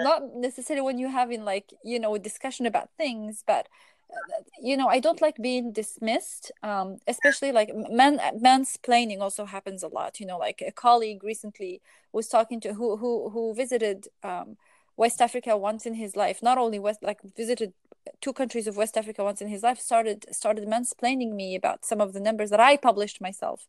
not 0.00 0.22
necessarily 0.34 0.82
when 0.82 0.98
you're 0.98 1.10
having 1.10 1.44
like 1.44 1.72
you 1.84 1.98
know 2.00 2.14
a 2.14 2.18
discussion 2.18 2.66
about 2.66 2.88
things 2.96 3.42
but 3.46 3.68
uh, 4.10 4.42
you 4.60 4.76
know 4.76 4.88
i 4.88 4.98
don't 4.98 5.20
like 5.20 5.36
being 5.36 5.72
dismissed 5.72 6.50
um 6.62 6.96
especially 7.06 7.52
like 7.52 7.70
man 7.90 8.18
mansplaining 8.42 9.20
also 9.20 9.44
happens 9.44 9.82
a 9.82 9.88
lot 9.88 10.20
you 10.20 10.26
know 10.26 10.38
like 10.38 10.62
a 10.66 10.72
colleague 10.72 11.22
recently 11.22 11.80
was 12.12 12.28
talking 12.28 12.60
to 12.60 12.74
who 12.74 12.96
who 12.96 13.30
who 13.30 13.54
visited 13.54 14.08
um 14.22 14.56
west 14.96 15.20
africa 15.20 15.56
once 15.56 15.86
in 15.86 15.94
his 15.94 16.16
life. 16.16 16.42
Not 16.42 16.58
only 16.58 16.78
west 16.78 17.02
like 17.02 17.20
visited 17.36 17.72
two 18.20 18.32
countries 18.32 18.66
of 18.66 18.76
west 18.76 18.96
africa 18.96 19.22
once 19.24 19.40
in 19.40 19.48
his 19.48 19.62
life 19.62 19.78
started 19.78 20.26
started 20.30 20.66
mansplaining 20.66 21.32
me 21.34 21.54
about 21.54 21.84
some 21.84 22.00
of 22.00 22.12
the 22.12 22.20
numbers 22.20 22.50
that 22.50 22.60
i 22.60 22.76
published 22.76 23.20
myself 23.20 23.68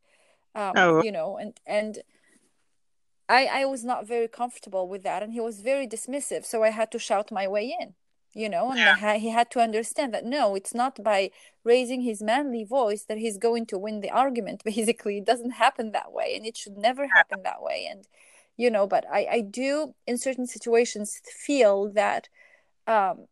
um, 0.56 0.74
oh. 0.76 1.04
you 1.04 1.12
know, 1.12 1.38
and 1.38 1.60
and 1.66 2.00
I 3.30 3.46
I 3.46 3.66
was 3.66 3.84
not 3.84 4.08
very 4.08 4.28
comfortable 4.28 4.88
with 4.88 5.04
that, 5.04 5.24
and 5.24 5.34
he 5.34 5.40
was 5.40 5.62
very 5.62 5.88
dismissive, 5.88 6.46
so 6.46 6.64
I 6.64 6.70
had 6.70 6.92
to 6.92 7.00
shout 7.00 7.32
my 7.32 7.48
way 7.48 7.76
in, 7.80 7.94
you 8.34 8.50
know, 8.50 8.70
and 8.70 8.80
yeah. 8.80 9.18
he 9.18 9.30
had 9.30 9.50
to 9.52 9.60
understand 9.60 10.14
that 10.14 10.26
no, 10.26 10.56
it's 10.56 10.74
not 10.74 11.04
by 11.04 11.32
raising 11.64 12.02
his 12.02 12.22
manly 12.22 12.64
voice 12.64 13.04
that 13.06 13.18
he's 13.18 13.38
going 13.38 13.66
to 13.68 13.78
win 13.78 14.02
the 14.02 14.12
argument. 14.12 14.64
Basically, 14.66 15.18
it 15.18 15.26
doesn't 15.26 15.52
happen 15.52 15.92
that 15.92 16.12
way, 16.12 16.36
and 16.36 16.46
it 16.46 16.58
should 16.58 16.78
never 16.78 17.08
happen 17.08 17.44
that 17.44 17.62
way, 17.62 17.88
and 17.90 18.08
you 18.58 18.70
know, 18.70 18.86
but 18.88 19.06
I 19.12 19.28
I 19.32 19.42
do 19.42 19.96
in 20.08 20.18
certain 20.18 20.48
situations 20.48 21.22
feel 21.26 21.90
that. 21.94 22.30
Um, 22.86 23.28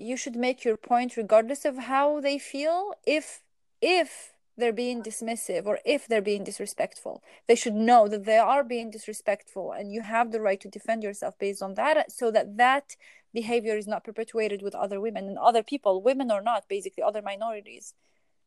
you 0.00 0.16
should 0.16 0.36
make 0.36 0.64
your 0.64 0.76
point 0.76 1.16
regardless 1.16 1.64
of 1.64 1.76
how 1.76 2.20
they 2.20 2.38
feel 2.38 2.94
if 3.04 3.42
if 3.82 4.32
they're 4.58 4.72
being 4.72 5.02
dismissive 5.02 5.66
or 5.66 5.78
if 5.84 6.06
they're 6.06 6.20
being 6.20 6.44
disrespectful. 6.44 7.22
They 7.46 7.54
should 7.54 7.74
know 7.74 8.08
that 8.08 8.24
they 8.24 8.38
are 8.38 8.64
being 8.64 8.90
disrespectful 8.90 9.72
and 9.72 9.92
you 9.92 10.02
have 10.02 10.32
the 10.32 10.40
right 10.40 10.60
to 10.60 10.68
defend 10.68 11.02
yourself 11.02 11.38
based 11.38 11.62
on 11.62 11.74
that 11.74 12.12
so 12.12 12.30
that 12.32 12.56
that 12.56 12.96
behavior 13.32 13.76
is 13.76 13.86
not 13.86 14.04
perpetuated 14.04 14.62
with 14.62 14.74
other 14.74 15.00
women 15.00 15.28
and 15.28 15.38
other 15.38 15.62
people, 15.62 16.02
women 16.02 16.30
or 16.30 16.42
not, 16.42 16.68
basically 16.68 17.02
other 17.02 17.22
minorities, 17.22 17.94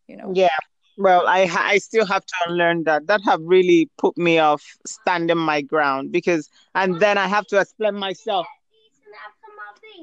you 0.08 0.18
know. 0.18 0.32
Yeah. 0.34 0.60
Well, 0.98 1.26
I 1.26 1.50
I 1.74 1.78
still 1.78 2.06
have 2.06 2.26
to 2.26 2.36
unlearn 2.48 2.84
that. 2.84 3.08
That 3.08 3.22
have 3.26 3.40
really 3.42 3.90
put 3.98 4.18
me 4.18 4.40
off 4.40 4.64
standing 4.86 5.38
my 5.38 5.62
ground 5.62 6.12
because 6.12 6.50
and 6.76 7.00
then 7.00 7.18
I 7.18 7.28
have 7.28 7.48
to 7.48 7.60
explain 7.60 7.96
myself 7.96 8.46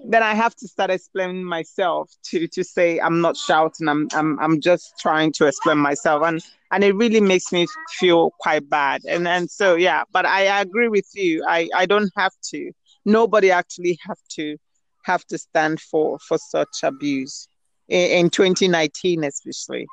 then 0.04 0.22
I 0.22 0.34
have 0.34 0.54
to 0.56 0.68
start 0.68 0.90
explaining 0.90 1.44
myself 1.44 2.10
to 2.30 2.46
to 2.48 2.64
say 2.64 3.00
I'm 3.00 3.20
not 3.20 3.36
shouting. 3.36 3.88
I'm 3.88 4.08
I'm 4.12 4.38
I'm 4.40 4.60
just 4.60 4.94
trying 4.98 5.32
to 5.32 5.46
explain 5.46 5.78
myself, 5.78 6.22
and 6.24 6.40
and 6.70 6.84
it 6.84 6.94
really 6.94 7.20
makes 7.20 7.52
me 7.52 7.66
feel 7.98 8.30
quite 8.40 8.68
bad. 8.68 9.02
And 9.06 9.26
and 9.26 9.50
so 9.50 9.74
yeah, 9.74 10.04
but 10.12 10.26
I 10.26 10.60
agree 10.60 10.88
with 10.88 11.08
you. 11.14 11.44
I 11.46 11.68
I 11.74 11.86
don't 11.86 12.10
have 12.16 12.32
to. 12.50 12.72
Nobody 13.04 13.50
actually 13.50 13.98
have 14.06 14.18
to 14.36 14.56
have 15.04 15.24
to 15.26 15.38
stand 15.38 15.80
for 15.80 16.18
for 16.20 16.38
such 16.38 16.82
abuse 16.82 17.48
in, 17.88 18.26
in 18.26 18.30
2019, 18.30 19.24
especially. 19.24 19.86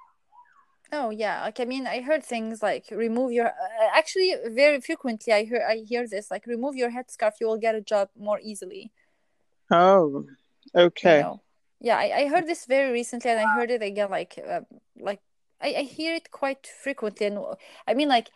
Oh 0.91 1.09
yeah, 1.09 1.41
like 1.41 1.59
I 1.59 1.65
mean, 1.65 1.87
I 1.87 2.01
heard 2.01 2.23
things 2.23 2.61
like 2.61 2.85
remove 2.91 3.31
your. 3.31 3.51
Actually, 3.93 4.35
very 4.49 4.79
frequently, 4.81 5.33
I 5.33 5.43
hear 5.43 5.65
I 5.67 5.77
hear 5.77 6.07
this 6.07 6.29
like 6.29 6.45
remove 6.45 6.75
your 6.75 6.91
headscarf, 6.91 7.33
you 7.41 7.47
will 7.47 7.57
get 7.57 7.75
a 7.75 7.81
job 7.81 8.09
more 8.17 8.39
easily. 8.41 8.91
Oh, 9.71 10.25
okay. 10.75 11.17
You 11.17 11.23
know? 11.23 11.41
Yeah, 11.81 11.97
I, 11.97 12.21
I 12.21 12.27
heard 12.27 12.47
this 12.47 12.65
very 12.65 12.91
recently, 12.91 13.31
and 13.31 13.39
I 13.39 13.53
heard 13.55 13.69
it 13.69 13.81
again. 13.81 14.09
Like, 14.09 14.39
uh, 14.47 14.61
like 14.97 15.19
I, 15.61 15.75
I 15.79 15.81
hear 15.83 16.15
it 16.15 16.31
quite 16.31 16.67
frequently, 16.67 17.27
and 17.27 17.39
I 17.87 17.93
mean, 17.93 18.07
like, 18.07 18.29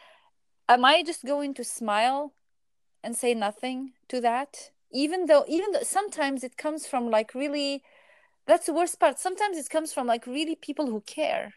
am 0.68 0.86
I 0.86 1.04
just 1.04 1.26
going 1.26 1.54
to 1.56 1.64
smile 1.64 2.34
and 3.04 3.16
say 3.16 3.34
nothing 3.34 3.94
to 4.10 4.22
that? 4.22 4.72
Even 4.92 5.26
though, 5.28 5.46
even 5.48 5.72
though 5.72 5.84
sometimes 5.84 6.44
it 6.44 6.58
comes 6.58 6.88
from 6.88 7.10
like 7.10 7.34
really, 7.34 7.84
that's 8.46 8.66
the 8.66 8.74
worst 8.74 9.00
part. 9.00 9.20
Sometimes 9.20 9.58
it 9.58 9.70
comes 9.70 9.94
from 9.94 10.08
like 10.08 10.28
really 10.28 10.56
people 10.56 10.88
who 10.88 11.02
care. 11.02 11.56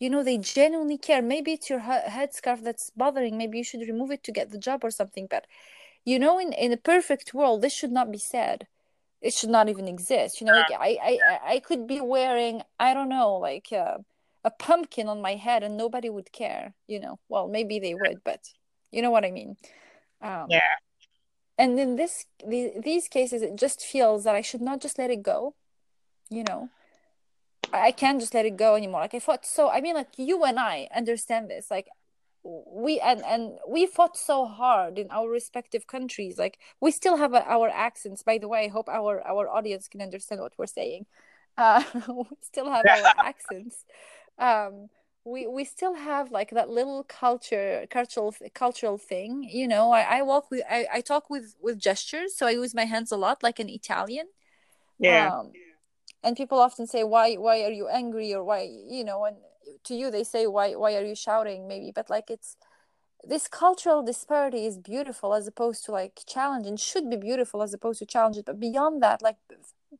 You 0.00 0.10
know, 0.10 0.22
they 0.24 0.38
genuinely 0.38 0.98
care. 0.98 1.22
Maybe 1.22 1.52
it's 1.52 1.70
your 1.70 1.80
headscarf 1.80 2.62
that's 2.62 2.90
bothering. 2.90 3.38
Maybe 3.38 3.58
you 3.58 3.64
should 3.64 3.80
remove 3.82 4.10
it 4.10 4.24
to 4.24 4.32
get 4.32 4.50
the 4.50 4.58
job 4.58 4.84
or 4.84 4.90
something. 4.90 5.26
But 5.30 5.46
you 6.04 6.18
know, 6.18 6.38
in 6.38 6.52
in 6.52 6.72
a 6.72 6.76
perfect 6.78 7.34
world, 7.34 7.62
this 7.62 7.74
should 7.74 7.92
not 7.92 8.10
be 8.12 8.18
said 8.18 8.66
it 9.24 9.32
should 9.32 9.50
not 9.50 9.68
even 9.68 9.88
exist. 9.88 10.40
You 10.40 10.46
know 10.46 10.52
like 10.52 10.72
i 10.78 10.90
i 11.10 11.38
i 11.54 11.58
could 11.60 11.86
be 11.86 12.00
wearing 12.00 12.62
i 12.78 12.94
don't 12.94 13.08
know 13.08 13.30
like 13.48 13.68
uh, 13.72 13.98
a 14.44 14.50
pumpkin 14.50 15.08
on 15.08 15.22
my 15.22 15.34
head 15.46 15.62
and 15.62 15.76
nobody 15.76 16.10
would 16.10 16.30
care 16.32 16.74
you 16.86 17.00
know. 17.00 17.18
Well 17.28 17.48
maybe 17.48 17.78
they 17.78 17.94
would 17.94 18.18
but 18.24 18.42
you 18.92 19.02
know 19.02 19.10
what 19.10 19.24
i 19.24 19.30
mean. 19.30 19.56
Um, 20.22 20.46
yeah. 20.48 20.76
and 21.58 21.78
in 21.78 21.96
this 21.96 22.26
the, 22.46 22.72
these 22.82 23.08
cases 23.08 23.42
it 23.42 23.56
just 23.56 23.82
feels 23.82 24.24
that 24.24 24.34
i 24.34 24.40
should 24.40 24.62
not 24.62 24.80
just 24.80 24.98
let 24.98 25.10
it 25.10 25.22
go 25.22 25.54
you 26.30 26.44
know. 26.44 26.70
I 27.72 27.90
can't 27.92 28.20
just 28.20 28.34
let 28.34 28.46
it 28.46 28.56
go 28.56 28.76
anymore. 28.76 29.00
Like 29.00 29.14
I 29.14 29.18
fought 29.18 29.46
so 29.46 29.70
I 29.70 29.80
mean 29.80 29.94
like 29.94 30.12
you 30.16 30.44
and 30.44 30.58
I 30.58 30.88
understand 30.94 31.50
this. 31.50 31.70
Like 31.70 31.88
we 32.44 33.00
and 33.00 33.22
and 33.24 33.58
we 33.66 33.86
fought 33.86 34.16
so 34.16 34.44
hard 34.44 34.98
in 34.98 35.08
our 35.10 35.28
respective 35.28 35.86
countries 35.86 36.38
like 36.38 36.58
we 36.80 36.90
still 36.90 37.16
have 37.16 37.34
our 37.34 37.68
accents. 37.70 38.22
By 38.22 38.38
the 38.38 38.48
way 38.48 38.64
i 38.64 38.68
hope 38.68 38.88
our 38.88 39.26
our 39.26 39.48
audience 39.48 39.88
can 39.88 40.02
understand 40.02 40.40
what 40.40 40.52
we're 40.58 40.66
saying. 40.66 41.06
Uh 41.56 41.82
we 42.08 42.24
still 42.42 42.70
have 42.70 42.86
our 42.86 43.12
accents. 43.18 43.84
Um 44.38 44.88
we 45.24 45.46
we 45.46 45.64
still 45.64 45.94
have 45.94 46.30
like 46.30 46.50
that 46.50 46.68
little 46.68 47.02
culture 47.04 47.86
cultural 47.90 48.34
cultural 48.52 48.98
thing 48.98 49.48
you 49.50 49.66
know? 49.66 49.90
I 49.90 50.18
i 50.18 50.22
walk 50.22 50.50
with 50.50 50.62
i, 50.70 50.86
I 50.92 51.00
talk 51.00 51.30
with 51.30 51.56
with 51.62 51.78
gestures 51.78 52.36
so 52.36 52.46
i 52.46 52.50
use 52.50 52.74
my 52.74 52.84
hands 52.84 53.10
a 53.10 53.16
lot 53.16 53.42
like 53.42 53.58
an 53.58 53.70
italian. 53.70 54.26
Yeah. 54.98 55.38
Um, 55.38 55.52
and 56.22 56.36
people 56.36 56.58
often 56.58 56.86
say 56.86 57.04
why 57.04 57.34
why 57.36 57.62
are 57.64 57.72
you 57.72 57.88
angry? 57.88 58.34
or 58.34 58.44
why 58.44 58.68
you 58.88 59.04
know 59.04 59.24
and 59.24 59.36
to 59.84 59.94
you 59.94 60.10
they 60.10 60.24
say 60.24 60.46
why 60.46 60.72
why 60.72 60.94
are 60.96 61.04
you 61.04 61.14
shouting? 61.14 61.68
Maybe 61.68 61.92
but 61.94 62.10
like 62.10 62.30
it's 62.30 62.56
this 63.26 63.48
cultural 63.48 64.02
disparity 64.02 64.66
is 64.66 64.78
beautiful 64.78 65.34
as 65.34 65.46
opposed 65.46 65.84
to 65.84 65.92
like 65.92 66.20
challenging 66.26 66.76
should 66.76 67.08
be 67.08 67.16
beautiful 67.16 67.62
as 67.62 67.72
opposed 67.72 67.98
to 68.00 68.06
challenging 68.06 68.42
but 68.46 68.60
beyond 68.60 69.02
that 69.02 69.22
like 69.22 69.36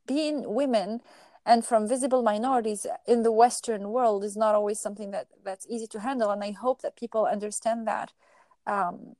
being 0.07 0.53
women 0.53 1.01
and 1.45 1.65
from 1.65 1.87
visible 1.87 2.23
minorities 2.23 2.85
in 3.07 3.23
the 3.23 3.31
western 3.31 3.89
world 3.89 4.23
is 4.23 4.35
not 4.35 4.55
always 4.55 4.79
something 4.79 5.11
that 5.11 5.27
that's 5.43 5.65
easy 5.67 5.87
to 5.87 5.99
handle 5.99 6.29
and 6.31 6.43
i 6.43 6.51
hope 6.51 6.81
that 6.81 6.95
people 6.95 7.25
understand 7.25 7.87
that 7.87 8.11
um, 8.67 9.15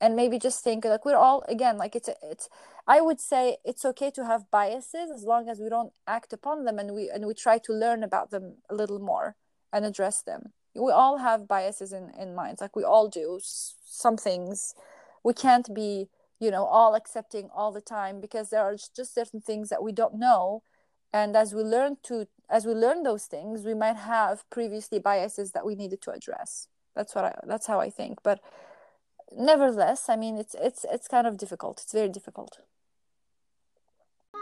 and 0.00 0.16
maybe 0.16 0.38
just 0.38 0.62
think 0.62 0.84
like 0.84 1.04
we're 1.04 1.16
all 1.16 1.44
again 1.48 1.78
like 1.78 1.94
it's 1.96 2.10
it's 2.22 2.48
i 2.86 3.00
would 3.00 3.20
say 3.20 3.56
it's 3.64 3.84
okay 3.84 4.10
to 4.10 4.24
have 4.24 4.50
biases 4.50 5.10
as 5.10 5.24
long 5.24 5.48
as 5.48 5.60
we 5.60 5.68
don't 5.68 5.92
act 6.06 6.32
upon 6.32 6.64
them 6.64 6.78
and 6.78 6.94
we 6.94 7.08
and 7.08 7.26
we 7.26 7.34
try 7.34 7.58
to 7.58 7.72
learn 7.72 8.02
about 8.02 8.30
them 8.30 8.56
a 8.68 8.74
little 8.74 8.98
more 8.98 9.36
and 9.74 9.84
address 9.84 10.22
them. 10.22 10.52
We 10.74 10.92
all 10.92 11.18
have 11.18 11.48
biases 11.48 11.92
in 11.92 12.10
in 12.18 12.34
minds 12.34 12.60
like 12.60 12.76
we 12.76 12.84
all 12.84 13.08
do 13.08 13.40
some 13.42 14.16
things. 14.16 14.74
We 15.22 15.34
can't 15.34 15.74
be 15.74 16.08
you 16.40 16.50
know 16.50 16.64
all 16.64 16.94
accepting 16.94 17.50
all 17.54 17.72
the 17.72 17.80
time 17.80 18.20
because 18.20 18.50
there 18.50 18.62
are 18.62 18.76
just 18.96 19.14
certain 19.14 19.40
things 19.40 19.68
that 19.68 19.82
we 19.82 19.92
don't 19.92 20.18
know. 20.18 20.62
And 21.12 21.36
as 21.36 21.54
we 21.54 21.62
learn 21.62 21.96
to 22.04 22.26
as 22.48 22.66
we 22.66 22.72
learn 22.72 23.02
those 23.02 23.26
things 23.26 23.64
we 23.64 23.74
might 23.74 23.96
have 23.96 24.48
previously 24.50 24.98
biases 24.98 25.52
that 25.52 25.66
we 25.66 25.74
needed 25.74 26.00
to 26.02 26.12
address. 26.12 26.68
That's 26.96 27.14
what 27.14 27.24
i 27.24 27.34
that's 27.46 27.66
how 27.66 27.80
i 27.80 27.90
think. 27.90 28.18
But 28.22 28.40
nevertheless 29.36 30.08
i 30.08 30.16
mean 30.16 30.36
it's 30.36 30.54
it's 30.60 30.84
it's 30.92 31.08
kind 31.08 31.26
of 31.26 31.36
difficult. 31.36 31.80
It's 31.82 31.92
very 31.92 32.08
difficult. 32.08 32.58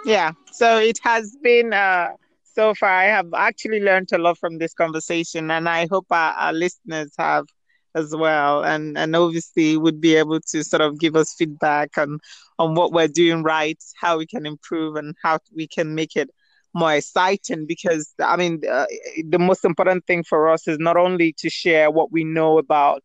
Yeah. 0.04 0.32
So 0.50 0.78
it 0.78 0.98
has 1.02 1.36
been 1.42 1.72
uh 1.72 2.08
so 2.44 2.74
far 2.74 2.90
i 2.90 3.04
have 3.04 3.32
actually 3.34 3.80
learned 3.80 4.10
a 4.12 4.18
lot 4.18 4.36
from 4.38 4.58
this 4.58 4.74
conversation 4.74 5.50
and 5.50 5.68
i 5.68 5.86
hope 5.90 6.06
our, 6.10 6.32
our 6.34 6.52
listeners 6.52 7.10
have 7.18 7.46
as 7.94 8.14
well. 8.16 8.64
And 8.64 8.96
and 8.96 9.14
obviously 9.14 9.76
would 9.76 10.00
be 10.00 10.16
able 10.16 10.40
to 10.40 10.64
sort 10.64 10.82
of 10.82 10.98
give 10.98 11.16
us 11.16 11.34
feedback 11.34 11.96
on 11.98 12.18
on 12.58 12.74
what 12.74 12.92
we're 12.92 13.08
doing 13.08 13.42
right 13.42 13.82
how 14.00 14.18
we 14.18 14.26
can 14.26 14.46
improve 14.46 14.96
and 14.96 15.14
how 15.22 15.38
we 15.54 15.66
can 15.66 15.94
make 15.94 16.16
it 16.16 16.30
more 16.74 16.94
exciting. 16.94 17.66
Because 17.66 18.12
i 18.20 18.36
mean 18.36 18.62
uh, 18.68 18.86
the 19.28 19.38
most 19.38 19.64
important 19.64 20.06
thing 20.06 20.24
for 20.24 20.48
us 20.48 20.66
is 20.68 20.78
not 20.78 20.96
only 20.96 21.34
to 21.38 21.50
share 21.50 21.90
what 21.90 22.12
we 22.12 22.24
know 22.24 22.58
about 22.58 23.02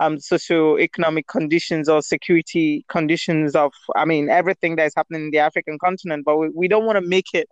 um, 0.00 0.18
socio-economic 0.18 1.26
conditions 1.26 1.88
or 1.88 2.02
security 2.02 2.84
conditions 2.88 3.54
of, 3.54 3.72
I 3.94 4.04
mean, 4.04 4.28
everything 4.28 4.76
that 4.76 4.86
is 4.86 4.94
happening 4.96 5.24
in 5.26 5.30
the 5.30 5.38
African 5.38 5.78
continent. 5.78 6.24
But 6.24 6.36
we, 6.36 6.48
we 6.54 6.68
don't 6.68 6.86
want 6.86 6.96
to 6.96 7.08
make 7.08 7.34
it 7.34 7.48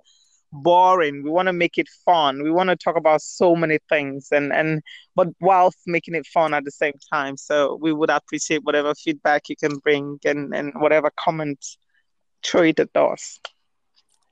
boring. 0.53 1.22
We 1.22 1.30
want 1.30 1.47
to 1.47 1.53
make 1.53 1.78
it 1.78 1.88
fun. 2.05 2.42
We 2.42 2.51
want 2.51 2.70
to 2.70 2.76
talk 2.76 2.97
about 2.97 3.22
so 3.22 3.57
many 3.57 3.78
things, 3.88 4.28
and 4.30 4.53
and 4.53 4.82
but 5.16 5.28
whilst 5.40 5.78
making 5.86 6.14
it 6.14 6.26
fun 6.26 6.55
at 6.55 6.64
the 6.64 6.70
same 6.70 6.95
time. 7.12 7.36
So 7.36 7.78
we 7.80 7.92
would 7.92 8.11
appreciate 8.11 8.62
whatever 8.62 8.95
feedback 8.95 9.49
you 9.49 9.57
can 9.57 9.76
bring 9.78 10.18
and 10.24 10.55
and 10.55 10.72
whatever 10.76 11.11
comments 11.18 11.76
throw 12.45 12.62
it 12.62 12.78
at 12.78 12.95
us 12.95 13.40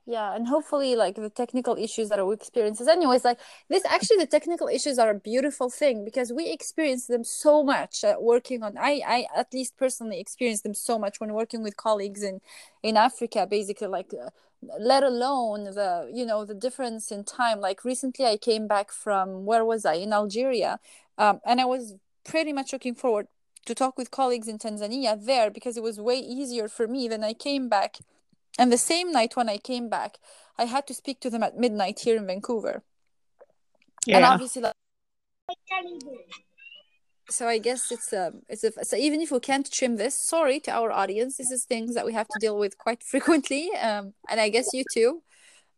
yeah 0.07 0.35
and 0.35 0.49
hopefully 0.49 0.97
like 0.97 1.15
the 1.15 1.31
technical 1.31 1.77
issues 1.77 2.09
that 2.09 2.27
we 2.27 2.35
experience 2.35 2.81
anyways 2.81 3.25
like 3.25 3.39
this 3.69 3.85
actually 3.87 4.17
the 4.17 4.27
technical 4.27 4.67
issues 4.67 4.99
are 4.99 5.11
a 5.11 5.15
beautiful 5.15 5.71
thing 5.71 6.05
because 6.05 6.33
we 6.33 6.51
experience 6.51 7.07
them 7.07 7.23
so 7.23 7.63
much 7.63 8.03
uh, 8.03 8.17
working 8.19 8.63
on 8.63 8.77
i 8.79 9.01
i 9.07 9.27
at 9.37 9.53
least 9.53 9.77
personally 9.77 10.19
experience 10.19 10.63
them 10.63 10.75
so 10.75 10.99
much 10.99 11.21
when 11.21 11.33
working 11.33 11.63
with 11.63 11.77
colleagues 11.77 12.23
in 12.23 12.41
in 12.83 12.97
africa 12.97 13.47
basically 13.49 13.87
like 13.87 14.13
uh, 14.13 14.31
let 14.79 15.03
alone 15.03 15.65
the 15.65 16.11
you 16.13 16.25
know 16.25 16.45
the 16.45 16.55
difference 16.55 17.11
in 17.11 17.25
time. 17.25 17.61
Like 17.61 17.85
recently 17.85 18.27
i 18.27 18.37
came 18.37 18.67
back 18.69 18.93
from 18.93 19.45
where 19.45 19.65
was 19.65 19.85
i? 19.85 19.95
In 19.95 20.13
algeria 20.13 20.79
um, 21.19 21.41
and 21.45 21.61
i 21.61 21.65
was 21.65 21.95
pretty 22.25 22.53
much 22.53 22.73
looking 22.73 22.95
forward 22.95 23.27
to 23.67 23.75
talk 23.75 23.97
with 23.97 24.11
colleagues 24.11 24.49
in 24.49 24.59
tanzania 24.59 25.25
there 25.25 25.51
because 25.51 25.77
it 25.77 25.83
was 25.83 26.01
way 26.01 26.17
easier 26.17 26.69
for 26.69 26.87
me 26.89 27.09
than 27.09 27.23
i 27.25 27.33
came 27.33 27.69
back 27.69 27.99
and 28.59 28.73
the 28.73 28.79
same 28.79 29.13
night 29.13 29.37
when 29.37 29.49
I 29.49 29.59
came 29.59 29.89
back, 29.89 30.19
I 30.59 30.65
had 30.65 30.87
to 30.89 30.95
speak 30.95 31.21
to 31.21 31.31
them 31.31 31.43
at 31.43 31.57
midnight 31.57 32.01
here 32.01 32.17
in 32.17 32.27
Vancouver. 32.27 32.83
Yeah. 34.07 34.17
And 34.17 34.25
obviously, 34.27 34.63
like, 34.63 34.75
so 37.31 37.49
I 37.49 37.59
guess 37.59 37.91
it's 37.91 38.13
um 38.13 38.43
it's 38.49 38.65
a, 38.65 38.85
so 38.85 38.97
even 38.97 39.21
if 39.21 39.31
we 39.31 39.41
can't 39.41 39.71
trim 39.71 39.97
this, 39.97 40.15
sorry 40.15 40.61
to 40.61 40.71
our 40.71 40.91
audience. 40.93 41.37
This 41.37 41.51
is 41.51 41.65
things 41.65 41.95
that 41.95 42.05
we 42.05 42.13
have 42.13 42.29
to 42.29 42.39
deal 42.39 42.59
with 42.59 42.77
quite 42.79 43.03
frequently. 43.13 43.71
Um, 43.77 44.15
and 44.29 44.41
I 44.41 44.49
guess 44.49 44.73
you 44.75 44.85
too, 44.93 45.23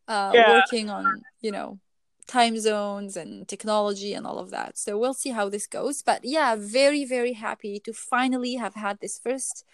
uh, 0.09 0.33
Yeah. 0.35 0.53
working 0.53 0.91
on 0.91 1.23
you 1.41 1.53
know 1.53 1.79
time 2.27 2.59
zones 2.59 3.17
and 3.17 3.47
technology 3.47 4.15
and 4.15 4.27
all 4.27 4.39
of 4.39 4.51
that. 4.51 4.79
So 4.79 4.99
we'll 4.99 5.15
see 5.15 5.31
how 5.31 5.49
this 5.49 5.67
goes. 5.67 6.03
But 6.03 6.25
yeah, 6.25 6.57
very 6.59 7.05
very 7.05 7.35
happy 7.35 7.79
to 7.81 7.93
finally 7.93 8.55
have 8.57 8.75
had 8.75 8.99
this 9.01 9.19
first 9.19 9.65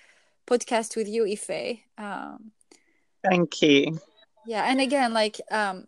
podcast 0.47 0.97
with 0.97 1.09
you, 1.09 1.25
Ife. 1.25 1.79
Um, 1.97 2.51
Thank 3.23 3.63
you. 3.63 4.01
yeah, 4.47 4.65
and 4.65 4.81
again, 4.81 5.13
like 5.13 5.41
um, 5.51 5.87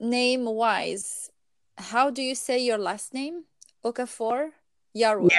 name 0.00 0.44
wise, 0.44 1.30
how 1.76 2.10
do 2.10 2.22
you 2.22 2.34
say 2.34 2.58
your 2.58 2.78
last 2.78 3.12
name? 3.14 3.44
Okafor 3.84 4.50
Yarwood. 4.96 5.32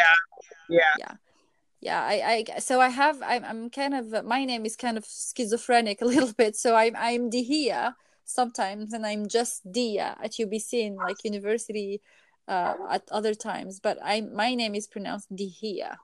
Yeah. 0.70 0.94
yeah 1.00 1.16
yeah 1.86 2.02
I, 2.02 2.46
I 2.56 2.60
so 2.60 2.82
i 2.82 2.90
have 2.90 3.22
I'm, 3.22 3.46
I'm 3.46 3.70
kind 3.70 3.94
of 3.94 4.26
my 4.26 4.44
name 4.44 4.66
is 4.66 4.76
kind 4.76 4.98
of 4.98 5.06
schizophrenic 5.06 6.02
a 6.02 6.06
little 6.06 6.34
bit 6.34 6.56
so 6.56 6.76
i'm 6.76 6.96
i'm 6.98 7.30
Dyhia 7.30 7.94
sometimes 8.26 8.94
and 8.94 9.06
i'm 9.06 9.28
just 9.28 9.72
dia 9.72 10.18
at 10.22 10.32
ubc 10.32 10.74
in 10.74 10.96
like 10.96 11.24
university 11.24 12.02
uh, 12.48 12.74
at 12.90 13.04
other 13.12 13.36
times 13.36 13.80
but 13.80 13.98
i 14.04 14.22
my 14.22 14.56
name 14.56 14.76
is 14.76 14.88
pronounced 14.88 15.34
Dyhia 15.34 15.98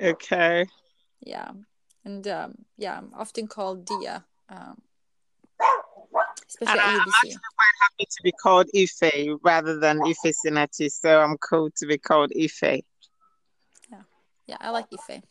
Okay. 0.00 0.66
yeah 1.20 1.50
and 2.08 2.26
um, 2.26 2.54
yeah 2.76 2.98
i'm 2.98 3.12
often 3.14 3.46
called 3.46 3.84
dia 3.84 4.24
um, 4.48 4.80
especially 6.48 6.80
I'm 6.80 7.00
actually 7.00 7.30
quite 7.30 7.76
happy 7.80 8.06
to 8.06 8.22
be 8.22 8.32
called 8.32 8.66
Ife 8.74 9.38
rather 9.42 9.78
than 9.78 10.00
Ifesinachi. 10.00 10.90
So 10.90 11.20
I'm 11.20 11.36
cool 11.38 11.70
to 11.76 11.86
be 11.86 11.98
called 11.98 12.32
Ife. 12.34 12.82
Yeah, 13.90 14.02
yeah, 14.46 14.56
I 14.60 14.70
like 14.70 14.86
Ife. 14.92 15.22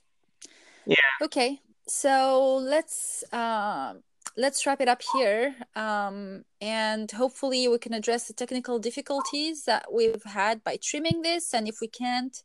Yeah. 0.86 0.96
Okay, 1.22 1.60
so 1.88 2.58
let's 2.58 3.24
um 3.34 4.04
let's 4.38 4.66
wrap 4.66 4.82
it 4.82 4.88
up 4.88 5.02
here. 5.14 5.56
Um, 5.76 6.46
and 6.62 7.12
hopefully 7.12 7.68
we 7.68 7.80
can 7.80 7.94
address 7.94 8.28
the 8.28 8.34
technical 8.34 8.78
difficulties 8.80 9.64
that 9.66 9.92
we've 9.92 10.24
had 10.24 10.64
by 10.64 10.78
trimming 10.82 11.24
this. 11.24 11.54
And 11.54 11.68
if 11.68 11.82
we 11.82 11.88
can't, 11.88 12.44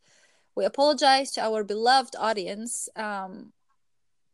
we 0.57 0.65
apologize 0.65 1.33
to 1.33 1.43
our 1.43 1.63
beloved 1.63 2.17
audience. 2.19 2.89
Um, 2.97 3.53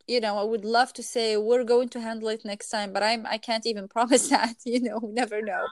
you 0.09 0.21
know, 0.21 0.39
I 0.39 0.43
would 0.45 0.65
love 0.65 0.93
to 0.95 1.03
say 1.03 1.37
we're 1.37 1.65
going 1.65 1.89
to 1.91 2.01
handle 2.01 2.29
it 2.29 2.45
next 2.45 2.71
time, 2.71 2.93
but 2.93 3.03
I'm 3.03 3.27
I 3.27 3.39
can't 3.39 3.67
even 3.67 3.89
promise 3.97 4.29
that. 4.29 4.57
You 4.65 4.81
know, 4.81 4.99
we 5.03 5.13
never 5.13 5.41
know. 5.43 5.65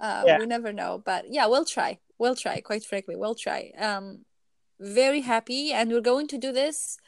Uh, 0.00 0.24
Yeah. 0.26 0.38
we 0.38 0.46
never 0.46 0.72
know. 0.72 1.02
But 1.04 1.24
yeah, 1.30 1.46
we'll 1.46 1.64
try. 1.64 1.98
We'll 2.18 2.36
try. 2.36 2.60
Quite 2.60 2.84
frankly, 2.84 3.16
we'll 3.16 3.34
try. 3.46 3.72
Um, 3.78 4.24
very 4.80 5.22
happy, 5.22 5.72
and 5.72 5.90
we're 5.90 6.00
going 6.12 6.28
to 6.28 6.38
do 6.38 6.52
this 6.52 6.98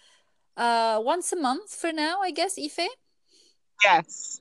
uh 0.57 1.01
once 1.13 1.33
a 1.33 1.37
month 1.37 1.71
for 1.81 1.93
now, 1.93 2.21
I 2.23 2.31
guess, 2.33 2.59
Ife. 2.59 2.89
Yes. 3.85 4.41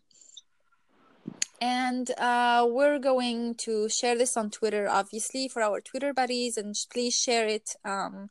And 1.61 2.11
uh, 2.17 2.65
we're 2.69 2.99
going 2.99 3.55
to 3.65 3.89
share 3.89 4.17
this 4.17 4.38
on 4.38 4.49
Twitter, 4.49 4.88
obviously, 4.89 5.47
for 5.49 5.61
our 5.61 5.82
Twitter 5.82 6.13
buddies, 6.13 6.57
and 6.57 6.73
please 6.91 7.13
share 7.15 7.47
it. 7.47 7.75
Um, 7.84 8.30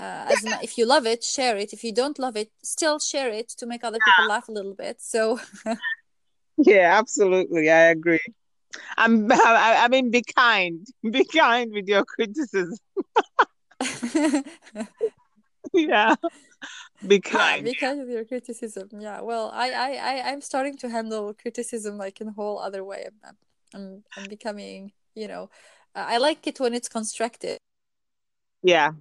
uh, 0.00 0.24
as 0.32 0.42
mu- 0.44 0.62
if 0.62 0.78
you 0.78 0.86
love 0.86 1.06
it, 1.06 1.22
share 1.22 1.56
it. 1.56 1.72
If 1.72 1.84
you 1.84 1.92
don't 1.92 2.18
love 2.18 2.36
it, 2.36 2.50
still 2.62 2.98
share 2.98 3.30
it 3.40 3.48
to 3.58 3.66
make 3.66 3.84
other 3.84 3.98
people 4.04 4.26
laugh 4.26 4.48
a 4.48 4.52
little 4.52 4.74
bit. 4.74 4.96
So 5.00 5.38
Yeah, 6.56 6.98
absolutely. 6.98 7.70
I 7.70 7.90
agree. 7.90 8.20
I'm, 8.96 9.30
I, 9.32 9.80
I 9.84 9.88
mean, 9.88 10.10
be 10.10 10.22
kind. 10.22 10.86
Be 11.02 11.24
kind 11.24 11.72
with 11.72 11.88
your 11.88 12.04
criticism. 12.04 12.76
Yeah. 15.72 16.14
Be 17.06 17.16
yeah, 17.16 17.20
kind. 17.24 17.64
be 17.64 17.74
kind 17.74 18.00
with 18.00 18.10
your 18.10 18.24
criticism. 18.24 18.88
Yeah, 18.98 19.20
well, 19.22 19.50
I, 19.54 19.70
I, 19.70 19.90
I, 19.94 20.30
I'm 20.30 20.42
starting 20.42 20.76
to 20.78 20.90
handle 20.90 21.32
criticism 21.32 21.96
like 21.96 22.20
in 22.20 22.28
a 22.28 22.32
whole 22.32 22.58
other 22.58 22.84
way. 22.84 23.06
I'm, 23.24 23.36
I'm, 23.74 24.04
I'm 24.16 24.28
becoming, 24.28 24.92
you 25.14 25.28
know, 25.28 25.48
uh, 25.94 26.04
I 26.06 26.18
like 26.18 26.46
it 26.46 26.60
when 26.60 26.74
it's 26.74 26.88
constructive. 26.88 27.58
Yeah. 28.62 28.92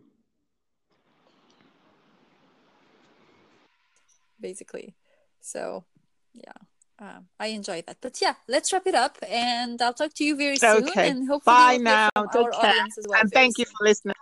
Basically. 4.39 4.95
So, 5.41 5.85
yeah, 6.33 6.59
um, 6.99 7.27
I 7.39 7.47
enjoy 7.47 7.83
that. 7.87 7.97
But 8.01 8.21
yeah, 8.21 8.35
let's 8.47 8.71
wrap 8.73 8.87
it 8.87 8.95
up, 8.95 9.17
and 9.27 9.81
I'll 9.81 9.93
talk 9.93 10.13
to 10.15 10.23
you 10.23 10.35
very 10.35 10.57
soon, 10.57 10.89
Okay. 10.89 11.09
and 11.09 11.27
hopefully 11.27 11.55
Bye 11.55 11.77
now. 11.77 12.09
Take 12.33 12.51
care. 12.51 12.85
well. 13.07 13.19
And 13.21 13.29
very 13.29 13.45
thank 13.45 13.57
you 13.57 13.65
for 13.65 13.85
listening. 13.85 14.15